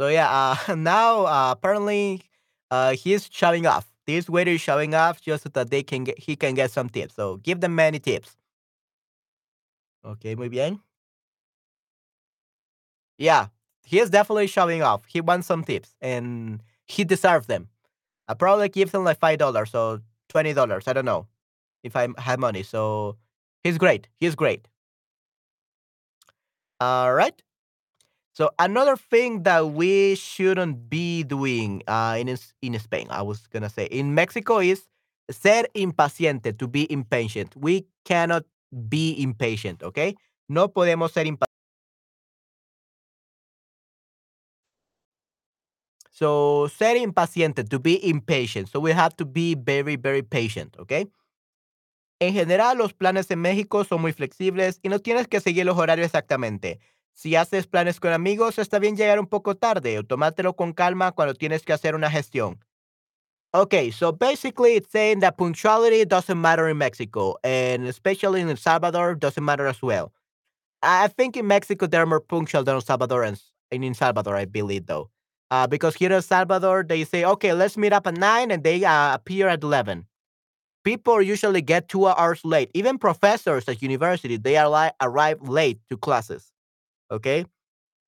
So 0.00 0.08
yeah, 0.08 0.28
uh, 0.30 0.74
now 0.76 1.24
uh, 1.26 1.52
apparently 1.52 2.22
uh, 2.70 2.92
he's 2.94 3.28
showing 3.30 3.66
off. 3.66 3.86
This 4.06 4.28
waiter 4.28 4.52
is 4.52 4.60
showing 4.60 4.94
off 4.94 5.20
just 5.20 5.44
so 5.44 5.48
that 5.50 5.70
they 5.70 5.82
can 5.82 6.04
get, 6.04 6.18
he 6.18 6.36
can 6.36 6.54
get 6.54 6.70
some 6.70 6.88
tips. 6.88 7.14
So 7.14 7.38
give 7.38 7.60
them 7.60 7.74
many 7.74 7.98
tips. 7.98 8.36
Ok, 10.04 10.36
muy 10.36 10.48
bien. 10.48 10.80
Yeah, 13.18 13.48
he 13.84 13.98
is 13.98 14.10
definitely 14.10 14.46
showing 14.46 14.82
off. 14.82 15.04
He 15.06 15.20
wants 15.20 15.46
some 15.46 15.64
tips 15.64 15.94
and 16.00 16.62
he 16.86 17.04
deserves 17.04 17.46
them. 17.46 17.68
I 18.28 18.34
probably 18.34 18.68
give 18.68 18.92
him 18.92 19.04
like 19.04 19.18
five 19.18 19.38
dollars 19.38 19.74
or 19.74 20.02
twenty 20.28 20.52
dollars. 20.52 20.88
I 20.88 20.92
don't 20.92 21.04
know 21.04 21.26
if 21.82 21.96
I 21.96 22.08
have 22.18 22.38
money. 22.38 22.62
So 22.62 23.16
he's 23.64 23.78
great. 23.78 24.08
He's 24.20 24.34
great. 24.34 24.68
All 26.80 27.12
right. 27.14 27.40
So 28.36 28.50
another 28.58 28.96
thing 28.98 29.44
that 29.44 29.70
we 29.70 30.14
shouldn't 30.14 30.90
be 30.90 31.22
doing 31.22 31.82
uh, 31.88 32.16
in 32.20 32.28
in 32.60 32.78
Spain, 32.78 33.06
I 33.08 33.22
was 33.22 33.46
gonna 33.46 33.70
say 33.70 33.86
in 33.86 34.14
Mexico 34.14 34.58
is 34.58 34.86
ser 35.30 35.64
impaciente, 35.74 36.52
to 36.58 36.68
be 36.68 36.86
impatient. 36.92 37.56
We 37.56 37.86
cannot 38.04 38.44
be 38.90 39.16
impatient. 39.22 39.82
Okay, 39.82 40.16
no 40.50 40.68
podemos 40.68 41.12
ser 41.12 41.24
impacientes. 41.24 41.48
So 46.10 46.68
ser 46.68 46.96
impaciente, 46.96 47.66
to 47.66 47.78
be 47.80 48.06
impatient. 48.06 48.68
So 48.68 48.80
we 48.80 48.92
have 48.92 49.16
to 49.16 49.24
be 49.24 49.54
very, 49.54 49.96
very 49.96 50.20
patient. 50.22 50.76
Okay. 50.78 51.06
En 52.20 52.34
general, 52.34 52.76
los 52.76 52.92
planes 52.92 53.30
en 53.30 53.40
México 53.40 53.84
son 53.84 54.02
muy 54.02 54.12
flexibles 54.12 54.80
y 54.82 54.90
no 54.90 54.98
tienes 55.00 55.26
que 55.26 55.40
seguir 55.40 55.64
los 55.64 55.78
horarios 55.78 56.06
exactamente. 56.06 56.80
Si 57.16 57.34
haces 57.34 57.66
planes 57.66 57.98
con 57.98 58.12
amigos, 58.12 58.58
está 58.58 58.78
bien 58.78 58.94
llegar 58.94 59.18
un 59.18 59.26
poco 59.26 59.54
tarde 59.56 59.98
o 59.98 60.04
tomártelo 60.04 60.54
con 60.54 60.74
calma 60.74 61.12
cuando 61.12 61.32
tienes 61.32 61.62
que 61.62 61.72
hacer 61.72 61.94
una 61.94 62.10
gestión. 62.10 62.58
Okay, 63.54 63.90
so 63.90 64.12
basically 64.12 64.74
it's 64.76 64.90
saying 64.90 65.20
that 65.20 65.38
punctuality 65.38 66.04
doesn't 66.04 66.38
matter 66.38 66.68
in 66.68 66.76
Mexico, 66.76 67.36
and 67.42 67.86
especially 67.86 68.42
in 68.42 68.50
El 68.50 68.58
Salvador 68.58 69.14
doesn't 69.14 69.42
matter 69.42 69.66
as 69.66 69.80
well. 69.80 70.12
I 70.82 71.08
think 71.08 71.38
in 71.38 71.46
Mexico 71.46 71.86
they're 71.86 72.04
more 72.04 72.20
punctual 72.20 72.64
than 72.64 72.74
El 72.74 72.82
Salvadorans 72.82 73.44
in 73.70 73.82
El 73.82 73.94
Salvador, 73.94 74.36
I 74.36 74.44
believe 74.44 74.84
though. 74.84 75.08
Uh, 75.50 75.66
because 75.66 75.94
here 75.94 76.08
in 76.10 76.16
El 76.16 76.22
Salvador, 76.22 76.84
they 76.86 77.02
say, 77.04 77.24
okay, 77.24 77.54
let's 77.54 77.78
meet 77.78 77.94
up 77.94 78.06
at 78.06 78.18
nine, 78.18 78.50
and 78.50 78.62
they 78.62 78.84
uh, 78.84 79.14
appear 79.14 79.48
at 79.48 79.62
11. 79.62 80.04
People 80.84 81.22
usually 81.22 81.62
get 81.62 81.88
two 81.88 82.06
hours 82.06 82.44
late. 82.44 82.70
Even 82.74 82.98
professors 82.98 83.66
at 83.68 83.80
university, 83.80 84.36
they 84.36 84.58
are 84.58 84.92
arrive 85.00 85.40
late 85.48 85.78
to 85.88 85.96
classes. 85.96 86.52
Okay. 87.10 87.44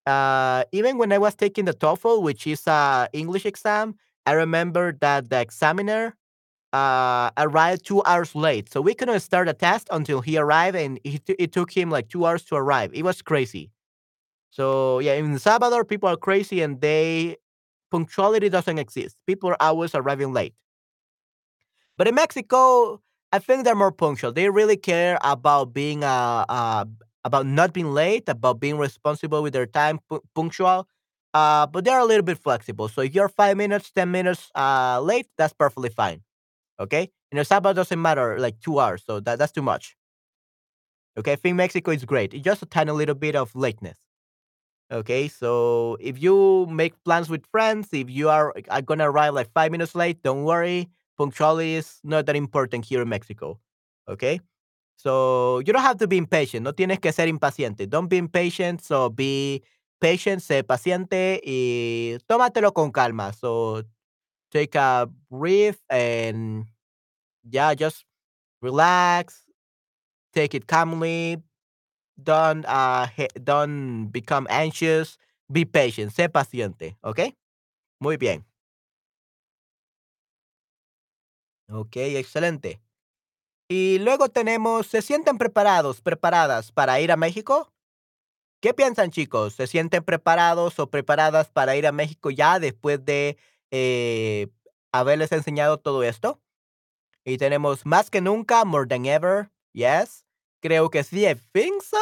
Uh, 0.07 0.65
even 0.73 0.99
when 0.99 1.13
I 1.13 1.19
was 1.19 1.35
taking 1.37 1.67
the 1.67 1.75
TOEFL, 1.75 2.23
which 2.23 2.47
is 2.47 2.67
a 2.67 3.09
English 3.13 3.47
exam, 3.47 3.97
I 4.27 4.33
remember 4.33 4.93
that 5.01 5.31
the 5.31 5.41
examiner 5.41 6.17
uh, 6.73 7.31
arrived 7.39 7.87
two 7.87 8.03
hours 8.05 8.35
late. 8.35 8.73
So 8.73 8.81
we 8.83 8.95
couldn't 8.95 9.21
start 9.21 9.49
the 9.49 9.55
test 9.55 9.89
until 9.93 10.21
he 10.23 10.39
arrived, 10.39 10.77
and 10.77 11.01
it, 11.05 11.23
it 11.39 11.53
took 11.53 11.73
him 11.73 11.91
like 11.91 12.09
two 12.09 12.27
hours 12.27 12.45
to 12.47 12.57
arrive. 12.57 12.93
It 12.95 13.05
was 13.05 13.23
crazy. 13.23 13.71
So 14.51 15.01
yeah, 15.01 15.15
in 15.15 15.39
Salvador, 15.39 15.85
people 15.85 16.09
are 16.09 16.17
crazy, 16.17 16.63
and 16.63 16.81
they 16.81 17.37
punctuality 17.91 18.49
doesn't 18.51 18.79
exist. 18.79 19.17
People 19.27 19.51
are 19.51 19.59
always 19.61 19.95
arriving 19.95 20.33
late. 20.33 20.55
But 21.97 22.09
in 22.09 22.15
Mexico, 22.15 23.01
I 23.33 23.39
think 23.39 23.65
they're 23.65 23.75
more 23.75 23.93
punctual. 23.93 24.33
They 24.33 24.49
really 24.49 24.77
care 24.77 25.19
about 25.23 25.73
being 25.75 26.05
a, 26.05 26.45
uh 26.49 26.85
about 27.29 27.47
not 27.47 27.73
being 27.77 27.91
late, 27.93 28.29
about 28.29 28.57
being 28.61 28.79
responsible 28.79 29.43
with 29.45 29.53
their 29.53 29.67
time, 29.67 30.01
pu- 30.09 30.25
punctual. 30.35 30.89
Uh, 31.35 31.67
but 31.67 31.85
they're 31.85 32.01
a 32.01 32.05
little 32.13 32.25
bit 32.25 32.39
flexible. 32.39 32.89
So 32.89 33.03
if 33.03 33.15
you're 33.15 33.29
five 33.29 33.57
minutes, 33.57 33.91
ten 33.93 34.11
minutes 34.11 34.51
uh 34.55 35.01
late, 35.11 35.29
that's 35.39 35.55
perfectly 35.55 35.91
fine. 35.91 36.23
Okay. 36.81 37.11
In 37.33 37.39
El 37.39 37.45
Salvador 37.45 37.75
doesn't 37.83 38.03
matter 38.03 38.39
like 38.39 38.61
two 38.61 38.81
hours, 38.81 39.03
so 39.07 39.21
that, 39.21 39.39
that's 39.39 39.53
too 39.53 39.63
much. 39.63 39.97
Okay, 41.19 41.33
I 41.33 41.37
think 41.37 41.57
Mexico 41.57 41.91
is 41.91 42.05
great. 42.05 42.33
It's 42.33 42.45
just 42.45 42.63
a 42.63 42.67
tiny 42.67 42.93
little 42.93 43.15
bit 43.15 43.35
of 43.35 43.55
lateness. 43.55 43.99
Okay, 44.91 45.29
so 45.29 45.97
if 46.01 46.23
you 46.23 46.67
make 46.71 46.95
plans 47.05 47.29
with 47.31 47.45
friends, 47.47 47.89
if 47.93 48.11
you 48.11 48.29
are, 48.31 48.55
are 48.71 48.83
gonna 48.83 49.11
arrive 49.11 49.35
like 49.35 49.53
five 49.53 49.71
minutes 49.73 49.95
late, 49.95 50.23
don't 50.23 50.45
worry. 50.45 50.89
Punctuality 51.19 51.75
is 51.75 52.01
not 52.05 52.27
that 52.27 52.37
important 52.37 52.85
here 52.87 53.03
in 53.03 53.09
Mexico. 53.09 53.59
Okay, 54.09 54.41
so 54.99 55.61
you 55.61 55.73
don't 55.73 55.83
have 55.83 55.97
to 55.99 56.09
be 56.09 56.17
impatient. 56.19 56.65
No 56.65 56.73
tienes 56.73 56.99
que 56.99 57.13
ser 57.13 57.29
impaciente. 57.29 57.89
Don't 57.89 58.09
be 58.09 58.17
impatient. 58.19 58.83
So 58.83 59.11
be 59.11 59.63
patient, 60.01 60.43
sé 60.43 60.65
paciente 60.65 61.41
y 61.45 62.19
tómatelo 62.27 62.73
con 62.75 62.91
calma. 62.91 63.33
So 63.33 63.85
take 64.51 64.75
a 64.75 65.09
breath 65.31 65.79
and 65.89 66.67
yeah, 67.49 67.75
just 67.75 68.05
relax. 68.61 69.45
Take 70.35 70.55
it 70.57 70.67
calmly. 70.67 71.39
Don't 72.21 72.65
uh 72.67 73.07
don't 73.45 74.09
become 74.11 74.49
anxious. 74.51 75.17
Be 75.51 75.65
patient. 75.65 76.13
Sé 76.13 76.29
paciente. 76.29 76.97
¿Ok? 77.03 77.21
Muy 78.01 78.17
bien. 78.17 78.45
Ok, 81.71 81.97
excelente. 81.97 82.81
Y 83.69 83.99
luego 83.99 84.31
tenemos, 84.31 84.87
¿se 84.87 85.03
sienten 85.03 85.37
preparados, 85.37 86.01
preparadas 86.01 86.73
para 86.73 87.01
ir 87.01 87.13
a 87.13 87.17
México? 87.17 87.71
¿Qué 88.61 88.73
piensan, 88.75 89.11
chicos? 89.11 89.55
¿Se 89.55 89.67
sienten 89.67 90.03
preparados 90.03 90.79
o 90.79 90.91
preparadas 90.91 91.51
para 91.51 91.77
ir 91.77 91.87
a 91.87 91.93
México 91.93 92.31
ya 92.31 92.59
después 92.59 93.05
de 93.05 93.37
eh, 93.71 94.49
haberles 94.91 95.33
enseñado 95.33 95.79
todo 95.79 96.03
esto? 96.03 96.41
Y 97.25 97.37
tenemos 97.37 97.85
más 97.85 98.11
que 98.11 98.23
nunca, 98.23 98.65
more 98.65 98.87
than 98.87 99.05
ever. 99.05 99.51
Yes. 99.75 100.25
Creo 100.61 100.91
que 100.91 101.05
sí. 101.05 101.27
I 101.27 101.35
think 101.53 101.83
so. 101.83 101.99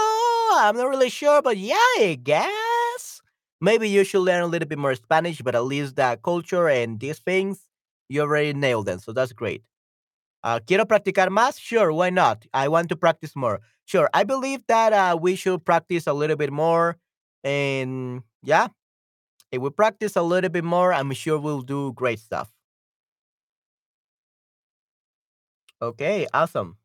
I'm 0.57 0.77
not 0.77 0.89
really 0.89 1.11
sure, 1.11 1.43
but 1.43 1.57
yeah, 1.59 1.77
I 1.99 2.15
guess. 2.15 3.21
Maybe 3.61 3.91
you 3.91 4.05
should 4.05 4.25
learn 4.25 4.43
a 4.43 4.47
little 4.47 4.69
bit 4.69 4.79
more 4.79 4.95
Spanish, 4.95 5.43
but 5.43 5.55
at 5.55 5.65
least 5.65 5.97
the 5.97 6.19
culture 6.23 6.69
and 6.69 7.01
these 7.01 7.19
things, 7.19 7.67
you 8.09 8.23
already 8.23 8.55
nailed 8.55 8.87
them. 8.87 9.01
So 9.01 9.13
that's 9.13 9.33
great. 9.33 9.63
Uh, 10.47 10.61
¿Quiero 10.65 10.87
practicar 10.87 11.29
más? 11.29 11.59
Sure, 11.59 11.93
why 11.93 12.09
not? 12.09 12.47
I 12.55 12.69
want 12.69 12.89
to 12.91 12.97
practice 12.97 13.35
more. 13.35 13.61
Sure, 13.85 14.09
I 14.15 14.23
believe 14.23 14.61
that 14.69 14.93
uh, 14.93 15.19
we 15.21 15.35
should 15.35 15.65
practice 15.65 16.07
a 16.07 16.13
little 16.13 16.37
bit 16.37 16.53
more. 16.53 16.99
And 17.43 18.23
yeah, 18.45 18.69
if 19.51 19.61
we 19.61 19.71
practice 19.71 20.15
a 20.15 20.23
little 20.23 20.51
bit 20.51 20.63
more, 20.63 20.93
I'm 20.93 21.13
sure 21.15 21.41
we'll 21.41 21.63
do 21.63 21.93
great 21.95 22.21
stuff. 22.21 22.49
Okay, 25.83 26.29
awesome. 26.33 26.77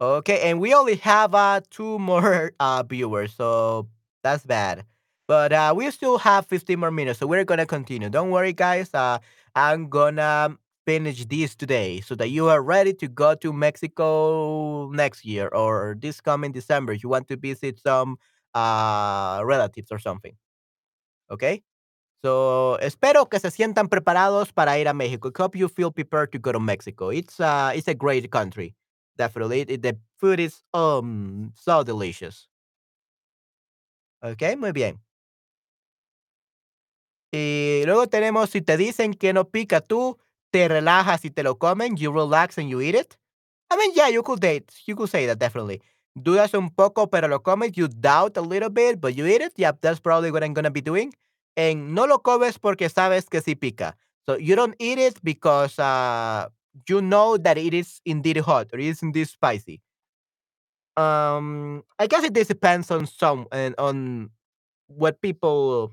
Okay, 0.00 0.48
and 0.50 0.60
we 0.60 0.72
only 0.72 0.96
have 0.96 1.34
uh, 1.34 1.60
two 1.68 1.98
more 1.98 2.52
uh, 2.60 2.82
viewers, 2.84 3.34
so 3.34 3.86
that's 4.22 4.46
bad. 4.46 4.86
But 5.28 5.52
uh, 5.52 5.74
we 5.76 5.90
still 5.90 6.18
have 6.18 6.46
15 6.46 6.80
more 6.80 6.90
minutes, 6.90 7.18
so 7.20 7.26
we're 7.26 7.44
gonna 7.44 7.66
continue. 7.66 8.08
Don't 8.08 8.30
worry, 8.30 8.54
guys. 8.54 8.94
Uh, 8.94 9.18
I'm 9.54 9.88
gonna 9.90 10.56
finish 10.86 11.24
this 11.26 11.54
today 11.54 12.00
so 12.00 12.14
that 12.16 12.28
you 12.30 12.48
are 12.48 12.62
ready 12.62 12.92
to 12.94 13.08
go 13.08 13.34
to 13.36 13.52
Mexico 13.52 14.90
next 14.92 15.24
year 15.24 15.48
or 15.48 15.96
this 16.00 16.20
coming 16.20 16.52
December. 16.52 16.92
You 16.94 17.08
want 17.08 17.28
to 17.28 17.36
visit 17.36 17.78
some 17.80 18.16
uh, 18.54 19.42
relatives 19.44 19.92
or 19.92 19.98
something. 19.98 20.34
Okay. 21.30 21.62
So 22.24 22.78
espero 22.82 23.28
que 23.30 23.40
se 23.40 23.50
sientan 23.50 23.88
preparados 23.88 24.52
para 24.52 24.78
ir 24.78 24.88
a 24.88 24.94
México. 24.94 25.30
I 25.30 25.42
hope 25.42 25.56
you 25.58 25.68
feel 25.68 25.92
prepared 25.92 26.32
to 26.32 26.38
go 26.38 26.52
to 26.52 26.60
Mexico. 26.60 27.10
It's 27.10 27.40
uh 27.40 27.72
it's 27.74 27.88
a 27.88 27.94
great 27.94 28.30
country. 28.30 28.74
Definitely. 29.16 29.62
It- 29.62 29.82
the 29.82 29.96
food 30.20 30.40
is 30.40 30.62
um 30.74 31.52
so 31.56 31.84
delicious. 31.84 32.48
Okay, 34.22 34.56
muy 34.56 34.72
bien. 34.72 35.00
Y 37.32 37.82
luego 37.86 38.08
tenemos 38.08 38.50
si 38.50 38.60
te 38.60 38.76
dicen 38.76 39.14
que 39.14 39.32
no 39.32 39.48
pica 39.50 39.80
tú, 39.80 40.18
te 40.52 40.68
relajas 40.68 41.24
y 41.24 41.30
te 41.30 41.42
lo 41.42 41.56
comen, 41.56 41.96
you 41.96 42.12
relax 42.12 42.58
and 42.58 42.68
you 42.68 42.80
eat 42.80 42.94
it. 42.94 43.16
I 43.70 43.76
mean, 43.76 43.92
yeah, 43.94 44.08
you 44.08 44.22
could 44.22 44.40
date, 44.40 44.72
you 44.86 44.96
could 44.96 45.10
say 45.10 45.26
that 45.26 45.38
definitely. 45.38 45.82
Dudas 46.18 46.54
un 46.54 46.70
poco, 46.70 47.06
pero 47.06 47.28
lo 47.28 47.40
comes. 47.40 47.76
You 47.76 47.88
doubt 47.88 48.36
a 48.36 48.40
little 48.42 48.70
bit, 48.70 49.00
but 49.00 49.16
you 49.16 49.26
eat 49.26 49.40
it. 49.42 49.52
Yep, 49.56 49.78
that's 49.80 50.00
probably 50.00 50.30
what 50.32 50.42
I'm 50.44 50.54
gonna 50.54 50.70
be 50.70 50.80
doing. 50.82 51.12
And 51.56 51.94
no 51.94 52.04
lo 52.06 52.18
comes 52.18 52.58
porque 52.58 52.88
sabes 52.90 53.28
que 53.30 53.40
sí 53.40 53.54
pica. 53.58 53.96
So 54.28 54.36
you 54.36 54.56
don't 54.56 54.74
eat 54.78 54.98
it 54.98 55.22
because 55.24 55.78
uh, 55.78 56.48
you 56.88 57.00
know 57.02 57.36
that 57.38 57.58
it 57.58 57.74
is 57.74 58.00
indeed 58.04 58.38
hot 58.38 58.68
or 58.72 58.78
it 58.80 58.86
is 58.86 59.02
indeed 59.02 59.28
spicy. 59.28 59.80
Um, 60.96 61.84
I 61.98 62.06
guess 62.06 62.24
it 62.24 62.34
depends 62.34 62.90
on 62.90 63.06
some 63.06 63.46
and 63.52 63.74
on 63.78 64.30
what 64.88 65.22
people 65.22 65.92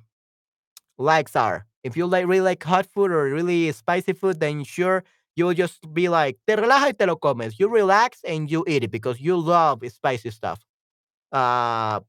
likes 0.97 1.35
are. 1.35 1.66
If 1.83 1.95
you 1.97 2.05
like 2.05 2.25
really 2.27 2.41
like 2.41 2.63
hot 2.63 2.85
food 2.87 3.11
or 3.11 3.25
really 3.25 3.71
spicy 3.71 4.13
food, 4.13 4.39
then 4.39 4.63
sure 4.63 5.03
you'll 5.35 5.53
just 5.53 5.93
be 5.93 6.09
like 6.09 6.37
te 6.47 6.55
relajas 6.55 6.85
y 6.85 6.91
te 6.93 7.05
lo 7.05 7.15
comes. 7.15 7.59
You 7.59 7.69
relax 7.69 8.19
and 8.23 8.49
you 8.51 8.63
eat 8.67 8.83
it 8.83 8.91
because 8.91 9.19
you 9.21 9.37
love 9.37 9.81
spicy 9.89 10.31
stuff. 10.31 10.59
Uh 11.31 11.99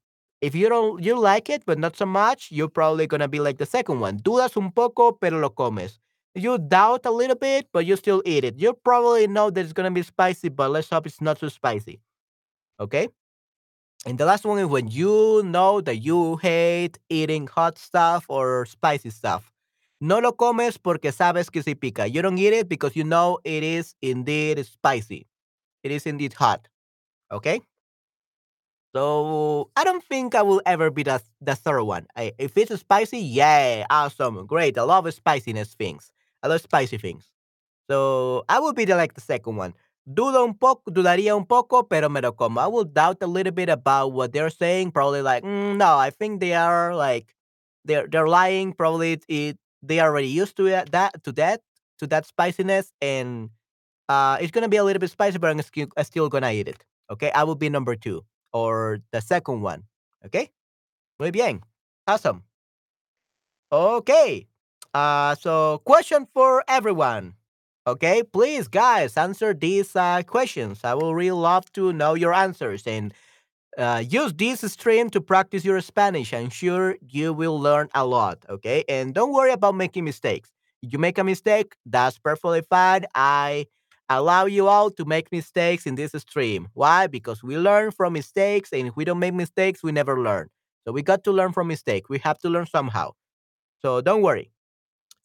if 0.41 0.55
you 0.55 0.69
don't 0.69 1.03
you 1.03 1.19
like 1.19 1.51
it 1.51 1.65
but 1.67 1.79
not 1.79 1.97
so 1.97 2.07
much, 2.07 2.49
you're 2.51 2.69
probably 2.69 3.07
gonna 3.07 3.29
be 3.29 3.41
like 3.41 3.59
the 3.59 3.67
second 3.67 4.01
one. 4.01 4.19
Dudas 4.19 4.57
un 4.57 4.73
poco 4.73 5.13
pero 5.13 5.39
lo 5.39 5.51
comes. 5.51 5.99
You 6.35 6.59
doubt 6.59 7.07
a 7.07 7.11
little 7.11 7.37
bit, 7.37 7.69
but 7.73 7.87
you 7.87 7.97
still 7.97 8.23
eat 8.25 8.45
it. 8.45 8.57
You 8.59 8.75
probably 8.85 9.27
know 9.27 9.51
that 9.51 9.61
it's 9.61 9.73
gonna 9.73 9.91
be 9.91 10.03
spicy, 10.03 10.49
but 10.51 10.71
let's 10.71 10.91
hope 10.91 11.07
it's 11.07 11.21
not 11.21 11.41
too 11.41 11.51
spicy. 11.51 12.01
Okay? 12.81 13.09
And 14.07 14.19
the 14.19 14.25
last 14.25 14.45
one 14.45 14.59
is 14.59 14.67
when 14.67 14.89
you 14.89 15.43
know 15.45 15.81
that 15.81 15.97
you 15.99 16.37
hate 16.39 16.99
eating 17.11 17.47
hot 17.47 17.79
stuff 17.79 18.25
or 18.29 18.67
spicy 18.67 19.11
stuff. 19.11 19.53
No 20.01 20.21
lo 20.21 20.37
comes 20.37 20.79
porque 20.79 21.13
sabes 21.13 21.51
que 21.51 21.63
se 21.63 21.75
pica. 21.75 22.07
You 22.07 22.23
don't 22.23 22.39
eat 22.39 22.53
it 22.53 22.69
because 22.69 22.95
you 22.95 23.05
know 23.05 23.39
it 23.45 23.65
is 23.65 23.97
indeed 24.01 24.65
spicy. 24.65 25.27
It 25.83 25.91
is 25.91 26.07
indeed 26.07 26.35
hot. 26.35 26.69
Okay? 27.33 27.61
So 28.95 29.71
I 29.77 29.85
don't 29.85 30.03
think 30.05 30.35
I 30.35 30.43
will 30.43 30.63
ever 30.65 30.91
be 30.91 31.03
the, 31.03 31.21
the 31.41 31.55
third 31.55 31.83
one. 31.83 32.07
I, 32.17 32.33
if 32.39 32.57
it's 32.57 32.75
spicy, 32.81 33.19
yeah, 33.19 33.87
awesome, 33.91 34.47
great. 34.47 34.79
I 34.79 34.83
love 34.83 35.13
spiciness 35.13 35.75
things. 35.75 36.11
I 36.43 36.49
love 36.49 36.61
spicy 36.61 36.97
things. 36.99 37.31
So 37.91 38.45
I 38.49 38.61
will 38.61 38.73
be 38.73 38.85
the, 38.85 38.97
like 38.97 39.15
the 39.15 39.21
second 39.21 39.57
one. 39.57 39.75
Dudo 40.09 40.45
un 40.45 40.55
poco, 40.55 40.91
dudaría 40.91 41.37
un 41.37 41.45
poco, 41.45 41.83
pero 41.83 42.09
me 42.09 42.21
lo 42.23 42.33
como. 42.33 42.61
I 42.61 42.67
will 42.67 42.85
doubt 42.85 43.19
a 43.23 43.27
little 43.27 43.53
bit 43.53 43.69
about 43.69 44.13
what 44.13 44.33
they're 44.33 44.51
saying. 44.51 44.91
Probably 44.93 45.21
like, 45.21 45.45
"Mm, 45.45 45.77
no, 45.77 45.99
I 45.99 46.09
think 46.11 46.41
they 46.41 46.55
are 46.55 46.95
like, 46.95 47.35
they're 47.85 48.07
they're 48.09 48.27
lying. 48.29 48.73
Probably 48.73 49.13
it, 49.13 49.25
it 49.29 49.59
they 49.83 50.01
are 50.01 50.11
already 50.11 50.29
used 50.29 50.57
to 50.57 50.67
it, 50.67 50.93
that 50.93 51.23
to 51.25 51.33
that 51.33 51.63
to 51.99 52.07
that 52.09 52.27
spiciness, 52.27 52.93
and 53.01 53.51
uh, 54.09 54.39
it's 54.41 54.51
gonna 54.51 54.69
be 54.69 54.77
a 54.77 54.85
little 54.85 55.01
bit 55.01 55.11
spicy, 55.11 55.39
but 55.39 55.51
I'm 55.51 55.61
still, 55.63 55.89
I'm 55.97 56.05
still 56.05 56.29
gonna 56.29 56.53
eat 56.53 56.69
it. 56.69 56.85
Okay, 57.11 57.31
I 57.33 57.45
will 57.45 57.55
be 57.57 57.69
number 57.69 57.97
two 57.97 58.25
or 58.53 59.01
the 59.13 59.21
second 59.21 59.63
one. 59.63 59.85
Okay, 60.25 60.51
muy 61.19 61.31
bien, 61.31 61.63
awesome. 62.07 62.45
Okay, 63.73 64.47
uh, 64.95 65.35
so 65.35 65.79
question 65.85 66.27
for 66.33 66.65
everyone. 66.69 67.35
Okay, 67.87 68.23
please, 68.23 68.69
guys, 68.69 69.17
answer 69.17 69.55
these 69.55 69.97
uh, 69.97 70.23
questions. 70.27 70.81
I 70.85 70.95
will 70.95 71.15
really 71.15 71.31
love 71.41 71.73
to 71.73 71.93
know 71.93 72.15
your 72.15 72.35
answers 72.35 72.87
and 72.87 73.15
Uh, 73.79 74.05
use 74.09 74.35
this 74.35 74.61
stream 74.73 75.09
to 75.11 75.21
practice 75.21 75.65
your 75.65 75.81
Spanish. 75.81 76.35
I'm 76.35 76.51
sure 76.51 76.97
you 77.09 77.33
will 77.33 77.61
learn 77.61 77.89
a 77.95 78.05
lot. 78.05 78.45
Okay. 78.51 78.85
And 78.89 79.15
don't 79.15 79.33
worry 79.33 79.53
about 79.53 79.77
making 79.77 80.05
mistakes. 80.05 80.51
If 80.83 80.93
you 80.93 80.99
make 80.99 81.19
a 81.19 81.25
mistake, 81.25 81.77
that's 81.87 82.19
perfectly 82.19 82.63
fine. 82.63 83.07
I 83.15 83.67
allow 84.11 84.47
you 84.47 84.67
all 84.67 84.91
to 84.93 85.05
make 85.05 85.31
mistakes 85.31 85.87
in 85.87 85.95
this 85.95 86.13
stream. 86.13 86.69
Why? 86.75 87.07
Because 87.07 87.43
we 87.45 87.57
learn 87.57 87.93
from 87.93 88.15
mistakes. 88.15 88.73
And 88.73 88.89
if 88.89 88.97
we 88.97 89.05
don't 89.05 89.21
make 89.21 89.35
mistakes, 89.35 89.83
we 89.83 89.93
never 89.93 90.21
learn. 90.21 90.49
So 90.85 90.93
we 90.93 91.03
got 91.03 91.23
to 91.25 91.33
learn 91.33 91.53
from 91.53 91.69
mistakes. 91.69 92.09
We 92.09 92.19
have 92.21 92.39
to 92.41 92.49
learn 92.49 92.67
somehow. 92.67 93.13
So 93.83 94.01
don't 94.01 94.23
worry. 94.23 94.51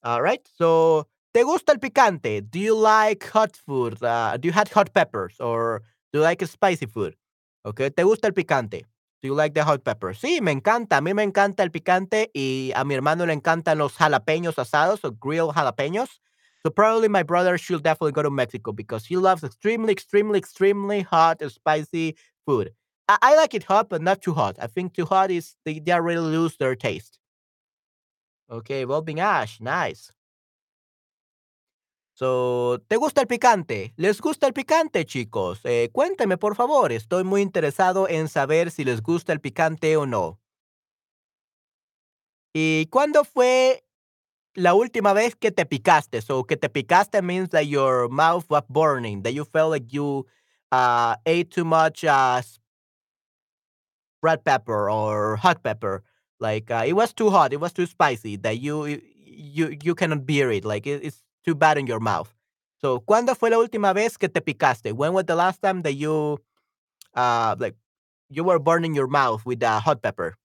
All 0.03 0.21
right. 0.21 0.41
So, 0.57 1.07
¿te 1.33 1.43
gusta 1.43 1.73
el 1.73 1.79
picante? 1.79 2.41
Do 2.49 2.59
you 2.59 2.75
like 2.75 3.27
hot 3.29 3.55
food? 3.55 4.01
Uh, 4.03 4.37
do 4.37 4.47
you 4.47 4.53
have 4.53 4.71
hot 4.71 4.93
peppers 4.93 5.35
or 5.39 5.81
do 6.13 6.19
you 6.19 6.23
like 6.23 6.45
spicy 6.45 6.85
food? 6.87 7.15
Okay. 7.63 7.91
¿Te 7.91 8.03
gusta 8.03 8.27
el 8.27 8.33
picante? 8.33 8.85
Do 9.21 9.29
you 9.29 9.35
like 9.35 9.53
the 9.53 9.63
hot 9.63 9.83
peppers? 9.83 10.19
Sí, 10.19 10.41
me 10.41 10.51
encanta. 10.51 10.97
A 10.97 11.01
mí 11.01 11.13
me 11.13 11.23
encanta 11.23 11.63
el 11.63 11.71
picante 11.71 12.29
y 12.33 12.73
a 12.75 12.83
mi 12.83 12.93
hermano 12.93 13.25
le 13.25 13.33
encantan 13.33 13.77
los 13.77 13.95
jalapeños 13.95 14.59
asados 14.59 15.05
o 15.05 15.11
grilled 15.13 15.53
jalapeños. 15.53 16.19
So 16.61 16.71
probably 16.71 17.07
my 17.07 17.23
brother 17.23 17.57
should 17.57 17.83
definitely 17.83 18.11
go 18.11 18.21
to 18.21 18.29
Mexico 18.29 18.73
because 18.73 19.05
he 19.05 19.15
loves 19.15 19.43
extremely, 19.43 19.93
extremely, 19.93 20.39
extremely 20.39 21.01
hot, 21.01 21.41
spicy 21.49 22.15
food. 22.45 22.73
I, 23.07 23.17
I 23.21 23.35
like 23.35 23.53
it 23.53 23.63
hot, 23.63 23.89
but 23.89 24.01
not 24.01 24.21
too 24.21 24.33
hot. 24.33 24.57
I 24.59 24.67
think 24.67 24.93
too 24.93 25.05
hot 25.05 25.31
is 25.31 25.55
they, 25.65 25.79
they 25.79 25.99
really 25.99 26.35
lose 26.37 26.57
their 26.57 26.75
taste. 26.75 27.19
Okay, 28.49 28.83
Bobbing 28.85 29.19
Ash, 29.19 29.59
nice. 29.61 30.11
So, 32.15 32.79
¿te 32.87 32.95
gusta 32.97 33.21
el 33.21 33.27
picante? 33.27 33.93
¿Les 33.97 34.21
gusta 34.21 34.45
el 34.45 34.53
picante, 34.53 35.03
chicos? 35.05 35.61
Eh, 35.63 35.89
cuénteme, 35.91 36.37
por 36.37 36.55
favor. 36.55 36.91
Estoy 36.91 37.23
muy 37.23 37.41
interesado 37.41 38.07
en 38.07 38.27
saber 38.27 38.69
si 38.69 38.83
les 38.83 39.01
gusta 39.01 39.33
el 39.33 39.41
picante 39.41 39.97
o 39.97 40.05
no. 40.05 40.39
¿Y 42.53 42.85
cuándo 42.91 43.23
fue 43.23 43.83
la 44.53 44.75
última 44.75 45.13
vez 45.13 45.35
que 45.35 45.51
te 45.51 45.65
picaste? 45.65 46.21
So, 46.21 46.43
que 46.43 46.55
te 46.55 46.69
picaste 46.69 47.23
means 47.23 47.49
that 47.49 47.63
your 47.63 48.09
mouth 48.09 48.45
was 48.47 48.63
burning, 48.69 49.23
that 49.23 49.33
you 49.33 49.43
felt 49.43 49.71
like 49.71 49.91
you 49.91 50.27
uh, 50.71 51.15
ate 51.25 51.49
too 51.49 51.65
much 51.65 52.03
uh, 52.03 52.41
red 54.21 54.43
pepper 54.43 54.89
or 54.89 55.35
hot 55.37 55.63
pepper. 55.63 56.03
Like 56.39 56.69
uh, 56.69 56.83
it 56.85 56.93
was 56.93 57.13
too 57.13 57.31
hot, 57.31 57.53
it 57.53 57.59
was 57.59 57.73
too 57.73 57.85
spicy 57.87 58.35
that 58.37 58.59
you 58.59 59.01
you 59.25 59.77
you 59.81 59.95
cannot 59.95 60.25
bear 60.27 60.51
it. 60.51 60.63
Like 60.65 60.85
it, 60.85 61.03
it's 61.03 61.23
too 61.43 61.55
bad 61.55 61.77
in 61.77 61.87
your 61.87 61.99
mouth. 61.99 62.33
So, 62.81 62.99
¿cuándo 63.01 63.35
fue 63.35 63.49
la 63.49 63.57
última 63.57 63.93
vez 63.93 64.17
que 64.17 64.29
te 64.29 64.41
picaste? 64.41 64.91
When 64.93 65.13
was 65.13 65.25
the 65.25 65.35
last 65.35 65.61
time 65.61 65.81
that 65.83 65.93
you 65.93 66.39
uh 67.15 67.55
like 67.59 67.75
you 68.29 68.43
were 68.43 68.59
burning 68.59 68.93
your 68.95 69.07
mouth 69.07 69.45
with 69.45 69.63
a 69.63 69.79
hot 69.79 70.01
pepper? 70.01 70.35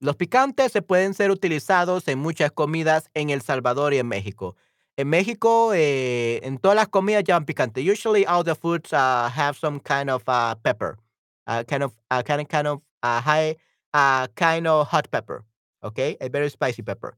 Los 0.00 0.14
picantes 0.16 0.70
se 0.72 0.80
pueden 0.80 1.12
ser 1.12 1.30
utilizados 1.30 2.06
en 2.06 2.20
muchas 2.20 2.52
comidas 2.52 3.10
en 3.14 3.30
El 3.30 3.42
Salvador 3.42 3.94
y 3.94 3.98
en 3.98 4.06
México. 4.06 4.54
En 4.96 5.08
México, 5.08 5.72
eh, 5.74 6.40
en 6.44 6.58
todas 6.58 6.76
las 6.76 6.88
comidas 6.88 7.24
llevan 7.24 7.44
picante. 7.44 7.80
Usually, 7.80 8.24
all 8.24 8.44
the 8.44 8.54
foods 8.54 8.92
uh, 8.92 9.28
have 9.28 9.56
some 9.56 9.80
kind 9.80 10.08
of 10.10 10.22
uh, 10.28 10.54
pepper, 10.62 10.98
uh, 11.46 11.64
kind 11.64 11.82
of, 11.82 11.92
uh, 12.10 12.22
kind 12.22 12.40
of, 12.40 12.48
kind 12.48 12.66
of 12.68 12.80
uh, 13.02 13.20
high, 13.20 13.56
uh, 13.94 14.26
kind 14.36 14.66
of 14.66 14.88
hot 14.88 15.10
pepper. 15.10 15.44
Okay, 15.82 16.16
a 16.20 16.28
very 16.28 16.50
spicy 16.50 16.82
pepper. 16.82 17.16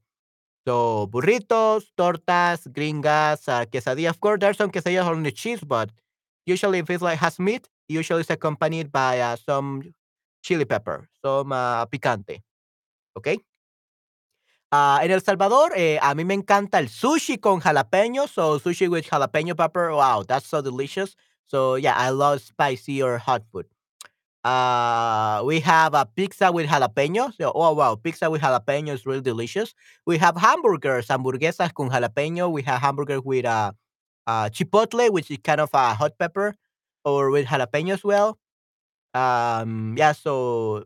So 0.67 1.07
burritos, 1.07 1.85
tortas, 1.97 2.67
gringas, 2.71 3.47
uh. 3.49 4.09
Of 4.09 4.19
course, 4.21 4.39
there's 4.39 4.57
some 4.57 4.71
quesadillas 4.71 5.07
on 5.07 5.23
the 5.23 5.31
cheese, 5.31 5.61
but 5.61 5.89
usually 6.45 6.79
if 6.79 6.89
it's 6.89 7.01
like 7.01 7.19
has 7.19 7.39
meat, 7.39 7.67
usually 7.89 8.21
it's 8.21 8.29
accompanied 8.29 8.91
by 8.91 9.19
uh, 9.19 9.35
some 9.35 9.93
chili 10.43 10.65
pepper, 10.65 11.07
some 11.23 11.51
uh, 11.51 11.85
picante. 11.87 12.41
Okay. 13.17 13.39
Ah, 14.71 15.01
en 15.03 15.11
El 15.11 15.21
Salvador, 15.21 15.73
eh, 15.75 15.99
a 16.01 16.15
mí 16.15 16.23
me 16.23 16.33
encanta 16.33 16.79
el 16.79 16.87
sushi 16.87 17.39
con 17.39 17.59
jalapeño. 17.59 18.27
So 18.27 18.57
sushi 18.59 18.87
with 18.89 19.05
jalapeno 19.05 19.55
pepper. 19.55 19.91
Wow, 19.91 20.23
that's 20.23 20.47
so 20.47 20.61
delicious. 20.61 21.15
So 21.47 21.75
yeah, 21.75 21.95
I 21.97 22.09
love 22.11 22.41
spicy 22.41 23.01
or 23.03 23.17
hot 23.17 23.43
food. 23.51 23.65
Uh, 24.43 25.43
we 25.45 25.59
have 25.59 25.93
a 25.93 26.05
pizza 26.05 26.51
with 26.51 26.67
jalapenos. 26.67 27.35
Oh 27.41 27.73
wow, 27.73 27.95
pizza 27.95 28.29
with 28.29 28.41
jalapeno 28.41 28.89
is 28.89 29.05
really 29.05 29.21
delicious. 29.21 29.75
We 30.07 30.17
have 30.17 30.35
hamburgers, 30.35 31.07
hamburguesas 31.07 31.73
con 31.73 31.89
jalapeno. 31.91 32.51
We 32.51 32.63
have 32.63 32.81
hamburgers 32.81 33.21
with 33.23 33.45
uh, 33.45 33.71
uh, 34.27 34.49
chipotle, 34.49 35.11
which 35.11 35.31
is 35.31 35.37
kind 35.43 35.61
of 35.61 35.69
a 35.73 35.93
hot 35.93 36.17
pepper, 36.19 36.55
or 37.05 37.31
with 37.31 37.47
jalapeno 37.47 37.93
as 37.93 38.03
well. 38.03 38.39
Um, 39.13 39.95
yeah, 39.97 40.13
so 40.13 40.85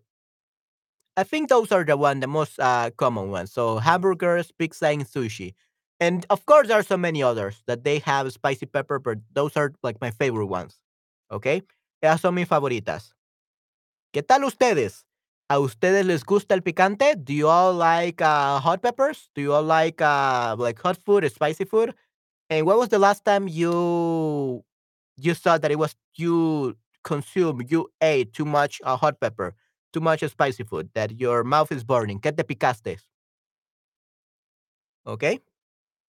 I 1.18 1.24
think 1.24 1.49
those 1.49 1.72
are 1.72 1.84
the 1.84 1.95
one, 1.97 2.20
the 2.20 2.28
most 2.28 2.60
uh, 2.60 2.91
common 2.97 3.32
ones. 3.32 3.51
So 3.53 3.78
hamburgers, 3.78 4.51
pizza, 4.51 4.88
and 4.88 5.06
sushi. 5.06 5.53
And 5.99 6.26
of 6.30 6.45
course, 6.45 6.68
there 6.68 6.78
are 6.80 6.84
so 6.84 6.97
many 6.97 7.24
others 7.24 7.64
that 7.68 7.84
they 7.86 7.99
have 7.99 8.32
spicy 8.34 8.66
pepper, 8.66 8.99
but 8.99 9.20
those 9.34 9.56
are 9.56 9.74
like 9.82 10.01
my 10.01 10.12
favorite 10.12 10.47
ones. 10.47 10.80
Okay, 11.32 11.64
esas 12.03 12.22
son 12.22 12.36
mis 12.36 12.47
favoritas. 12.49 13.14
¿Qué 14.16 14.24
tal 14.24 14.45
ustedes? 14.45 15.05
¿A 15.49 15.59
ustedes 15.59 16.05
les 16.05 16.24
gusta 16.24 16.55
el 16.55 16.63
picante? 16.63 17.18
Do 17.18 17.34
you 17.34 17.49
all 17.49 17.76
like 17.76 18.24
uh, 18.24 18.61
hot 18.61 18.82
peppers? 18.82 19.30
Do 19.36 19.41
you 19.41 19.53
all 19.53 19.66
like 19.66 20.01
uh, 20.01 20.55
like 20.57 20.80
hot 20.80 20.97
food, 21.03 21.30
spicy 21.30 21.66
food? 21.66 21.93
And 22.49 22.66
when 22.66 22.78
was 22.78 22.88
the 22.88 22.97
last 22.97 23.26
time 23.26 23.49
you 23.49 24.63
you 25.18 25.34
saw 25.34 25.57
that 25.57 25.70
it 25.70 25.78
was 25.78 25.97
you 26.16 26.78
consume, 27.03 27.61
you 27.68 27.89
ate 27.99 28.32
too 28.32 28.45
much 28.45 28.80
uh, 28.86 28.95
hot 28.95 29.20
pepper? 29.20 29.53
too 29.95 30.01
much 30.01 30.24
spicy 30.30 30.63
food, 30.63 30.89
that 30.93 31.20
your 31.20 31.43
mouth 31.43 31.72
is 31.72 31.84
burning. 31.84 32.20
¿Qué 32.20 32.36
te 32.36 32.43
picaste? 32.43 32.99
Okay. 35.05 35.41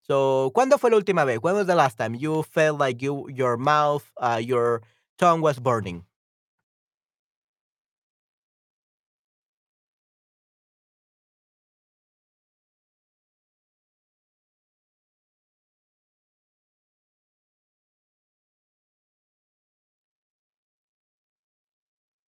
So, 0.03 0.53
¿cuándo 0.55 0.79
fue 0.79 0.91
la 0.91 0.97
última 0.97 1.25
vez? 1.25 1.39
When 1.41 1.57
was 1.57 1.67
the 1.67 1.75
last 1.75 1.97
time 1.97 2.15
you 2.15 2.45
felt 2.45 2.79
like 2.79 3.03
you 3.03 3.29
your 3.29 3.57
mouth, 3.57 4.05
uh, 4.17 4.41
your 4.43 4.83
tongue 5.19 5.41
was 5.41 5.59
burning? 5.61 6.05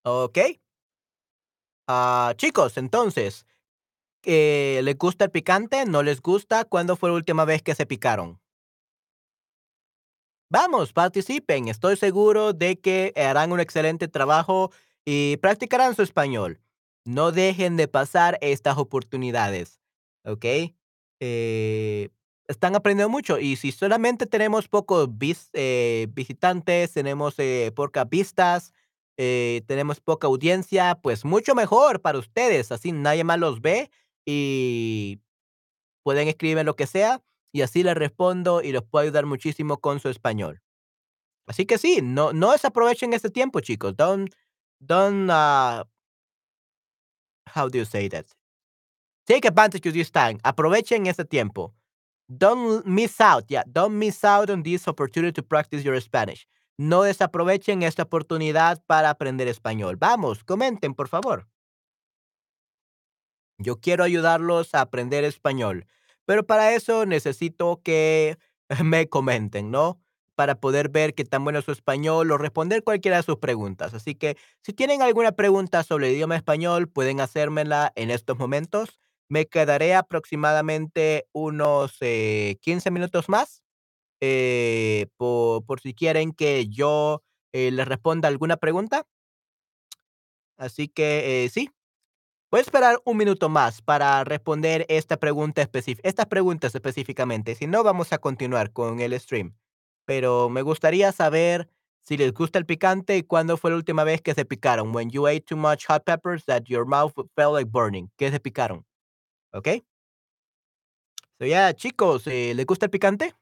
Okay. 0.09 0.59
Ah, 1.87 2.33
chicos, 2.37 2.77
entonces, 2.79 3.45
eh, 4.25 4.81
¿les 4.85 4.99
gusta 4.99 5.27
el 5.27 5.31
picante? 5.31 5.87
¿No 5.87 6.03
les 6.03 6.23
gusta? 6.23 6.65
¿Cuándo 6.65 6.97
fue 6.97 7.11
la 7.11 7.17
última 7.17 7.45
vez 7.45 7.63
que 7.63 7.75
se 7.75 7.87
picaron? 7.87 8.41
Vamos, 10.51 10.93
participen. 10.93 11.69
Estoy 11.69 11.97
seguro 11.97 12.53
de 12.55 12.79
que 12.81 13.13
harán 13.17 13.53
un 13.53 13.61
excelente 13.61 14.09
trabajo 14.09 14.71
y 15.05 15.37
practicarán 15.39 15.95
su 15.95 16.03
español. 16.03 16.61
No 17.05 17.33
dejen 17.33 17.77
de 17.77 17.89
pasar 17.89 18.39
estas 18.41 18.79
oportunidades, 18.79 19.81
¿ok? 20.25 20.45
Eh, 21.21 22.09
están 22.49 22.75
aprendiendo 22.77 23.11
mucho 23.11 23.39
y 23.39 23.57
si 23.57 23.73
solamente 23.73 24.27
tenemos 24.27 24.69
pocos 24.69 25.09
eh, 25.53 26.07
visitantes, 26.13 26.93
tenemos 26.93 27.37
pocas 27.75 28.09
vistas, 28.09 28.73
eh, 29.19 29.63
tenemos 29.67 30.01
poca 30.01 30.29
audiencia, 30.29 30.95
pues 31.03 31.25
mucho 31.25 31.57
mejor 31.57 32.01
para 32.01 32.19
ustedes. 32.19 32.71
Así 32.71 32.93
nadie 32.93 33.25
más 33.25 33.39
los 33.39 33.61
ve 33.61 33.91
y 34.25 35.21
pueden 36.05 36.29
escribir 36.29 36.65
lo 36.65 36.77
que 36.77 36.87
sea 36.87 37.21
y 37.53 37.63
así 37.63 37.83
les 37.83 37.97
respondo 37.97 38.63
y 38.63 38.71
los 38.71 38.85
puedo 38.85 39.03
ayudar 39.03 39.27
muchísimo 39.27 39.79
con 39.79 39.99
su 39.99 40.09
español. 40.09 40.63
Así 41.49 41.67
que 41.67 41.79
sí, 41.79 42.01
no, 42.01 42.33
no 42.33 42.53
desaprovechen 42.53 43.13
este 43.13 43.31
tiempo, 43.31 43.61
chicos. 43.61 43.97
Don't, 43.97 44.33
don't, 44.79 45.29
uh, 45.31 45.83
how 47.55 47.69
do 47.69 47.79
you 47.79 47.85
say 47.85 48.09
that? 48.09 48.27
Take 49.27 49.49
advantage 49.49 49.87
of 49.89 49.95
this 49.95 50.13
time. 50.13 50.39
Aprovechen 50.45 51.07
este 51.07 51.25
tiempo. 51.25 51.75
Don't 52.29 52.87
miss 52.87 53.21
out. 53.21 53.47
Yeah, 53.49 53.65
don't 53.67 53.99
miss 53.99 54.23
out 54.23 54.51
on 54.51 54.63
this 54.63 54.87
opportunity 54.87 55.33
to 55.33 55.43
practice 55.43 55.83
your 55.83 55.99
Spanish. 56.01 56.47
No 56.79 57.03
desaprovechen 57.03 57.83
esta 57.83 58.05
oportunidad 58.05 58.81
para 58.87 59.11
aprender 59.11 59.49
español. 59.49 59.97
Vamos, 59.97 60.45
comenten, 60.45 60.95
por 60.95 61.09
favor. 61.09 61.49
Yo 63.59 63.81
quiero 63.81 64.05
ayudarlos 64.05 64.75
a 64.75 64.83
aprender 64.83 65.25
español, 65.25 65.87
pero 66.25 66.47
para 66.47 66.73
eso 66.75 67.05
necesito 67.05 67.81
que 67.83 68.39
me 68.85 69.09
comenten, 69.09 69.73
¿no? 69.73 70.01
Para 70.37 70.61
poder 70.61 70.89
ver 70.89 71.15
qué 71.15 71.25
tan 71.25 71.43
bueno 71.43 71.59
es 71.59 71.65
su 71.65 71.73
español 71.73 72.31
o 72.31 72.39
responder 72.39 72.85
cualquiera 72.85 73.17
de 73.17 73.25
sus 73.25 73.39
preguntas. 73.39 73.93
Así 73.93 74.15
que 74.15 74.37
si 74.63 74.73
tienen 74.73 75.03
alguna 75.03 75.33
pregunta 75.33 75.83
sobre 75.83 76.09
el 76.09 76.15
idioma 76.15 76.37
español, 76.37 76.89
pueden 76.89 77.21
hacérmela 77.21 77.93
en 77.97 78.13
estos 78.13 78.39
momentos. 78.39 79.01
Me 79.29 79.47
quedaré 79.47 79.97
aproximadamente 79.97 81.27
unos 81.33 81.97
eh, 82.03 82.57
15 82.63 82.93
minutos 82.93 83.29
más 83.29 83.65
eh, 84.21 85.07
por, 85.17 85.65
por 85.65 85.81
si 85.81 85.95
quieren 85.95 86.33
que 86.33 86.69
yo 86.69 87.23
eh, 87.53 87.71
les 87.71 87.87
responda 87.87 88.29
alguna 88.29 88.57
pregunta. 88.57 89.07
Así 90.57 90.89
que 90.89 91.45
eh, 91.45 91.49
sí, 91.51 91.71
voy 92.51 92.59
a 92.59 92.63
esperar 92.63 93.01
un 93.05 93.17
minuto 93.17 93.49
más 93.49 93.81
para 93.81 94.25
responder 94.25 94.85
esta 94.89 95.17
pregunta 95.17 95.69
estas 96.03 96.27
preguntas 96.27 96.75
específicamente. 96.75 97.55
Si 97.55 97.67
no, 97.67 97.85
vamos 97.85 98.13
a 98.13 98.19
continuar 98.19 98.73
con 98.73 99.01
el 99.01 99.19
stream. 99.21 99.55
Pero 100.05 100.49
me 100.49 100.63
gustaría 100.63 101.13
saber 101.13 101.69
si 102.03 102.17
les 102.17 102.33
gusta 102.33 102.59
el 102.59 102.67
picante 102.67 103.19
y 103.19 103.23
cuándo 103.23 103.57
fue 103.57 103.71
la 103.71 103.77
última 103.77 104.03
vez 104.03 104.23
que 104.23 104.35
se 104.35 104.45
picaron. 104.45 104.95
When 104.95 105.11
you 105.11 105.27
ate 105.27 105.43
too 105.43 105.57
much 105.57 105.87
hot 105.87 106.05
peppers 106.05 106.45
that 106.47 106.63
your 106.65 106.87
mouth 106.87 107.13
felt 107.37 107.55
like 107.55 107.71
burning. 107.71 108.11
¿Qué 108.17 108.31
se 108.31 108.41
picaron? 108.41 108.85
¿Ok? 109.53 109.69
So, 111.39 111.47
yeah, 111.47 111.73
chicos, 111.73 112.27
eh, 112.27 112.53
¿les 112.55 112.67
gusta 112.67 112.87
el 112.87 112.91
picante? 112.91 113.35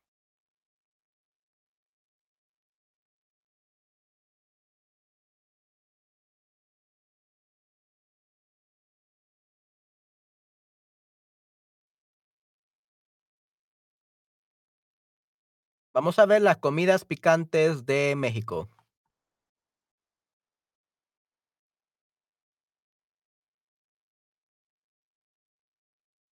Vamos 15.96 16.18
a 16.18 16.26
ver 16.26 16.42
las 16.42 16.58
comidas 16.58 17.06
picantes 17.06 17.86
de 17.86 18.12
México. 18.18 18.68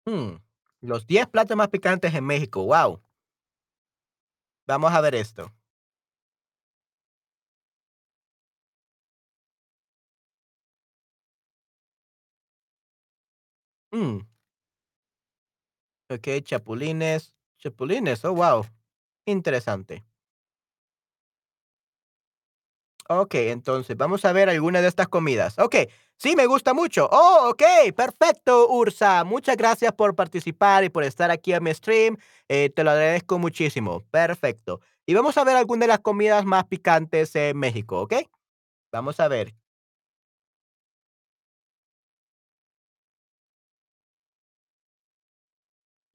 Mm, 0.06 0.36
los 0.82 1.08
10 1.08 1.28
platos 1.28 1.56
más 1.56 1.70
picantes 1.70 2.14
en 2.14 2.26
México. 2.26 2.66
Wow. 2.66 3.02
Vamos 4.68 4.92
a 4.92 5.00
ver 5.00 5.16
esto. 5.16 5.50
Mm. 13.94 14.26
Ok, 16.10 16.28
chapulines. 16.44 17.34
Chapulines, 17.60 18.26
oh, 18.26 18.34
wow. 18.34 18.66
Interesante. 19.26 20.04
Ok, 23.10 23.36
entonces 23.36 23.98
vamos 23.98 24.24
a 24.26 24.32
ver 24.32 24.50
alguna 24.50 24.82
de 24.82 24.88
estas 24.88 25.08
comidas. 25.10 25.60
Ok, 25.60 25.76
sí, 26.18 26.36
me 26.38 26.46
gusta 26.46 26.74
mucho. 26.74 27.10
Oh, 27.12 27.50
ok, 27.50 27.62
perfecto, 27.96 28.70
Ursa. 28.70 29.24
Muchas 29.26 29.58
gracias 29.58 29.92
por 29.94 30.16
participar 30.16 30.84
y 30.86 30.90
por 30.90 31.04
estar 31.04 31.30
aquí 31.30 31.54
en 31.54 31.64
mi 31.64 31.74
stream. 31.74 32.18
Eh, 32.48 32.70
te 32.74 32.84
lo 32.84 32.92
agradezco 32.92 33.38
muchísimo. 33.40 34.02
Perfecto. 34.10 34.80
Y 35.06 35.14
vamos 35.14 35.38
a 35.38 35.44
ver 35.44 35.58
algunas 35.58 35.82
de 35.82 35.88
las 35.88 36.00
comidas 36.00 36.46
más 36.46 36.64
picantes 36.66 37.36
en 37.36 37.58
México, 37.58 38.02
¿ok? 38.02 38.14
Vamos 38.92 39.20
a 39.20 39.28
ver. 39.30 39.54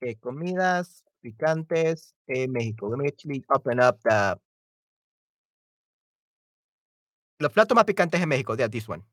Eh, 0.01 0.17
comidas 0.17 1.05
picantes 1.33 2.15
en 2.29 2.53
México. 2.53 2.89
Let 2.89 2.99
me 2.99 3.09
actually 3.09 3.45
open 3.51 3.81
up 3.81 3.99
the 4.03 4.39
los 7.41 7.53
platos 7.53 7.75
más 7.75 7.85
picantes 7.85 8.21
en 8.21 8.29
México. 8.29 8.57
Yeah, 8.57 8.69
this 8.69 8.89
one. 8.89 9.05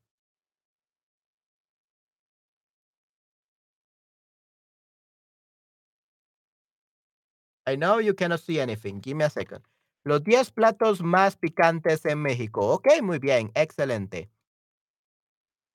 I 7.68 7.76
know 7.76 8.00
you 8.00 8.14
cannot 8.14 8.40
see 8.42 8.60
anything. 8.60 9.02
Give 9.02 9.18
me 9.18 9.26
a 9.26 9.30
second. 9.30 9.64
Los 10.04 10.24
10 10.24 10.52
platos 10.52 11.02
más 11.02 11.36
picantes 11.36 12.06
en 12.06 12.20
México. 12.22 12.62
Ok, 12.74 13.02
muy 13.02 13.18
bien, 13.20 13.52
excelente. 13.56 14.30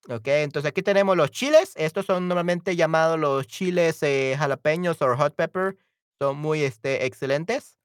Ok, 0.09 0.29
entonces 0.29 0.69
aquí 0.69 0.83
tenemos 0.83 1.17
los 1.17 1.31
chiles. 1.31 1.73
Estos 1.77 2.07
son 2.07 2.29
normalmente 2.29 2.75
llamados 2.77 3.19
los 3.19 3.47
chiles 3.47 4.03
eh, 4.03 4.35
jalapeños 4.39 5.03
o 5.03 5.17
hot 5.17 5.35
pepper. 5.35 5.77
Son 6.21 6.37
muy 6.37 6.63
este, 6.63 7.07
excelentes. 7.07 7.79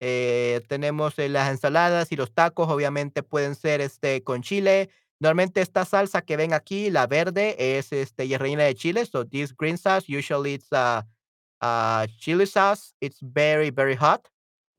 Eh, 0.00 0.62
tenemos 0.68 1.18
eh, 1.18 1.28
las 1.28 1.50
ensaladas 1.50 2.10
y 2.10 2.16
los 2.16 2.34
tacos, 2.34 2.68
obviamente 2.68 3.22
pueden 3.22 3.54
ser 3.54 3.80
este, 3.80 4.24
con 4.24 4.42
chile. 4.42 4.90
Normalmente 5.20 5.60
esta 5.60 5.84
salsa 5.84 6.22
que 6.22 6.36
ven 6.36 6.52
aquí, 6.52 6.90
la 6.90 7.06
verde, 7.06 7.56
es 7.58 7.92
este, 7.92 8.24
y 8.24 8.36
de 8.36 8.74
chile. 8.74 9.06
So 9.06 9.24
this 9.24 9.54
green 9.56 9.78
sauce, 9.78 10.08
usually 10.08 10.54
it's 10.54 10.72
uh, 10.72 11.02
uh, 11.60 12.06
chili 12.18 12.46
sauce. 12.46 12.94
It's 13.00 13.20
very, 13.20 13.70
very 13.70 13.94
hot. 13.94 14.28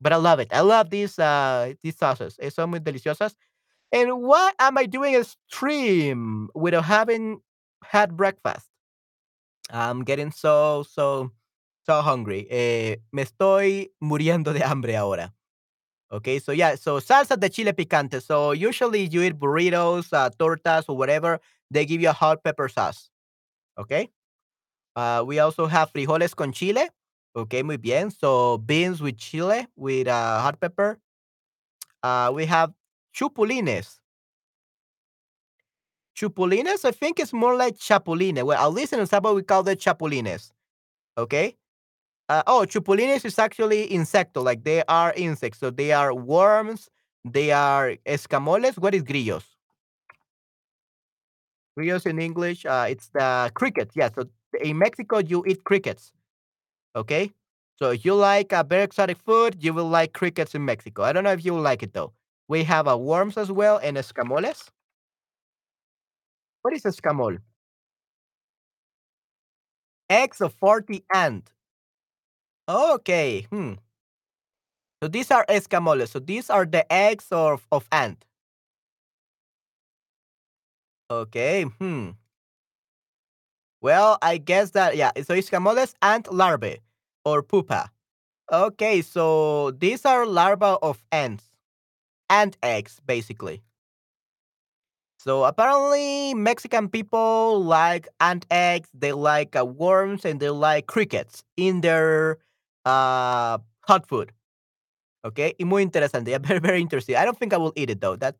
But 0.00 0.12
I 0.12 0.16
love 0.16 0.40
it. 0.40 0.52
I 0.52 0.60
love 0.60 0.90
these, 0.90 1.18
uh, 1.18 1.74
these 1.82 1.96
sauces. 1.96 2.38
Eh, 2.38 2.50
son 2.50 2.70
muy 2.70 2.80
deliciosas. 2.80 3.34
And 3.92 4.22
why 4.22 4.52
am 4.58 4.78
I 4.78 4.86
doing 4.86 5.16
a 5.16 5.24
stream 5.24 6.48
without 6.54 6.84
having 6.84 7.40
had 7.82 8.16
breakfast? 8.16 8.66
I'm 9.70 10.04
getting 10.04 10.30
so, 10.30 10.84
so, 10.84 11.30
so 11.86 12.02
hungry. 12.02 12.46
Eh, 12.50 12.98
me 13.12 13.22
estoy 13.22 13.92
muriendo 14.00 14.52
de 14.52 14.62
hambre 14.62 14.96
ahora. 14.96 15.34
Okay, 16.12 16.40
so 16.40 16.52
yeah, 16.52 16.74
so 16.74 16.98
salsa 17.00 17.38
de 17.38 17.48
chile 17.48 17.72
picante. 17.72 18.20
So 18.20 18.52
usually 18.52 19.06
you 19.08 19.22
eat 19.22 19.38
burritos, 19.38 20.12
uh, 20.12 20.28
tortas, 20.30 20.86
or 20.88 20.96
whatever. 20.96 21.40
They 21.70 21.86
give 21.86 22.00
you 22.00 22.08
a 22.08 22.12
hot 22.12 22.42
pepper 22.42 22.68
sauce. 22.68 23.10
Okay. 23.78 24.10
Uh, 24.96 25.22
we 25.24 25.38
also 25.38 25.66
have 25.66 25.92
frijoles 25.92 26.34
con 26.34 26.52
chile. 26.52 26.90
Okay, 27.36 27.62
muy 27.62 27.76
bien. 27.76 28.10
So 28.10 28.58
beans 28.58 29.00
with 29.00 29.18
chile 29.18 29.68
with 29.76 30.08
uh, 30.08 30.40
hot 30.40 30.60
pepper. 30.60 30.98
Uh, 32.02 32.32
we 32.34 32.44
have 32.46 32.72
chupulines. 33.14 34.00
Chupulines, 36.16 36.84
I 36.84 36.90
think 36.90 37.20
it's 37.20 37.32
more 37.32 37.54
like 37.54 37.78
chapulines. 37.78 38.42
Well, 38.42 38.60
at 38.60 38.72
least 38.72 38.92
in 38.92 38.98
El 38.98 39.06
Salvador 39.06 39.36
we 39.36 39.42
call 39.42 39.62
them 39.62 39.76
chapulines. 39.76 40.50
Okay. 41.16 41.56
Uh, 42.30 42.42
oh, 42.46 42.64
chupulines 42.68 43.24
is 43.26 43.38
actually 43.40 43.88
insecto, 43.88 44.44
like 44.44 44.64
they 44.64 44.84
are 44.88 45.12
insects. 45.16 45.58
So 45.58 45.70
they 45.70 45.92
are 45.92 46.14
worms. 46.14 46.88
They 47.24 47.52
are 47.52 47.96
escamoles. 48.06 48.78
What 48.78 48.94
is 48.94 49.02
grillos? 49.02 49.44
Grillos 51.76 52.06
in 52.06 52.18
English, 52.20 52.66
uh, 52.66 52.86
it's 52.88 53.08
the 53.08 53.50
crickets. 53.54 53.94
Yeah. 53.96 54.10
So 54.14 54.24
in 54.62 54.78
Mexico, 54.78 55.18
you 55.18 55.44
eat 55.46 55.64
crickets. 55.64 56.12
Okay. 56.96 57.32
So 57.78 57.90
if 57.92 58.04
you 58.06 58.14
like 58.14 58.52
a 58.52 58.64
very 58.64 58.84
exotic 58.84 59.18
food, 59.18 59.56
you 59.64 59.74
will 59.74 59.88
like 59.88 60.14
crickets 60.14 60.54
in 60.54 60.64
Mexico. 60.66 61.04
I 61.04 61.12
don't 61.12 61.24
know 61.24 61.32
if 61.32 61.44
you 61.44 61.54
will 61.54 61.62
like 61.62 61.82
it 61.84 61.94
though. 61.94 62.12
We 62.48 62.64
have 62.64 62.88
uh, 62.88 62.98
worms 62.98 63.38
as 63.38 63.52
well 63.52 63.78
and 63.82 63.98
escamoles. 63.98 64.70
What 66.62 66.72
is 66.74 66.84
escamol? 66.84 67.38
Eggs 70.10 70.42
of 70.42 70.52
40 70.52 71.06
ant. 71.14 71.50
Okay. 72.70 73.48
Hmm. 73.50 73.74
So 75.02 75.08
these 75.08 75.30
are 75.32 75.44
escamoles. 75.48 76.08
So 76.08 76.20
these 76.20 76.50
are 76.50 76.64
the 76.64 76.90
eggs 76.92 77.26
of, 77.32 77.66
of 77.72 77.88
ant. 77.90 78.24
Okay. 81.10 81.64
Hmm. 81.64 82.10
Well, 83.80 84.18
I 84.22 84.36
guess 84.36 84.70
that, 84.70 84.96
yeah. 84.96 85.10
So 85.24 85.34
escamoles, 85.34 85.94
ant 86.02 86.32
larvae 86.32 86.78
or 87.24 87.42
pupa. 87.42 87.90
Okay. 88.52 89.02
So 89.02 89.72
these 89.72 90.04
are 90.04 90.24
larvae 90.24 90.76
of 90.82 91.02
ants. 91.10 91.44
Ant 92.28 92.56
eggs, 92.62 93.00
basically. 93.04 93.62
So 95.18 95.44
apparently, 95.44 96.34
Mexican 96.34 96.88
people 96.88 97.62
like 97.64 98.06
ant 98.20 98.46
eggs, 98.50 98.88
they 98.94 99.12
like 99.12 99.56
uh, 99.56 99.64
worms, 99.66 100.24
and 100.24 100.38
they 100.38 100.50
like 100.50 100.86
crickets 100.86 101.42
in 101.56 101.80
their 101.80 102.38
uh, 102.90 103.58
hot 103.86 104.06
food. 104.08 104.32
Okay, 105.24 105.54
muy 105.60 105.82
interesante. 105.82 106.30
Yeah, 106.30 106.38
very 106.42 106.60
very 106.60 106.80
interesting. 106.80 107.16
I 107.16 107.24
don't 107.24 107.38
think 107.38 107.52
I 107.52 107.58
will 107.58 107.72
eat 107.76 107.90
it 107.90 108.00
though. 108.00 108.16
That 108.16 108.36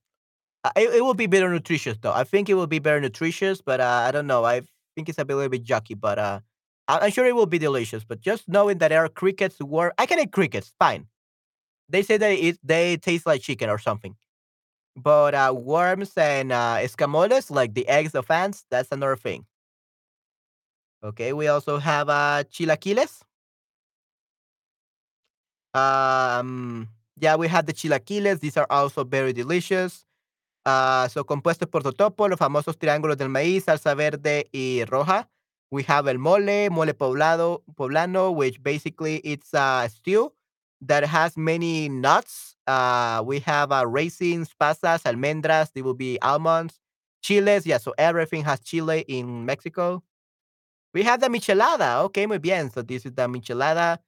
uh, 0.65 0.73
it, 0.77 0.95
it 0.97 1.03
will 1.05 1.15
be 1.15 1.27
better 1.27 1.51
nutritious 1.51 1.99
though. 2.03 2.13
I 2.13 2.25
think 2.25 2.49
it 2.49 2.55
will 2.55 2.67
be 2.69 2.79
very 2.81 3.01
nutritious, 3.01 3.63
but 3.63 3.81
uh, 3.81 4.05
I 4.09 4.11
don't 4.13 4.27
know. 4.27 4.45
I 4.45 4.63
think 4.97 5.09
it's 5.09 5.19
a 5.19 5.25
little 5.25 5.49
bit 5.49 5.65
yucky, 5.67 5.99
but 6.01 6.19
uh, 6.19 6.41
I'm 6.89 7.11
sure 7.13 7.27
it 7.27 7.35
will 7.37 7.47
be 7.47 7.59
delicious. 7.59 8.05
But 8.05 8.21
just 8.21 8.49
knowing 8.49 8.79
that 8.79 8.89
there 8.89 9.05
are 9.05 9.09
crickets, 9.09 9.61
worm, 9.61 9.93
I 9.99 10.07
can 10.07 10.19
eat 10.21 10.33
crickets. 10.33 10.73
Fine. 10.79 11.07
They 11.89 12.03
say 12.03 12.17
that 12.19 12.33
it 12.33 12.59
they 12.65 12.97
taste 12.99 13.27
like 13.27 13.43
chicken 13.43 13.71
or 13.71 13.79
something. 13.79 14.17
But 14.97 15.35
uh, 15.35 15.55
worms 15.57 16.13
and 16.17 16.53
uh, 16.53 16.79
escamoles, 16.81 17.51
like 17.51 17.75
the 17.75 17.89
eggs 17.89 18.15
of 18.15 18.31
ants, 18.31 18.65
that's 18.71 18.91
another 18.93 19.17
thing. 19.17 19.47
Okay, 21.03 21.33
we 21.33 21.49
also 21.49 21.79
have 21.79 22.09
uh, 22.09 22.45
chilaquiles. 22.51 23.23
Um, 25.75 26.89
yeah, 27.19 27.37
we 27.37 27.49
have 27.49 27.67
the 27.67 27.73
chilaquiles. 27.73 28.41
These 28.41 28.57
are 28.57 28.67
also 28.71 29.05
very 29.05 29.33
delicious. 29.33 30.05
Uh, 30.65 31.09
so 31.09 31.25
compuestos 31.25 31.69
por 31.71 31.83
totopo, 31.83 32.29
los 32.29 32.39
famosos 32.39 32.77
triángulos 32.77 33.17
del 33.17 33.29
maíz, 33.29 33.65
salsa 33.65 33.95
verde 33.95 34.49
y 34.53 34.85
roja. 34.87 35.29
We 35.71 35.85
have 35.85 36.09
el 36.09 36.19
mole, 36.19 36.69
mole 36.71 36.95
poblado, 36.95 37.63
poblano, 37.77 38.35
which 38.35 38.63
basically 38.63 39.17
it's 39.25 39.55
a 39.55 39.89
stew 39.89 40.33
that 40.83 41.05
has 41.05 41.37
many 41.37 41.89
nuts. 41.89 42.57
Uh, 42.67 43.23
we 43.25 43.39
have 43.41 43.71
uh, 43.73 43.87
raisins, 43.87 44.51
pasas, 44.61 45.05
almendras. 45.05 45.73
They 45.73 45.83
will 45.83 45.95
be 45.95 46.19
almonds, 46.23 46.81
chiles. 47.23 47.67
Yeah, 47.67 47.79
so 47.79 47.95
everything 47.99 48.43
has 48.45 48.61
chile 48.61 49.05
in 49.07 49.47
Mexico. 49.47 50.03
We 50.93 51.05
have 51.05 51.21
the 51.21 51.29
michelada. 51.29 52.03
Okay, 52.05 52.27
muy 52.27 52.39
bien. 52.39 52.71
So 52.73 52.83
this 52.83 53.07
is 53.07 53.13
the 53.13 53.29
michelada. 53.29 53.99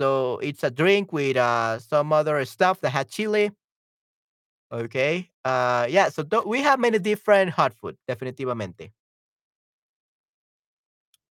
So 0.00 0.38
it's 0.38 0.64
a 0.64 0.70
drink 0.70 1.12
with 1.12 1.36
uh, 1.36 1.78
some 1.78 2.12
other 2.12 2.44
stuff 2.44 2.80
that 2.80 2.90
had 2.90 3.08
chili. 3.08 3.50
Okay. 4.72 5.30
Uh, 5.44 5.86
yeah. 5.88 6.08
So 6.08 6.22
th- 6.22 6.44
we 6.44 6.60
have 6.62 6.80
many 6.80 6.98
different 6.98 7.50
hot 7.50 7.74
food. 7.74 7.96
Definitivamente. 8.08 8.90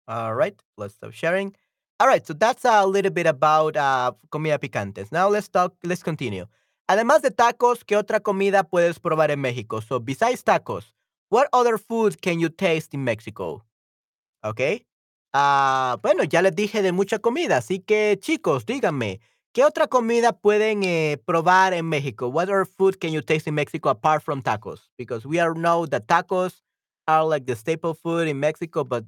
All 0.06 0.34
right. 0.34 0.54
Let's 0.76 0.94
stop 0.94 1.12
sharing. 1.12 1.54
All 1.98 2.06
right. 2.06 2.24
So 2.26 2.34
that's 2.34 2.64
a 2.64 2.86
little 2.86 3.10
bit 3.10 3.26
about 3.26 3.76
uh, 3.76 4.12
comida 4.30 4.58
picantes. 4.58 5.10
Now 5.10 5.28
let's 5.28 5.48
talk. 5.48 5.74
Let's 5.84 6.02
continue. 6.02 6.46
Además 6.88 7.22
de 7.22 7.30
tacos, 7.30 7.84
¿qué 7.84 7.96
otra 7.96 8.20
comida 8.20 8.64
puedes 8.64 8.98
probar 8.98 9.30
en 9.30 9.40
México? 9.40 9.80
So 9.80 9.98
besides 10.00 10.42
tacos, 10.44 10.92
what 11.30 11.48
other 11.52 11.78
food 11.78 12.20
can 12.20 12.38
you 12.38 12.48
taste 12.48 12.92
in 12.94 13.04
Mexico? 13.04 13.64
Okay. 14.44 14.84
Ah, 15.34 15.98
bueno, 16.02 16.24
ya 16.24 16.42
les 16.42 16.54
dije 16.54 16.82
de 16.82 16.92
mucha 16.92 17.18
comida, 17.18 17.56
así 17.58 17.80
que 17.80 18.18
chicos, 18.20 18.66
díganme, 18.66 19.20
¿qué 19.52 19.64
otra 19.64 19.86
comida 19.86 20.32
pueden 20.32 20.82
eh, 20.84 21.18
probar 21.24 21.72
en 21.72 21.86
México? 21.88 22.28
What 22.28 22.48
other 22.50 22.66
food 22.66 22.96
can 23.00 23.12
you 23.12 23.22
taste 23.22 23.48
in 23.48 23.54
Mexico 23.54 23.88
apart 23.88 24.22
from 24.22 24.42
tacos? 24.42 24.90
Because 24.98 25.26
we 25.26 25.40
all 25.40 25.54
know 25.54 25.86
that 25.86 26.06
tacos 26.06 26.62
are 27.06 27.24
like 27.26 27.46
the 27.46 27.56
staple 27.56 27.94
food 27.94 28.28
in 28.28 28.38
Mexico, 28.40 28.84
but 28.84 29.04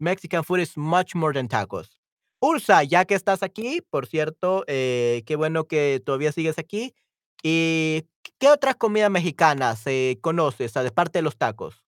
Mexican 0.00 0.42
food 0.42 0.60
is 0.60 0.76
much 0.76 1.14
more 1.14 1.32
than 1.32 1.46
tacos. 1.46 1.96
Ursa, 2.42 2.82
ya 2.82 3.04
que 3.04 3.14
estás 3.14 3.42
aquí, 3.44 3.80
por 3.90 4.06
cierto, 4.06 4.64
eh, 4.66 5.22
qué 5.26 5.36
bueno 5.36 5.64
que 5.68 6.00
todavía 6.04 6.32
sigues 6.32 6.58
aquí. 6.58 6.94
¿Y 7.44 8.06
qué 8.38 8.48
otras 8.50 8.74
comidas 8.76 9.10
mexicanas 9.10 9.82
eh, 9.86 10.18
conoces, 10.20 10.76
aparte 10.76 11.18
de 11.20 11.22
los 11.22 11.36
tacos? 11.36 11.84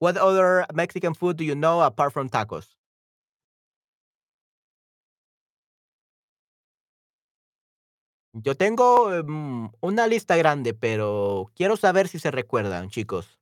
What 0.00 0.16
other 0.18 0.66
Mexican 0.74 1.14
food 1.14 1.36
do 1.36 1.44
you 1.44 1.54
know 1.54 1.82
apart 1.82 2.12
from 2.12 2.28
tacos? 2.30 2.76
Yo 8.42 8.54
tengo, 8.54 9.14
em, 9.14 9.70
una 9.80 10.06
lista 10.06 10.36
grande, 10.36 10.74
pero 10.74 11.50
quiero 11.54 11.76
saber 11.76 12.08
si 12.08 12.18
se 12.18 12.30
recuerdan, 12.30 12.90
chicos. 12.90 13.38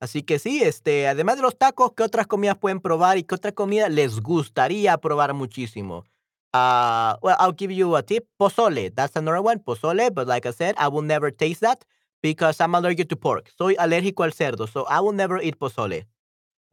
Así 0.00 0.22
que 0.22 0.38
sí, 0.38 0.62
este, 0.62 1.08
además 1.08 1.36
de 1.36 1.42
los 1.42 1.56
tacos, 1.56 1.92
¿qué 1.96 2.02
otras 2.02 2.26
comidas 2.26 2.58
pueden 2.58 2.80
probar 2.80 3.16
y 3.16 3.24
qué 3.24 3.34
otra 3.34 3.52
comida 3.52 3.88
les 3.88 4.20
gustaría 4.20 4.98
probar 4.98 5.32
muchísimo? 5.32 6.04
Uh, 6.52 7.16
well, 7.22 7.36
I'll 7.40 7.54
give 7.56 7.72
you 7.74 7.96
a 7.96 8.02
tip. 8.02 8.26
Pozole, 8.38 8.90
that's 8.94 9.16
another 9.16 9.40
one. 9.40 9.58
Pozole, 9.58 10.10
but 10.12 10.26
like 10.26 10.46
I 10.46 10.52
said, 10.52 10.74
I 10.78 10.88
will 10.88 11.02
never 11.02 11.30
taste 11.30 11.60
that 11.62 11.84
because 12.22 12.60
I'm 12.60 12.74
allergic 12.74 13.08
to 13.08 13.16
pork. 13.16 13.50
Soy 13.56 13.76
alérgico 13.78 14.24
al 14.24 14.32
cerdo, 14.32 14.66
so 14.68 14.84
I 14.88 15.00
will 15.00 15.12
never 15.14 15.40
eat 15.42 15.58
pozole. 15.58 16.06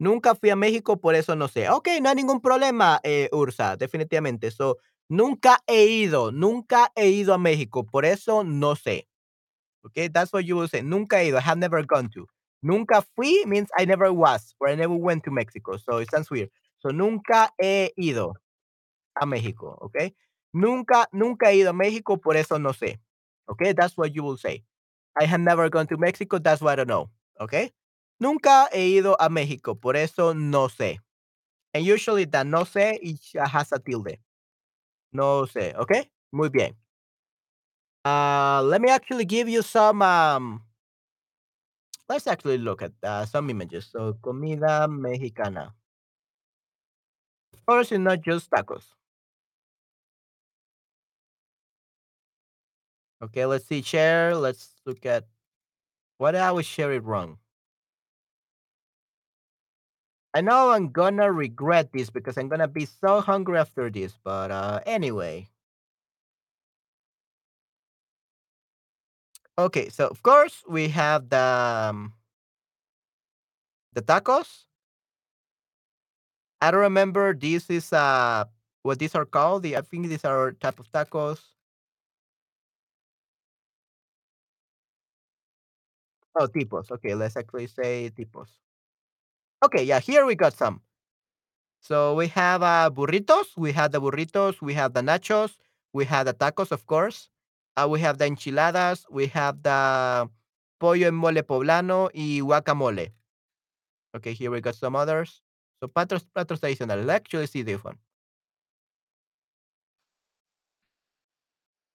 Nunca 0.00 0.34
fui 0.34 0.50
a 0.50 0.56
México, 0.56 1.00
por 1.00 1.14
eso 1.14 1.36
no 1.36 1.48
sé. 1.48 1.68
Ok, 1.70 1.88
no 2.02 2.08
hay 2.08 2.14
ningún 2.16 2.40
problema, 2.40 3.00
eh, 3.04 3.28
Ursa, 3.32 3.76
definitivamente. 3.76 4.50
So, 4.50 4.78
nunca 5.08 5.60
he 5.66 5.86
ido, 5.86 6.32
nunca 6.32 6.90
he 6.96 7.10
ido 7.10 7.32
a 7.34 7.38
México, 7.38 7.84
por 7.86 8.04
eso 8.04 8.42
no 8.44 8.74
sé. 8.76 9.06
Okay, 9.84 10.08
that's 10.08 10.32
what 10.32 10.44
you 10.44 10.56
will 10.56 10.68
say. 10.68 10.82
Nunca 10.82 11.22
he 11.22 11.28
ido. 11.28 11.38
I 11.38 11.42
have 11.42 11.58
never 11.58 11.82
gone 11.84 12.08
to. 12.14 12.26
Nunca 12.62 13.02
fui 13.16 13.44
means 13.46 13.68
I 13.78 13.84
never 13.86 14.12
was, 14.12 14.54
or 14.60 14.68
I 14.68 14.76
never 14.76 14.94
went 14.94 15.24
to 15.24 15.30
Mexico. 15.30 15.76
So 15.78 15.98
it 15.98 16.10
sounds 16.10 16.30
weird. 16.30 16.50
So 16.80 16.90
nunca 16.90 17.50
he 17.60 17.92
ido 17.98 18.34
a 19.20 19.26
México. 19.26 19.78
Okay. 19.82 20.14
Nunca, 20.52 21.08
nunca 21.12 21.52
he 21.52 21.60
ido 21.60 21.70
a 21.70 21.74
México, 21.74 22.20
por 22.20 22.36
eso 22.36 22.58
no 22.58 22.72
sé. 22.72 23.00
Okay, 23.48 23.72
that's 23.72 23.96
what 23.96 24.14
you 24.14 24.22
will 24.22 24.38
say. 24.38 24.64
I 25.20 25.26
have 25.26 25.40
never 25.40 25.68
gone 25.70 25.86
to 25.88 25.96
Mexico, 25.98 26.38
that's 26.38 26.62
why 26.62 26.72
I 26.74 26.76
don't 26.76 26.88
know. 26.88 27.10
Okay. 27.40 27.72
Nunca 28.24 28.70
he 28.72 28.86
ido 28.86 29.16
a 29.20 29.28
México, 29.28 29.74
por 29.78 29.96
eso 29.96 30.32
no 30.32 30.70
sé. 30.70 30.98
And 31.74 31.84
usually 31.84 32.24
that 32.24 32.46
no 32.46 32.64
sé 32.64 32.98
it 33.02 33.20
has 33.38 33.70
a 33.70 33.78
tilde. 33.78 34.18
No 35.12 35.44
sé. 35.44 35.74
Okay. 35.76 36.10
Muy 36.32 36.48
bien. 36.48 36.74
Uh, 38.02 38.62
let 38.64 38.80
me 38.80 38.88
actually 38.88 39.26
give 39.26 39.46
you 39.46 39.60
some 39.60 40.00
um 40.00 40.62
Let's 42.08 42.26
actually 42.26 42.56
look 42.56 42.80
at 42.80 42.92
uh, 43.02 43.26
some 43.26 43.50
images. 43.50 43.88
So, 43.92 44.14
comida 44.22 44.88
mexicana. 44.88 45.74
Of 47.52 47.66
course, 47.66 47.92
it's 47.92 48.00
not 48.00 48.22
just 48.22 48.50
tacos. 48.50 48.84
Okay, 53.22 53.44
let's 53.44 53.66
see. 53.66 53.82
Share. 53.82 54.34
Let's 54.34 54.74
look 54.86 55.04
at 55.04 55.24
what 56.18 56.36
I 56.36 56.52
was 56.52 56.66
share 56.66 56.92
it 56.92 57.04
wrong. 57.04 57.38
I 60.34 60.40
know 60.40 60.72
I'm 60.72 60.90
gonna 60.90 61.30
regret 61.32 61.92
this 61.92 62.10
because 62.10 62.36
I'm 62.36 62.48
gonna 62.48 62.68
be 62.68 62.86
so 62.86 63.20
hungry 63.20 63.58
after 63.58 63.88
this. 63.88 64.14
But 64.24 64.50
uh, 64.50 64.80
anyway. 64.84 65.48
Okay, 69.58 69.88
so 69.88 70.08
of 70.08 70.22
course 70.22 70.64
we 70.68 70.88
have 70.88 71.28
the 71.30 71.38
um, 71.38 72.12
the 73.94 74.02
tacos. 74.02 74.66
I 76.60 76.70
don't 76.70 76.80
remember. 76.80 77.32
This 77.34 77.70
is 77.70 77.92
uh 77.92 78.44
what 78.82 78.98
these 78.98 79.14
are 79.14 79.24
called. 79.26 79.62
The, 79.62 79.76
I 79.76 79.82
think 79.82 80.08
these 80.08 80.24
are 80.24 80.52
type 80.52 80.78
of 80.80 80.90
tacos. 80.92 81.40
Oh, 86.36 86.46
tipos. 86.46 86.90
Okay, 86.90 87.14
let's 87.14 87.36
actually 87.36 87.66
say 87.68 88.10
tipos. 88.10 88.63
Okay, 89.64 89.82
yeah, 89.82 89.98
here 89.98 90.26
we 90.26 90.34
got 90.34 90.52
some. 90.52 90.82
So 91.80 92.14
we 92.14 92.28
have 92.28 92.62
uh, 92.62 92.90
burritos. 92.92 93.46
We 93.56 93.72
have 93.72 93.92
the 93.92 94.00
burritos. 94.00 94.60
We 94.60 94.74
have 94.74 94.92
the 94.92 95.00
nachos. 95.00 95.56
We 95.94 96.04
have 96.04 96.26
the 96.26 96.34
tacos, 96.34 96.70
of 96.70 96.84
course. 96.86 97.30
Uh, 97.74 97.88
we 97.90 98.00
have 98.00 98.18
the 98.18 98.26
enchiladas. 98.26 99.06
We 99.10 99.26
have 99.28 99.62
the 99.62 100.28
pollo 100.78 101.06
en 101.08 101.14
mole 101.14 101.42
poblano 101.42 102.10
y 102.12 102.40
guacamole. 102.42 103.12
Okay, 104.14 104.34
here 104.34 104.50
we 104.50 104.60
got 104.60 104.74
some 104.74 104.96
others. 104.96 105.40
So 105.80 105.88
platos 105.88 106.24
tradicionales. 106.34 107.06
Let's 107.06 107.24
actually 107.24 107.46
see 107.46 107.62
this 107.62 107.82
one. 107.82 107.96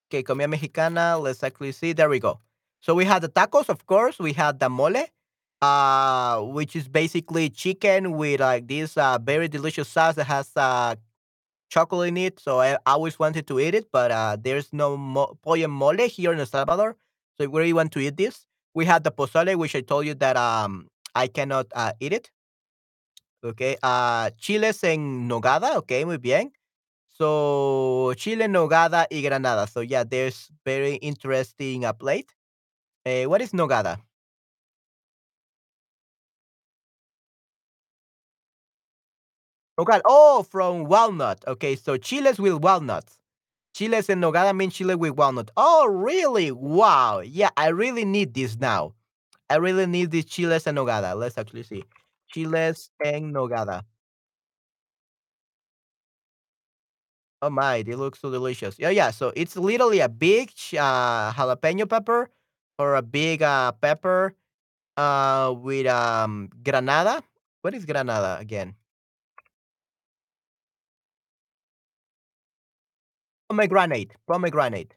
Okay, 0.09 0.23
comida 0.23 0.47
mexicana. 0.47 1.19
Let's 1.19 1.43
actually 1.43 1.73
see. 1.73 1.93
There 1.93 2.09
we 2.09 2.19
go. 2.19 2.39
So 2.81 2.95
we 2.95 3.05
had 3.05 3.21
the 3.21 3.29
tacos, 3.29 3.69
of 3.69 3.85
course. 3.85 4.17
We 4.17 4.33
had 4.33 4.59
the 4.59 4.69
mole, 4.69 5.05
uh, 5.61 6.41
which 6.41 6.75
is 6.75 6.87
basically 6.87 7.49
chicken 7.49 8.13
with 8.13 8.39
like 8.39 8.67
this 8.67 8.97
uh, 8.97 9.17
very 9.21 9.47
delicious 9.47 9.87
sauce 9.89 10.15
that 10.15 10.25
has 10.25 10.51
uh, 10.55 10.95
chocolate 11.69 12.09
in 12.09 12.17
it. 12.17 12.39
So 12.39 12.59
I 12.61 12.77
always 12.85 13.19
wanted 13.19 13.47
to 13.47 13.59
eat 13.59 13.75
it, 13.75 13.87
but 13.91 14.11
uh, 14.11 14.37
there's 14.39 14.71
no 14.73 14.97
mo- 14.97 15.37
pollo 15.43 15.67
mole 15.67 16.07
here 16.07 16.33
in 16.33 16.39
El 16.39 16.45
Salvador. 16.45 16.95
So 17.39 17.47
we 17.49 17.59
really 17.59 17.73
want 17.73 17.91
to 17.93 17.99
eat 17.99 18.17
this. 18.17 18.45
We 18.73 18.85
had 18.85 19.03
the 19.03 19.11
pozole, 19.11 19.55
which 19.55 19.75
I 19.75 19.81
told 19.81 20.05
you 20.05 20.13
that 20.15 20.37
um 20.37 20.87
I 21.15 21.27
cannot 21.27 21.67
uh, 21.75 21.93
eat 21.99 22.13
it. 22.13 22.31
Okay. 23.43 23.77
Uh, 23.81 24.29
chiles 24.37 24.83
en 24.83 25.27
nogada. 25.27 25.77
Okay, 25.77 26.05
muy 26.05 26.17
bien. 26.17 26.51
So 27.09 28.13
chile, 28.17 28.47
nogada, 28.47 29.07
y 29.11 29.21
granada. 29.21 29.67
So 29.67 29.81
yeah, 29.81 30.03
there's 30.03 30.49
very 30.65 30.95
interesting 30.95 31.85
uh, 31.85 31.93
plate. 31.93 32.33
Uh, 33.05 33.25
what 33.25 33.41
is 33.41 33.51
nogada? 33.53 33.99
Oh, 40.05 40.43
from 40.43 40.85
walnut. 40.85 41.43
Okay, 41.47 41.75
so 41.75 41.97
chiles 41.97 42.39
with 42.39 42.53
walnuts. 42.61 43.19
Chiles 43.75 44.09
en 44.09 44.21
nogada 44.21 44.55
means 44.55 44.75
chile 44.75 44.95
with 44.95 45.13
walnut. 45.13 45.51
Oh, 45.57 45.87
really? 45.87 46.51
Wow. 46.51 47.21
Yeah, 47.21 47.49
I 47.57 47.69
really 47.69 48.05
need 48.05 48.33
this 48.33 48.57
now. 48.57 48.95
I 49.49 49.57
really 49.57 49.87
need 49.87 50.11
this 50.11 50.25
chiles 50.25 50.67
en 50.67 50.75
nogada. 50.75 51.15
Let's 51.17 51.37
actually 51.37 51.63
see. 51.63 51.83
Chiles 52.33 52.89
en 53.05 53.33
nogada. 53.33 53.83
Oh 57.41 57.49
my, 57.49 57.81
they 57.83 57.95
look 57.95 58.15
so 58.15 58.29
delicious. 58.29 58.77
Yeah, 58.77 58.89
yeah. 58.89 59.11
So 59.11 59.31
it's 59.35 59.55
literally 59.55 59.99
a 60.01 60.09
big 60.09 60.51
uh, 60.77 61.31
jalapeno 61.31 61.87
pepper 61.89 62.29
or 62.77 62.95
a 62.95 63.01
big 63.01 63.41
uh, 63.41 63.71
pepper 63.79 64.35
uh, 64.97 65.53
with 65.57 65.87
um, 65.87 66.49
granada. 66.63 67.23
What 67.61 67.75
is 67.75 67.85
granada 67.85 68.37
again? 68.39 68.75
Pomegranate. 73.49 74.15
Pomegranate. 74.27 74.95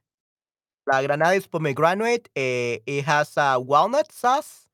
La 0.87 1.01
granada 1.03 1.35
is 1.35 1.47
pomegranate. 1.47 2.29
eh, 2.37 2.79
it 2.87 3.05
has 3.05 3.37
uh, 3.39 3.59
walnut 3.61 4.13
sauce. 4.13 4.67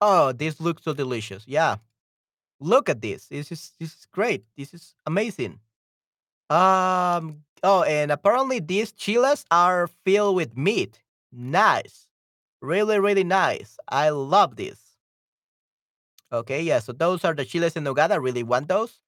Oh, 0.00 0.32
this 0.32 0.60
looks 0.60 0.84
so 0.84 0.94
delicious. 0.94 1.44
Yeah. 1.46 1.76
Look 2.60 2.88
at 2.88 3.02
this. 3.02 3.26
This 3.28 3.52
is 3.52 3.72
this 3.80 3.94
is 3.94 4.06
great. 4.12 4.44
This 4.56 4.74
is 4.74 4.94
amazing. 5.06 5.60
Um. 6.50 7.44
Oh, 7.62 7.82
and 7.84 8.12
apparently 8.12 8.60
these 8.60 8.92
chiles 8.92 9.44
are 9.50 9.88
filled 10.04 10.36
with 10.36 10.56
meat. 10.56 11.02
Nice. 11.32 12.06
Really, 12.62 12.98
really 13.00 13.24
nice. 13.24 13.78
I 13.88 14.10
love 14.10 14.56
this. 14.56 14.78
Okay, 16.32 16.62
yeah. 16.62 16.78
So 16.78 16.92
those 16.92 17.24
are 17.24 17.34
the 17.34 17.44
chiles 17.44 17.76
en 17.76 17.84
nogada. 17.84 18.12
I 18.12 18.16
really 18.16 18.42
want 18.42 18.68
those. 18.68 19.00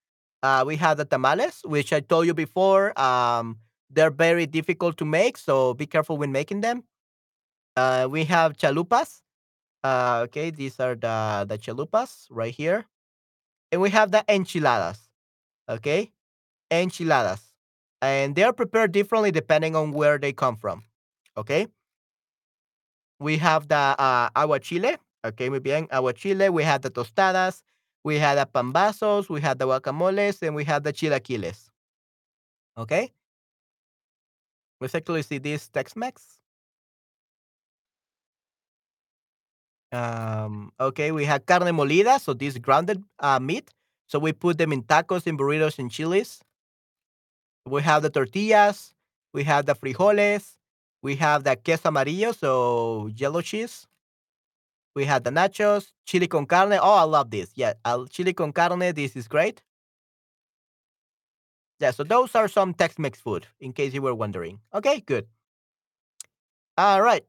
Uh, 0.43 0.65
we 0.67 0.77
have 0.77 0.97
the 0.97 1.05
tamales, 1.05 1.61
which 1.65 1.93
I 1.93 2.01
told 2.01 2.27
you 2.27 2.35
before. 2.35 2.99
Um, 3.01 3.59
they're 3.93 4.11
very 4.11 4.47
difficult 4.47 4.97
to 4.99 5.05
make, 5.05 5.37
so 5.39 5.75
be 5.75 5.87
careful 5.87 6.17
when 6.17 6.33
making 6.33 6.61
them. 6.61 6.85
Uh, 7.77 8.09
we 8.11 8.25
have 8.25 8.57
chalupas. 8.57 9.21
Uh, 9.85 10.21
okay, 10.25 10.51
these 10.51 10.79
are 10.81 10.95
the 10.95 11.45
the 11.49 11.59
chalupas 11.59 12.27
right 12.31 12.55
here, 12.55 12.87
and 13.73 13.81
we 13.81 13.91
have 13.91 14.11
the 14.13 14.25
enchiladas. 14.29 14.99
Okay, 15.69 16.13
enchiladas, 16.71 17.41
and 18.01 18.35
they 18.35 18.43
are 18.45 18.53
prepared 18.53 18.93
differently 18.93 19.31
depending 19.31 19.75
on 19.77 19.93
where 19.93 20.19
they 20.19 20.33
come 20.33 20.57
from. 20.57 20.85
Okay, 21.37 21.67
we 23.19 23.39
have 23.39 23.69
the 23.69 23.97
uh, 23.99 24.31
aguachile. 24.31 24.99
Okay, 25.25 25.49
muy 25.49 25.61
bien, 25.61 25.87
aguachile. 25.89 26.51
We 26.53 26.65
have 26.65 26.83
the 26.83 26.91
tostadas. 26.91 27.63
We 28.05 28.19
have 28.19 28.37
the 28.37 28.47
pambazos. 28.47 29.29
We 29.29 29.41
have 29.43 29.59
the 29.59 29.67
guacamoles, 29.67 30.43
and 30.43 30.55
we 30.55 30.65
have 30.65 30.83
the 30.83 30.93
chilaquiles. 30.93 31.69
Okay, 32.77 33.13
let's 34.83 34.95
actually 34.95 35.23
see 35.23 35.39
this 35.39 35.69
Tex-Mex. 35.69 36.39
Um, 39.93 40.73
okay, 40.81 41.13
we 41.13 41.25
have 41.27 41.47
carne 41.47 41.73
molida, 41.75 42.19
so 42.19 42.35
this 42.35 42.59
grounded 42.59 43.03
uh, 43.19 43.39
meat. 43.39 43.71
So 44.09 44.19
we 44.19 44.33
put 44.33 44.59
them 44.59 44.73
in 44.73 44.83
tacos, 44.83 45.27
in 45.27 45.39
burritos, 45.39 45.79
in 45.79 45.89
chilies. 45.89 46.41
We 47.67 47.83
have 47.83 48.03
the 48.03 48.11
tortillas. 48.11 48.93
We 49.33 49.45
have 49.45 49.67
the 49.67 49.75
frijoles. 49.75 50.57
We 51.03 51.17
have 51.17 51.45
the 51.45 51.57
queso 51.57 51.89
amarillo, 51.89 52.33
so 52.33 53.11
yellow 53.15 53.41
cheese. 53.41 53.87
We 54.95 55.05
have 55.07 55.25
the 55.25 55.31
nachos, 55.31 55.93
chili 56.07 56.27
con 56.27 56.47
carne. 56.47 56.79
Oh, 56.81 56.95
I 56.95 57.05
love 57.05 57.31
this. 57.31 57.51
Yeah, 57.55 57.75
uh, 57.85 58.05
chili 58.11 58.35
con 58.35 58.53
carne. 58.53 58.93
This 58.93 59.17
is 59.17 59.27
great. 59.29 59.63
Yeah, 61.83 61.91
so 61.91 62.05
those 62.05 62.37
are 62.37 62.47
some 62.47 62.75
Tex-Mex 62.75 63.21
food, 63.21 63.45
in 63.59 63.73
case 63.73 63.93
you 63.93 64.03
were 64.03 64.15
wondering. 64.15 64.61
Okay, 64.73 65.01
good. 65.01 65.27
All 66.79 67.03
right. 67.03 67.25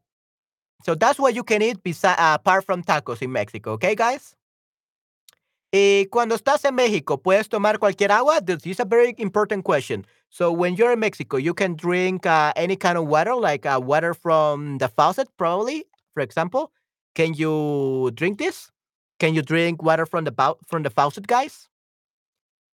So 0.84 0.94
that's 0.94 1.18
what 1.18 1.34
you 1.34 1.44
can 1.44 1.64
eat 1.64 1.82
besi- 1.84 2.20
uh, 2.20 2.38
apart 2.40 2.64
from 2.64 2.84
tacos 2.84 3.24
in 3.24 3.32
Mexico. 3.32 3.72
Okay, 3.74 3.96
guys. 3.96 4.36
Y 5.74 6.06
cuando 6.12 6.36
estás 6.36 6.64
en 6.66 6.76
México, 6.76 7.18
¿puedes 7.18 7.50
tomar 7.50 7.80
cualquier 7.80 8.12
agua? 8.12 8.42
This 8.42 8.64
is 8.68 8.80
a 8.80 8.86
very 8.86 9.16
important 9.18 9.64
question. 9.64 10.06
So 10.30 10.52
when 10.52 10.76
you're 10.76 10.92
in 10.92 11.00
Mexico, 11.00 11.38
you 11.38 11.56
can 11.56 11.76
drink 11.76 12.28
uh, 12.28 12.54
any 12.56 12.76
kind 12.76 13.00
of 13.00 13.08
water, 13.08 13.34
like 13.34 13.66
uh, 13.66 13.82
water 13.84 14.14
from 14.14 14.78
the 14.78 14.88
faucet, 14.88 15.30
probably, 15.36 15.86
for 16.14 16.22
example. 16.22 16.72
Can 17.16 17.34
you 17.34 18.12
drink 18.14 18.38
this? 18.38 18.70
Can 19.20 19.34
you 19.34 19.42
drink 19.42 19.82
water 19.82 20.06
from 20.06 20.26
the 20.26 20.56
from 20.68 20.84
the 20.84 20.92
faucet, 20.92 21.26
guys? 21.26 21.70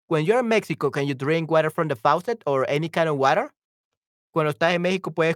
When 0.09 0.25
you're 0.25 0.39
in 0.39 0.47
Mexico, 0.47 0.89
can 0.89 1.05
you 1.05 1.13
drink 1.13 1.51
water 1.51 1.69
from 1.69 1.87
the 1.87 1.95
faucet 1.95 2.41
or 2.47 2.65
any 2.67 2.89
kind 2.89 3.07
of 3.07 3.17
water? 3.17 3.51
Cuando 4.33 4.51
estás 4.51 4.73
en 4.73 4.81
México, 4.81 5.13
puedes 5.13 5.35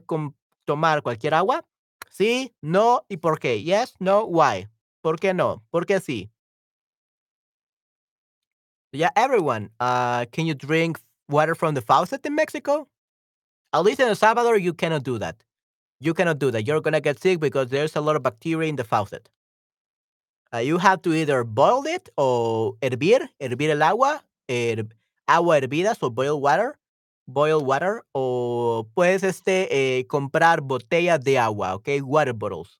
tomar 0.65 1.03
cualquier 1.03 1.35
agua. 1.35 1.63
Sí, 2.09 2.51
no 2.63 3.05
y 3.07 3.17
por 3.17 3.37
qué. 3.37 3.63
Yes, 3.63 3.93
no, 3.99 4.25
why. 4.25 4.67
¿Por 5.03 5.17
qué 5.17 5.35
no? 5.35 5.61
¿Por 5.71 5.85
qué 5.85 5.99
sí? 5.99 6.29
Yeah, 8.91 9.11
everyone. 9.15 9.69
Uh, 9.79 10.25
can 10.31 10.47
you 10.47 10.55
drink 10.55 10.99
water 11.29 11.53
from 11.53 11.75
the 11.75 11.81
faucet 11.81 12.25
in 12.25 12.33
Mexico? 12.33 12.87
At 13.73 13.83
least 13.83 13.99
in 13.99 14.07
El 14.07 14.15
Salvador, 14.15 14.57
you 14.57 14.73
cannot 14.73 15.03
do 15.03 15.19
that. 15.19 15.35
You 15.99 16.15
cannot 16.15 16.39
do 16.39 16.49
that. 16.49 16.65
You're 16.65 16.81
gonna 16.81 16.99
get 16.99 17.19
sick 17.19 17.39
because 17.39 17.69
there's 17.69 17.95
a 17.95 18.01
lot 18.01 18.15
of 18.15 18.23
bacteria 18.23 18.69
in 18.69 18.75
the 18.75 18.83
faucet. 18.83 19.29
Uh, 20.51 20.59
you 20.59 20.79
have 20.79 21.01
to 21.03 21.13
either 21.13 21.43
boil 21.43 21.85
it 21.85 22.09
or 22.17 22.73
hervir, 22.81 23.27
hervir 23.39 23.69
el 23.69 23.83
agua, 23.83 24.23
agua 25.27 25.57
hervida, 25.57 25.95
so 25.95 26.09
boil 26.09 26.39
water, 26.39 26.77
boil 27.25 27.63
water, 27.63 28.03
o 28.11 28.87
puedes 28.93 29.23
este, 29.23 29.99
eh, 29.99 30.07
comprar 30.07 30.61
botellas 30.61 31.23
de 31.23 31.39
agua, 31.39 31.75
¿ok? 31.75 31.89
Water 32.03 32.33
bottles. 32.33 32.79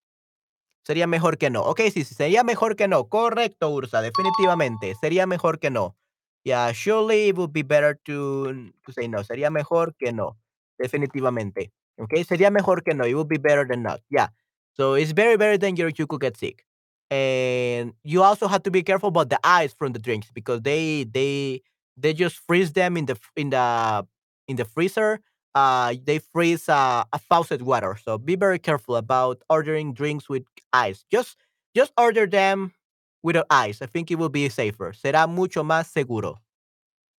Sería 0.86 1.08
mejor 1.08 1.38
que 1.38 1.50
no. 1.50 1.62
Ok, 1.64 1.82
sí, 1.94 2.04
sí, 2.04 2.14
sería 2.14 2.44
mejor 2.44 2.76
que 2.76 2.88
no. 2.88 3.08
Correcto, 3.08 3.70
Ursa, 3.70 4.02
definitivamente. 4.02 4.94
Sería 5.00 5.26
mejor 5.26 5.60
que 5.60 5.70
no. 5.70 5.96
Yeah, 6.44 6.74
surely 6.74 7.30
it 7.30 7.38
would 7.38 7.54
be 7.54 7.64
better 7.64 7.98
to, 8.04 8.52
to 8.86 8.92
say 8.92 9.08
no. 9.08 9.24
Sería 9.24 9.50
mejor 9.50 9.96
que 9.96 10.12
no. 10.12 10.38
Definitivamente. 10.78 11.72
Okay, 11.98 12.26
sería 12.26 12.52
mejor 12.52 12.84
que 12.84 12.94
no. 12.94 13.06
It 13.06 13.14
would 13.16 13.30
be 13.30 13.38
better 13.38 13.66
than 13.66 13.84
not. 13.84 14.02
Yeah. 14.10 14.30
So 14.74 14.96
it's 14.96 15.14
very, 15.14 15.38
very 15.38 15.58
dangerous. 15.58 15.94
You 15.98 16.08
could 16.08 16.22
get 16.22 16.36
sick. 16.36 16.66
And 17.12 17.94
you 18.04 18.24
also 18.24 18.48
have 18.48 18.64
to 18.64 18.72
be 18.72 18.82
careful 18.84 19.10
about 19.10 19.30
the 19.30 19.40
ice 19.44 19.74
from 19.74 19.94
the 19.94 20.00
drinks 20.00 20.32
because 20.34 20.62
they 20.62 21.04
they 21.06 21.62
they 21.98 22.14
just 22.14 22.38
freeze 22.38 22.74
them 22.74 22.98
in 22.98 23.06
the 23.06 23.18
in 23.36 23.50
the 23.52 24.08
in 24.48 24.56
the 24.56 24.66
freezer. 24.66 25.20
Uh, 25.56 25.94
they 26.04 26.18
freeze 26.18 26.68
uh, 26.68 27.04
a 27.14 27.20
faucet 27.20 27.62
water. 27.62 27.98
So 28.04 28.18
be 28.18 28.36
very 28.36 28.58
careful 28.58 28.96
about 28.96 29.42
ordering 29.50 29.94
drinks 29.94 30.28
with 30.28 30.44
ice. 30.74 31.06
Just 31.12 31.38
just 31.76 31.92
order 31.98 32.26
them 32.26 32.74
without 33.22 33.46
ice. 33.52 33.82
I 33.82 33.86
think 33.86 34.10
it 34.12 34.16
will 34.18 34.30
be 34.30 34.50
safer. 34.50 34.94
Será 34.94 35.28
mucho 35.28 35.64
más 35.64 35.88
seguro. 35.88 36.40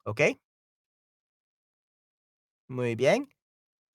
¿Ok? 0.06 0.38
Muy 2.68 2.94
bien. 2.94 3.28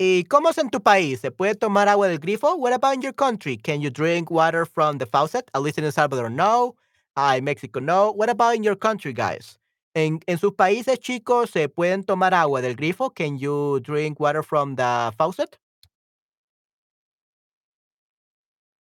¿Y 0.02 0.24
cómo 0.30 0.50
es 0.50 0.58
en 0.58 0.70
tu 0.70 0.82
país? 0.82 1.20
¿Se 1.20 1.30
puede 1.30 1.56
tomar 1.56 1.90
agua 1.90 2.08
del 2.08 2.20
grifo? 2.20 2.56
What 2.56 2.72
about 2.72 2.96
in 2.96 3.02
your 3.02 3.14
country? 3.14 3.58
Can 3.58 3.82
you 3.82 3.90
drink 3.90 4.32
water 4.32 4.66
from 4.66 4.98
the 4.98 5.06
faucet? 5.06 5.52
At 5.54 5.62
least 5.62 5.78
in 5.78 5.84
El 5.84 5.92
Salvador, 5.92 6.30
no. 6.32 6.76
Ah, 7.18 7.36
en 7.36 7.44
México, 7.44 7.82
no. 7.82 8.12
What 8.12 8.30
about 8.30 8.56
in 8.56 8.64
your 8.64 8.78
country, 8.78 9.12
guys? 9.12 9.60
En, 9.94 10.22
en 10.26 10.38
sus 10.38 10.54
países, 10.54 11.00
chicos, 11.00 11.50
¿se 11.52 11.68
pueden 11.68 12.06
tomar 12.06 12.34
agua 12.34 12.62
del 12.62 12.76
grifo? 12.76 13.14
Can 13.14 13.38
you 13.38 13.82
drink 13.82 14.22
water 14.22 14.42
from 14.42 14.78
the 14.78 15.12
faucet? 15.18 15.58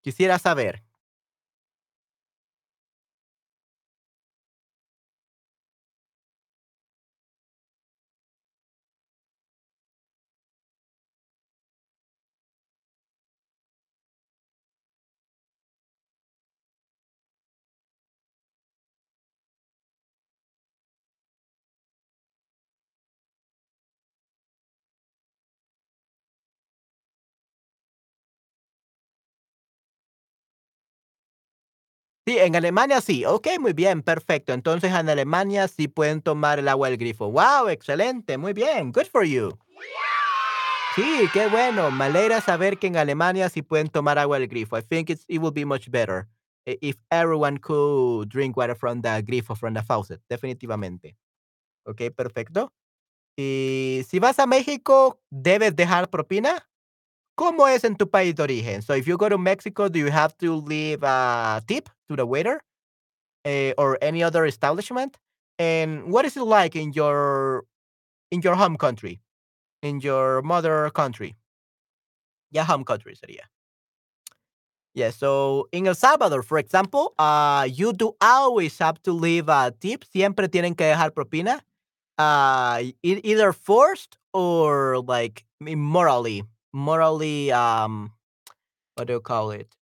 Quisiera 0.04 0.38
saber. 0.38 0.80
Sí, 32.30 32.38
en 32.38 32.54
Alemania 32.54 33.00
sí. 33.00 33.24
Ok, 33.24 33.48
muy 33.58 33.72
bien, 33.72 34.02
perfecto. 34.02 34.52
Entonces 34.52 34.94
en 34.94 35.08
Alemania 35.08 35.66
sí 35.66 35.88
pueden 35.88 36.22
tomar 36.22 36.60
el 36.60 36.68
agua 36.68 36.88
del 36.88 36.96
grifo. 36.96 37.28
Wow, 37.28 37.66
excelente, 37.70 38.38
muy 38.38 38.52
bien. 38.52 38.92
Good 38.92 39.06
for 39.10 39.24
you. 39.24 39.58
Sí, 40.94 41.28
qué 41.32 41.48
bueno. 41.48 41.90
Me 41.90 42.04
alegra 42.04 42.40
saber 42.40 42.78
que 42.78 42.86
en 42.86 42.96
Alemania 42.98 43.48
sí 43.48 43.62
pueden 43.62 43.88
tomar 43.88 44.16
agua 44.16 44.38
del 44.38 44.46
grifo. 44.46 44.78
I 44.78 44.82
think 44.82 45.10
it's, 45.10 45.24
it 45.26 45.40
would 45.40 45.54
be 45.54 45.64
much 45.64 45.88
better 45.90 46.28
i- 46.66 46.78
if 46.80 46.98
everyone 47.10 47.58
could 47.58 48.28
drink 48.28 48.56
water 48.56 48.76
from 48.76 49.02
the 49.02 49.08
grifo, 49.24 49.56
from 49.56 49.74
the 49.74 49.82
faucet. 49.82 50.20
Definitivamente. 50.28 51.16
Ok, 51.84 52.02
perfecto. 52.16 52.72
Y 53.36 54.02
si 54.08 54.20
vas 54.20 54.38
a 54.38 54.46
México, 54.46 55.20
¿debes 55.30 55.74
dejar 55.74 56.08
propina? 56.10 56.69
¿Cómo 57.40 57.66
es 57.66 57.84
en 57.84 57.96
tu 57.96 58.06
país 58.06 58.34
de 58.34 58.42
origen? 58.42 58.82
So 58.82 58.92
if 58.92 59.06
you 59.06 59.16
go 59.16 59.30
to 59.30 59.38
Mexico, 59.38 59.88
do 59.88 59.98
you 59.98 60.10
have 60.10 60.36
to 60.40 60.56
leave 60.56 61.02
a 61.02 61.62
tip 61.66 61.88
to 62.10 62.14
the 62.14 62.26
waiter 62.26 62.60
eh, 63.46 63.72
or 63.78 63.96
any 64.02 64.22
other 64.22 64.44
establishment? 64.44 65.16
And 65.58 66.12
what 66.12 66.26
is 66.26 66.36
it 66.36 66.42
like 66.42 66.76
in 66.76 66.92
your 66.92 67.64
in 68.30 68.42
your 68.42 68.56
home 68.56 68.76
country, 68.76 69.22
in 69.82 70.00
your 70.00 70.42
mother 70.42 70.90
country? 70.90 71.34
Yeah, 72.50 72.64
home 72.64 72.84
country 72.84 73.14
sería. 73.14 73.48
Yeah, 74.92 75.08
so 75.08 75.66
in 75.72 75.86
El 75.86 75.94
Salvador, 75.94 76.42
for 76.42 76.58
example, 76.58 77.14
uh, 77.18 77.66
you 77.70 77.94
do 77.94 78.16
always 78.20 78.76
have 78.80 79.00
to 79.04 79.12
leave 79.12 79.48
a 79.48 79.72
tip. 79.80 80.04
Siempre 80.04 80.46
tienen 80.48 80.76
que 80.76 80.84
dejar 80.84 81.14
propina. 81.14 81.60
Uh, 82.18 82.82
either 83.02 83.54
forced 83.54 84.18
or 84.34 84.98
like 84.98 85.46
morally, 85.62 86.42
morally, 86.72 87.52
um, 87.52 88.12
what 88.96 89.06
do 89.08 89.14
you 89.14 89.20
call 89.20 89.50
it? 89.52 89.76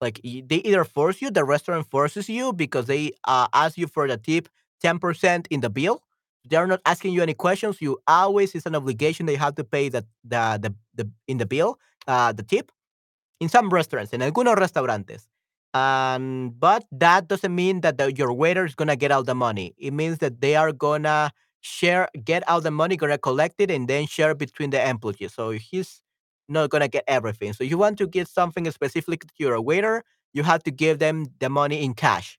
like 0.00 0.20
they 0.22 0.56
either 0.64 0.84
force 0.84 1.22
you 1.22 1.30
the 1.30 1.44
restaurant 1.44 1.88
forces 1.90 2.28
you 2.28 2.52
because 2.52 2.86
they 2.86 3.12
uh, 3.26 3.46
ask 3.54 3.78
you 3.78 3.86
for 3.86 4.08
the 4.08 4.16
tip 4.16 4.48
10% 4.80 5.46
in 5.50 5.60
the 5.60 5.70
bill 5.70 6.02
They're 6.44 6.66
not 6.66 6.80
asking 6.84 7.12
you 7.14 7.22
any 7.22 7.34
questions. 7.34 7.78
You 7.80 8.02
always 8.08 8.54
it's 8.54 8.66
an 8.66 8.74
obligation 8.74 9.28
you 9.28 9.38
have 9.38 9.54
to 9.56 9.64
pay 9.64 9.88
the 9.94 10.02
the 10.26 10.58
the, 10.62 10.70
the 10.98 11.04
in 11.30 11.38
the 11.38 11.46
bill, 11.46 11.78
uh, 12.10 12.32
the 12.34 12.42
tip 12.42 12.72
in 13.40 13.48
some 13.48 13.70
restaurants, 13.70 14.12
in 14.12 14.20
algunos 14.22 14.56
restaurantes. 14.56 15.26
And 15.74 16.58
but 16.60 16.84
that 16.92 17.28
doesn't 17.28 17.54
mean 17.54 17.80
that 17.82 17.98
the, 17.98 18.12
your 18.12 18.32
waiter 18.32 18.64
is 18.66 18.74
gonna 18.74 18.96
get 18.96 19.12
all 19.12 19.24
the 19.24 19.34
money. 19.34 19.74
It 19.78 19.92
means 19.94 20.18
that 20.18 20.40
they 20.40 20.56
are 20.56 20.72
gonna 20.72 21.32
share, 21.62 22.08
get 22.24 22.46
all 22.48 22.60
the 22.60 22.70
money, 22.70 22.96
gonna 22.96 23.16
collect 23.16 23.60
it, 23.60 23.70
and 23.70 23.88
then 23.88 24.06
share 24.06 24.34
between 24.34 24.70
the 24.70 24.86
employees. 24.86 25.32
So 25.32 25.50
he's 25.50 26.02
not 26.48 26.70
gonna 26.70 26.88
get 26.88 27.04
everything. 27.06 27.54
So 27.54 27.64
you 27.64 27.78
want 27.78 27.96
to 27.98 28.06
give 28.06 28.28
something 28.28 28.70
specific 28.70 29.22
to 29.22 29.32
your 29.38 29.60
waiter, 29.60 30.04
you 30.34 30.42
have 30.42 30.62
to 30.64 30.70
give 30.70 30.98
them 30.98 31.26
the 31.38 31.48
money 31.48 31.82
in 31.82 31.94
cash. 31.94 32.38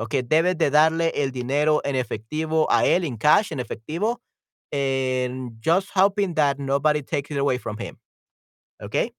Okay, 0.00 0.22
debes 0.22 0.56
de 0.56 0.70
darle 0.70 1.12
el 1.14 1.30
dinero 1.30 1.80
en 1.84 1.94
efectivo 1.94 2.66
a 2.68 2.82
él, 2.84 3.04
in 3.04 3.18
cash, 3.18 3.52
en 3.52 3.58
efectivo, 3.60 4.16
and 4.72 5.52
just 5.60 5.90
hoping 5.90 6.34
that 6.34 6.58
nobody 6.58 7.02
takes 7.02 7.30
it 7.30 7.36
away 7.36 7.58
from 7.58 7.76
him. 7.76 7.98
Okay. 8.82 9.12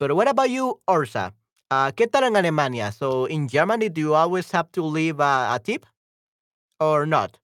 But 0.00 0.14
what 0.14 0.28
about 0.28 0.50
you, 0.50 0.80
Ursa? 0.90 1.32
Uh, 1.70 1.90
¿Qué 1.92 2.10
tal 2.10 2.24
en 2.24 2.34
Alemania? 2.34 2.92
So 2.92 3.26
in 3.26 3.48
Germany, 3.48 3.88
do 3.88 4.00
you 4.00 4.14
always 4.14 4.50
have 4.50 4.70
to 4.72 4.82
leave 4.82 5.20
a 5.20 5.58
tip 5.62 5.86
or 6.92 7.06
not? 7.06 7.38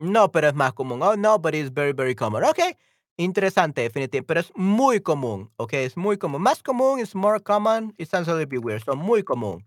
No, 0.00 0.28
pero 0.32 0.48
es 0.48 0.54
más 0.54 0.72
común. 0.74 1.00
Oh, 1.02 1.14
no, 1.14 1.38
but 1.38 1.54
it's 1.54 1.70
very, 1.70 1.92
very 1.92 2.14
common. 2.14 2.44
Okay. 2.44 2.76
Interesante, 3.18 3.82
definitivamente. 3.82 4.26
Pero 4.26 4.40
es 4.40 4.50
muy 4.56 5.00
común. 5.00 5.50
Okay, 5.58 5.84
es 5.84 5.96
muy 5.96 6.16
común. 6.16 6.42
Más 6.42 6.62
común 6.62 6.98
is 6.98 7.14
more 7.14 7.38
common. 7.40 7.92
It 7.98 8.08
sounds 8.08 8.28
a 8.28 8.32
little 8.32 8.46
bit 8.46 8.62
weird. 8.64 8.82
So 8.84 8.94
muy 8.96 9.22
común. 9.22 9.64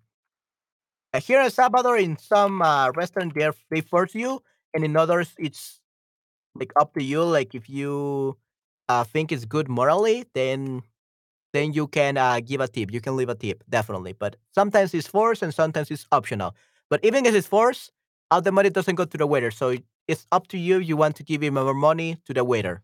Uh, 1.14 1.22
here 1.22 1.42
in 1.42 1.50
Salvador, 1.52 1.98
in 1.98 2.18
some 2.18 2.62
uh, 2.62 2.92
restaurants, 2.96 3.34
they 3.36 3.50
they 3.70 3.82
force 3.82 4.14
you, 4.14 4.42
and 4.74 4.84
in 4.84 4.98
others, 4.98 5.34
it's 5.38 5.80
like 6.56 6.74
up 6.76 6.94
to 6.96 7.04
you. 7.04 7.24
Like 7.24 7.56
if 7.56 7.70
you 7.70 8.38
uh, 8.90 9.04
think 9.06 9.32
it's 9.32 9.46
good 9.46 9.70
morally, 9.70 10.26
then 10.34 10.84
then 11.56 11.74
you 11.74 11.88
can 11.88 12.18
uh, 12.18 12.40
give 12.40 12.62
a 12.62 12.68
tip. 12.68 12.92
You 12.92 13.02
can 13.02 13.16
leave 13.16 13.30
a 13.30 13.36
tip, 13.36 13.64
definitely. 13.70 14.14
But 14.14 14.36
sometimes 14.54 14.94
it's 14.94 15.08
forced 15.08 15.42
and 15.42 15.54
sometimes 15.54 15.90
it's 15.92 16.06
optional. 16.12 16.56
But 16.90 17.04
even 17.04 17.26
if 17.26 17.34
it's 17.34 17.48
forced, 17.48 17.92
all 18.32 18.42
the 18.42 18.52
money 18.52 18.70
doesn't 18.70 18.96
go 18.96 19.06
to 19.06 19.18
the 19.18 19.28
waiter. 19.28 19.52
So 19.52 19.76
it's 20.08 20.28
up 20.32 20.48
to 20.50 20.58
you. 20.58 20.80
You 20.80 20.98
want 20.98 21.16
to 21.18 21.24
give 21.24 21.42
him 21.42 21.56
more 21.56 21.74
money 21.74 22.18
to 22.26 22.34
the 22.34 22.44
waiter. 22.44 22.82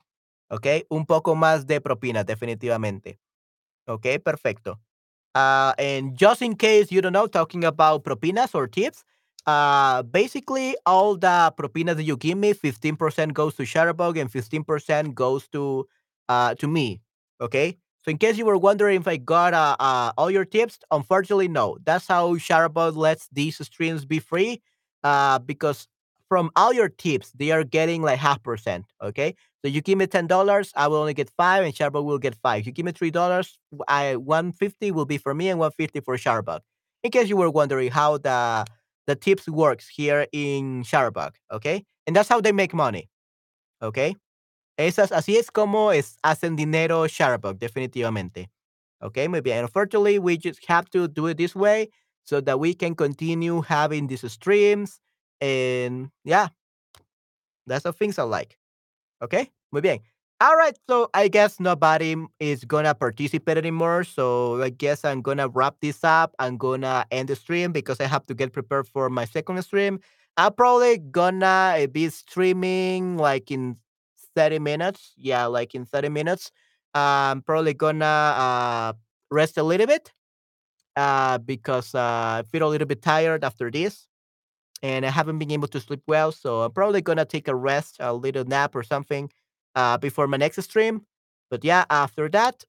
Okay, 0.52 0.84
un 0.92 1.06
poco 1.06 1.34
más 1.34 1.66
de 1.66 1.80
propina, 1.80 2.26
definitivamente. 2.26 3.18
Okay, 3.88 4.18
perfecto. 4.18 4.80
Uh, 5.34 5.74
and 5.78 6.18
just 6.18 6.42
in 6.42 6.56
case 6.56 6.92
you 6.92 7.02
don't 7.02 7.14
know, 7.14 7.28
talking 7.28 7.64
about 7.64 8.04
propinas 8.04 8.54
or 8.54 8.68
tips, 8.68 9.04
uh, 9.48 10.04
basically 10.04 10.76
all 10.86 11.16
the 11.16 11.54
propinas 11.58 11.96
that 11.96 12.04
you 12.04 12.18
give 12.18 12.38
me, 12.38 12.54
15% 12.54 13.34
goes 13.34 13.56
to 13.56 13.64
Chatterbug 13.64 14.20
and 14.20 14.30
15% 14.30 15.14
goes 15.16 15.48
to 15.50 15.88
uh, 16.28 16.54
to 16.56 16.68
me. 16.68 17.02
Okay. 17.40 17.78
So 18.04 18.12
in 18.12 18.18
case 18.18 18.38
you 18.38 18.46
were 18.46 18.58
wondering 18.58 19.00
if 19.00 19.08
I 19.08 19.18
got 19.18 19.54
uh, 19.54 19.76
uh, 19.80 20.12
all 20.18 20.32
your 20.32 20.46
tips, 20.46 20.80
unfortunately, 20.90 21.48
no. 21.48 21.78
That's 21.86 22.08
how 22.08 22.36
Chatterbug 22.36 22.96
lets 22.96 23.28
these 23.32 23.58
streams 23.66 24.06
be 24.06 24.20
free. 24.20 24.62
Uh, 25.04 25.40
because 25.40 25.88
from 26.30 26.50
all 26.56 26.74
your 26.74 26.90
tips, 26.90 27.32
they 27.32 27.52
are 27.52 27.64
getting 27.64 28.02
like 28.02 28.18
half 28.18 28.42
percent. 28.42 28.86
Okay. 29.02 29.36
So 29.62 29.68
you 29.68 29.82
give 29.82 29.98
me 29.98 30.08
ten 30.08 30.26
dollars, 30.26 30.72
I 30.76 30.88
will 30.88 30.98
only 30.98 31.14
get 31.14 31.30
five, 31.38 31.64
and 31.64 31.74
Chatterbug 31.74 32.04
will 32.04 32.18
get 32.18 32.36
five. 32.36 32.66
You 32.66 32.72
give 32.72 32.86
me 32.86 32.92
three 32.92 33.12
dollars, 33.12 33.60
I 33.88 34.16
one 34.16 34.52
fifty 34.52 34.92
will 34.92 35.06
be 35.06 35.20
for 35.20 35.36
me 35.36 35.50
and 35.50 35.60
one 35.60 35.72
fifty 35.72 36.00
for 36.00 36.18
Chatterbug. 36.18 36.62
In 37.04 37.12
case 37.12 37.30
you 37.30 37.38
were 37.38 37.50
wondering 37.50 37.92
how 37.92 38.18
the 38.18 38.66
the 39.08 39.16
tips 39.16 39.48
works 39.48 39.88
here 39.88 40.26
in 40.32 40.84
Chatterbug, 40.84 41.34
okay? 41.52 41.84
And 42.08 42.16
that's 42.16 42.30
how 42.30 42.42
they 42.42 42.52
make 42.52 42.74
money, 42.74 43.10
okay? 43.82 44.16
Esas, 44.78 45.12
así 45.12 45.38
es 45.38 45.52
como 45.52 45.92
es, 45.92 46.18
hacen 46.24 46.56
dinero 46.56 47.08
Chatterbug, 47.08 47.60
definitivamente. 47.60 48.50
Okay, 49.02 49.28
muy 49.28 49.42
bien. 49.42 49.64
Unfortunately, 49.64 50.20
we 50.20 50.38
just 50.38 50.64
have 50.68 50.90
to 50.92 51.08
do 51.08 51.28
it 51.28 51.38
this 51.38 51.56
way 51.56 51.90
so 52.24 52.40
that 52.42 52.60
we 52.60 52.74
can 52.74 52.96
continue 52.96 53.62
having 53.62 54.08
these 54.08 54.30
streams. 54.32 55.00
And 55.40 56.10
yeah, 56.24 56.50
that's 57.66 57.84
how 57.84 57.92
things 57.92 58.20
are 58.20 58.28
like. 58.28 58.58
Okay, 59.22 59.52
muy 59.72 59.82
bien. 59.82 60.00
All 60.40 60.56
right, 60.56 60.76
so 60.90 61.10
I 61.14 61.28
guess 61.28 61.60
nobody 61.60 62.16
is 62.40 62.66
gonna 62.66 62.96
participate 62.96 63.58
anymore. 63.58 64.04
So 64.04 64.62
I 64.62 64.70
guess 64.70 65.06
I'm 65.06 65.22
gonna 65.22 65.48
wrap 65.48 65.76
this 65.82 66.04
up. 66.04 66.34
I'm 66.40 66.58
gonna 66.58 67.06
end 67.12 67.30
the 67.30 67.36
stream 67.36 67.72
because 67.72 68.00
I 68.02 68.06
have 68.06 68.26
to 68.28 68.34
get 68.34 68.52
prepared 68.52 68.88
for 68.88 69.10
my 69.10 69.26
second 69.26 69.62
stream. 69.62 70.00
I'm 70.38 70.54
probably 70.54 70.98
gonna 70.98 71.88
be 71.92 72.10
streaming 72.10 73.18
like 73.18 73.52
in 73.52 73.78
30 74.36 74.60
minutes. 74.60 75.14
Yeah, 75.18 75.46
like 75.46 75.76
in 75.76 75.86
30 75.86 76.10
minutes. 76.10 76.52
I'm 76.94 77.42
probably 77.42 77.74
gonna 77.74 78.06
uh, 78.06 78.94
rest 79.30 79.58
a 79.58 79.64
little 79.64 79.88
bit 79.88 80.12
uh, 80.96 81.38
because 81.38 81.96
uh, 81.96 82.00
I 82.40 82.44
feel 82.52 82.68
a 82.68 82.70
little 82.70 82.88
bit 82.88 83.02
tired 83.02 83.44
after 83.44 83.72
this 83.72 84.08
and 84.84 85.06
I 85.06 85.10
haven't 85.10 85.40
been 85.40 85.52
able 85.52 85.68
to 85.70 85.80
sleep 85.80 86.02
well. 86.08 86.32
So 86.32 86.62
I'm 86.64 86.72
probably 86.72 87.02
gonna 87.02 87.26
take 87.26 87.48
a 87.48 87.56
rest, 87.56 87.98
a 88.00 88.14
little 88.14 88.44
nap 88.44 88.76
or 88.76 88.84
something 88.84 89.32
uh, 89.76 89.98
before 89.98 90.28
my 90.28 90.38
next 90.38 90.62
stream. 90.64 91.06
But 91.50 91.64
yeah, 91.64 91.86
after 91.90 92.30
that, 92.30 92.64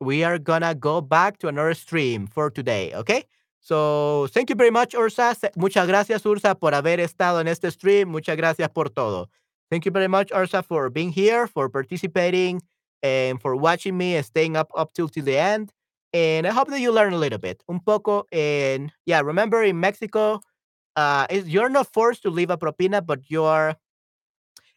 we 0.00 0.24
are 0.24 0.38
gonna 0.38 0.74
go 0.74 1.00
back 1.00 1.38
to 1.38 1.48
another 1.48 1.74
stream 1.74 2.26
for 2.26 2.50
today, 2.50 2.92
okay? 2.94 3.24
So 3.60 4.26
thank 4.32 4.50
you 4.50 4.56
very 4.56 4.70
much, 4.70 4.94
Ursa. 4.94 5.34
Muchas 5.56 5.86
gracias, 5.86 6.24
Ursa, 6.26 6.54
por 6.54 6.74
haber 6.74 7.00
estado 7.00 7.40
en 7.40 7.48
este 7.48 7.70
stream. 7.70 8.08
Muchas 8.08 8.36
gracias 8.36 8.68
por 8.68 8.90
todo. 8.90 9.30
Thank 9.70 9.84
you 9.86 9.90
very 9.90 10.08
much, 10.08 10.30
Ursa, 10.32 10.62
for 10.62 10.88
being 10.90 11.10
here, 11.10 11.46
for 11.46 11.68
participating, 11.68 12.62
and 13.02 13.40
for 13.40 13.56
watching 13.56 13.96
me 13.96 14.16
and 14.16 14.24
staying 14.24 14.56
up 14.56 14.70
up 14.76 14.92
till, 14.94 15.08
till 15.08 15.24
the 15.24 15.36
end. 15.38 15.72
And 16.12 16.46
I 16.46 16.50
hope 16.52 16.68
that 16.68 16.80
you 16.80 16.92
learn 16.92 17.12
a 17.12 17.18
little 17.18 17.38
bit, 17.38 17.62
un 17.68 17.80
poco. 17.80 18.24
And 18.32 18.92
yeah, 19.06 19.20
remember 19.20 19.62
in 19.64 19.80
Mexico, 19.80 20.40
uh, 20.96 21.26
you're 21.30 21.68
not 21.70 21.92
forced 21.92 22.22
to 22.22 22.30
leave 22.30 22.50
a 22.50 22.56
propina, 22.58 23.02
but 23.02 23.20
you're 23.30 23.76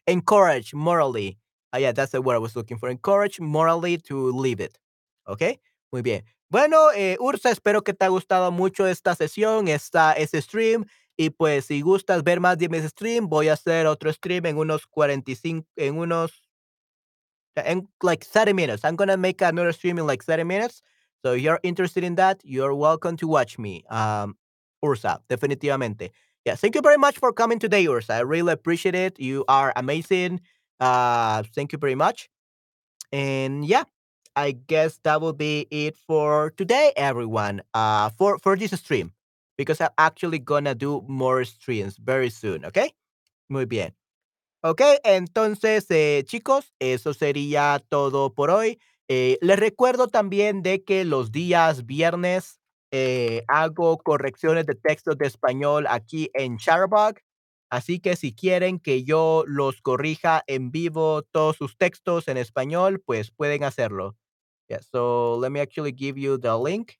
encouraged 0.06 0.74
morally. 0.74 1.38
Ah, 1.72 1.78
yeah, 1.78 1.92
that's 1.92 2.12
the 2.12 2.22
word 2.22 2.34
I 2.36 2.38
was 2.38 2.56
looking 2.56 2.78
for. 2.78 2.88
Encouraged 2.88 3.40
morally 3.40 3.98
to 4.08 4.30
leave 4.32 4.60
it. 4.60 4.78
Okay, 5.28 5.58
Muy 5.92 6.02
bien. 6.02 6.24
Bueno, 6.50 6.90
eh, 6.94 7.16
Ursa, 7.20 7.50
espero 7.50 7.82
que 7.82 7.92
te 7.94 8.04
haya 8.04 8.10
gustado 8.10 8.50
mucho 8.50 8.86
esta 8.86 9.14
sesión, 9.14 9.68
esta, 9.68 10.12
este 10.14 10.40
stream. 10.40 10.86
Y 11.18 11.30
pues, 11.30 11.66
si 11.66 11.80
gustas 11.82 12.22
ver 12.22 12.40
más 12.40 12.58
de 12.58 12.68
mis 12.68 12.84
stream, 12.84 13.28
voy 13.28 13.48
a 13.48 13.54
hacer 13.54 13.86
otro 13.88 14.12
stream 14.12 14.46
en 14.46 14.56
unos 14.56 14.86
45, 14.86 15.66
en 15.76 15.98
unos, 15.98 16.42
in 17.66 17.88
like 18.02 18.24
30 18.24 18.52
minutes. 18.54 18.84
I'm 18.84 18.96
gonna 18.96 19.16
make 19.16 19.42
another 19.42 19.72
stream 19.72 19.98
in 19.98 20.06
like 20.06 20.22
30 20.22 20.44
minutes. 20.44 20.80
So 21.24 21.32
if 21.32 21.42
you're 21.42 21.58
interested 21.64 22.04
in 22.04 22.14
that, 22.16 22.40
you're 22.44 22.74
welcome 22.74 23.16
to 23.16 23.26
watch 23.26 23.58
me. 23.58 23.82
Um, 23.90 24.36
Ursa, 24.84 25.20
definitivamente. 25.28 26.10
Yeah, 26.44 26.54
thank 26.54 26.76
you 26.76 26.80
very 26.82 26.96
much 26.96 27.18
for 27.18 27.32
coming 27.32 27.58
today, 27.58 27.86
Ursa. 27.88 28.14
I 28.14 28.20
really 28.20 28.52
appreciate 28.52 28.94
it. 28.94 29.18
You 29.18 29.44
are 29.48 29.72
amazing. 29.74 30.40
Uh, 30.78 31.42
thank 31.52 31.72
you 31.72 31.78
very 31.78 31.96
much. 31.96 32.28
And 33.12 33.64
yeah, 33.64 33.84
I 34.36 34.52
guess 34.52 35.00
that 35.04 35.20
will 35.20 35.32
be 35.32 35.66
it 35.70 35.96
for 35.96 36.52
today, 36.56 36.92
everyone. 36.96 37.62
Uh, 37.74 38.10
for 38.10 38.38
for 38.38 38.56
this 38.56 38.70
stream, 38.72 39.12
because 39.58 39.80
I'm 39.82 39.90
actually 39.98 40.38
gonna 40.38 40.74
do 40.74 41.02
more 41.08 41.44
streams 41.44 41.98
very 41.98 42.30
soon. 42.30 42.64
Okay, 42.64 42.92
muy 43.50 43.66
bien. 43.66 43.94
Ok, 44.62 44.82
entonces, 45.04 45.86
eh, 45.90 46.24
chicos, 46.26 46.74
eso 46.80 47.14
sería 47.14 47.80
todo 47.88 48.34
por 48.34 48.50
hoy. 48.50 48.80
Eh, 49.08 49.38
les 49.40 49.58
recuerdo 49.58 50.08
también 50.08 50.62
de 50.62 50.82
que 50.84 51.04
los 51.04 51.30
días 51.32 51.86
viernes 51.86 52.60
eh, 52.90 53.44
hago 53.48 53.98
correcciones 53.98 54.66
de 54.66 54.74
textos 54.74 55.16
de 55.18 55.26
español 55.26 55.86
aquí 55.88 56.30
en 56.34 56.56
Shutterbug. 56.56 57.18
Así 57.70 58.00
que 58.00 58.16
si 58.16 58.34
quieren 58.34 58.80
que 58.80 59.04
yo 59.04 59.44
los 59.46 59.80
corrija 59.82 60.42
en 60.46 60.70
vivo 60.70 61.22
todos 61.22 61.56
sus 61.56 61.76
textos 61.76 62.28
en 62.28 62.38
español, 62.38 63.02
pues 63.04 63.30
pueden 63.30 63.62
hacerlo. 63.62 64.16
Yeah, 64.68 64.80
so 64.82 65.38
let 65.40 65.50
me 65.50 65.60
actually 65.60 65.92
give 65.96 66.18
you 66.20 66.38
the 66.38 66.56
link. 66.58 66.94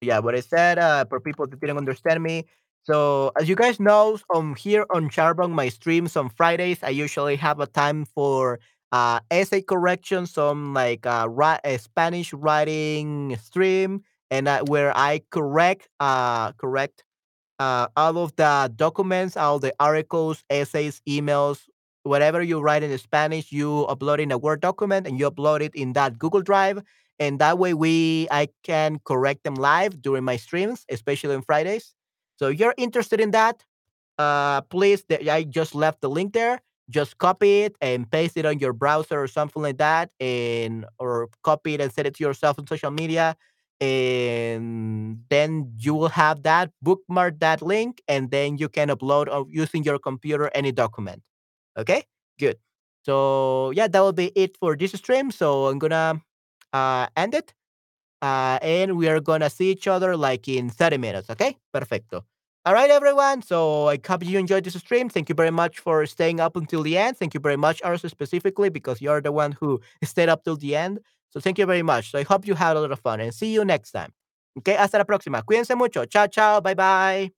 Yeah, 0.00 0.20
what 0.20 0.34
I 0.34 0.40
said 0.40 0.78
uh, 0.78 1.04
for 1.08 1.20
people 1.20 1.46
that 1.46 1.60
didn't 1.60 1.76
understand 1.76 2.22
me. 2.22 2.44
So 2.84 3.32
as 3.38 3.48
you 3.48 3.56
guys 3.56 3.80
know, 3.80 4.18
um, 4.34 4.54
here 4.54 4.86
on 4.90 5.10
Charbon, 5.10 5.50
my 5.50 5.68
streams 5.68 6.16
on 6.16 6.30
Fridays, 6.30 6.78
I 6.82 6.90
usually 6.90 7.36
have 7.36 7.60
a 7.60 7.66
time 7.66 8.04
for 8.04 8.60
uh 8.90 9.20
essay 9.30 9.60
correction, 9.60 10.24
some 10.26 10.72
like 10.72 11.04
uh, 11.04 11.26
ri- 11.28 11.60
a 11.64 11.76
Spanish 11.78 12.32
writing 12.32 13.36
stream, 13.42 14.02
and 14.30 14.48
uh, 14.48 14.62
where 14.64 14.96
I 14.96 15.20
correct 15.30 15.88
uh 16.00 16.52
correct 16.52 17.04
uh, 17.58 17.88
all 17.96 18.18
of 18.18 18.34
the 18.36 18.72
documents, 18.76 19.36
all 19.36 19.58
the 19.58 19.74
articles, 19.80 20.44
essays, 20.50 21.00
emails, 21.08 21.60
whatever 22.02 22.42
you 22.42 22.60
write 22.60 22.82
in 22.82 22.96
Spanish, 22.98 23.52
you 23.52 23.86
upload 23.88 24.18
in 24.20 24.30
a 24.32 24.38
Word 24.38 24.60
document 24.60 25.06
and 25.06 25.18
you 25.18 25.30
upload 25.30 25.60
it 25.60 25.74
in 25.74 25.92
that 25.94 26.18
Google 26.18 26.42
Drive. 26.42 26.82
And 27.18 27.38
that 27.40 27.58
way 27.58 27.74
we 27.74 28.28
I 28.30 28.48
can 28.64 29.00
correct 29.04 29.44
them 29.44 29.54
live 29.56 30.00
during 30.02 30.24
my 30.24 30.36
streams, 30.36 30.84
especially 30.90 31.34
on 31.34 31.42
Fridays. 31.42 31.94
So 32.36 32.48
if 32.48 32.58
you're 32.60 32.74
interested 32.78 33.20
in 33.20 33.32
that, 33.32 33.64
uh, 34.18 34.62
please, 34.62 35.04
I 35.10 35.44
just 35.44 35.74
left 35.74 36.00
the 36.00 36.10
link 36.10 36.32
there. 36.34 36.60
Just 36.90 37.18
copy 37.18 37.62
it 37.62 37.76
and 37.80 38.10
paste 38.10 38.36
it 38.36 38.46
on 38.46 38.58
your 38.60 38.72
browser 38.72 39.20
or 39.20 39.28
something 39.28 39.62
like 39.62 39.78
that, 39.78 40.10
and 40.20 40.86
or 40.98 41.28
copy 41.44 41.74
it 41.74 41.80
and 41.80 41.92
send 41.92 42.06
it 42.08 42.14
to 42.16 42.24
yourself 42.24 42.58
on 42.58 42.66
social 42.66 42.90
media, 42.90 43.36
and 43.80 45.20
then 45.28 45.72
you 45.76 45.94
will 45.94 46.08
have 46.08 46.42
that 46.44 46.70
bookmark 46.82 47.40
that 47.40 47.60
link, 47.62 48.00
and 48.08 48.30
then 48.30 48.56
you 48.58 48.68
can 48.68 48.88
upload 48.88 49.28
or 49.30 49.46
using 49.50 49.84
your 49.84 49.98
computer 49.98 50.50
any 50.54 50.72
document. 50.72 51.22
Okay, 51.76 52.04
good. 52.38 52.56
So 53.04 53.70
yeah, 53.72 53.88
that 53.88 54.00
will 54.00 54.12
be 54.12 54.32
it 54.34 54.56
for 54.58 54.76
this 54.76 54.92
stream. 54.92 55.30
So 55.30 55.66
I'm 55.68 55.78
gonna 55.78 56.22
uh, 56.72 57.06
end 57.16 57.34
it, 57.34 57.54
uh, 58.22 58.58
and 58.62 58.96
we 58.96 59.08
are 59.08 59.20
gonna 59.20 59.50
see 59.50 59.70
each 59.70 59.86
other 59.88 60.16
like 60.16 60.48
in 60.48 60.70
30 60.70 60.98
minutes. 60.98 61.30
Okay, 61.30 61.56
perfecto. 61.72 62.24
All 62.64 62.74
right, 62.74 62.90
everyone. 62.90 63.42
So 63.42 63.88
I 63.88 63.98
hope 64.06 64.24
you 64.24 64.38
enjoyed 64.38 64.64
this 64.64 64.74
stream. 64.74 65.08
Thank 65.08 65.28
you 65.28 65.34
very 65.34 65.50
much 65.50 65.78
for 65.78 66.04
staying 66.06 66.40
up 66.40 66.56
until 66.56 66.82
the 66.82 66.98
end. 66.98 67.16
Thank 67.16 67.34
you 67.34 67.40
very 67.40 67.56
much, 67.56 67.80
Arthur, 67.82 68.08
specifically 68.08 68.68
because 68.68 69.00
you're 69.00 69.22
the 69.22 69.32
one 69.32 69.52
who 69.52 69.80
stayed 70.04 70.28
up 70.28 70.44
till 70.44 70.56
the 70.56 70.76
end. 70.76 71.00
So 71.30 71.40
thank 71.40 71.58
you 71.58 71.66
very 71.66 71.82
much. 71.82 72.10
So 72.10 72.18
I 72.18 72.24
hope 72.24 72.46
you 72.46 72.54
had 72.54 72.76
a 72.76 72.80
lot 72.80 72.92
of 72.92 73.00
fun 73.00 73.20
and 73.20 73.32
see 73.34 73.52
you 73.52 73.64
next 73.64 73.92
time. 73.92 74.12
Okay, 74.58 74.74
hasta 74.74 74.98
la 74.98 75.04
próxima. 75.04 75.42
Cuídense 75.44 75.76
mucho. 75.76 76.04
Chao, 76.06 76.26
chao. 76.26 76.60
Bye, 76.60 76.74
bye. 76.74 77.37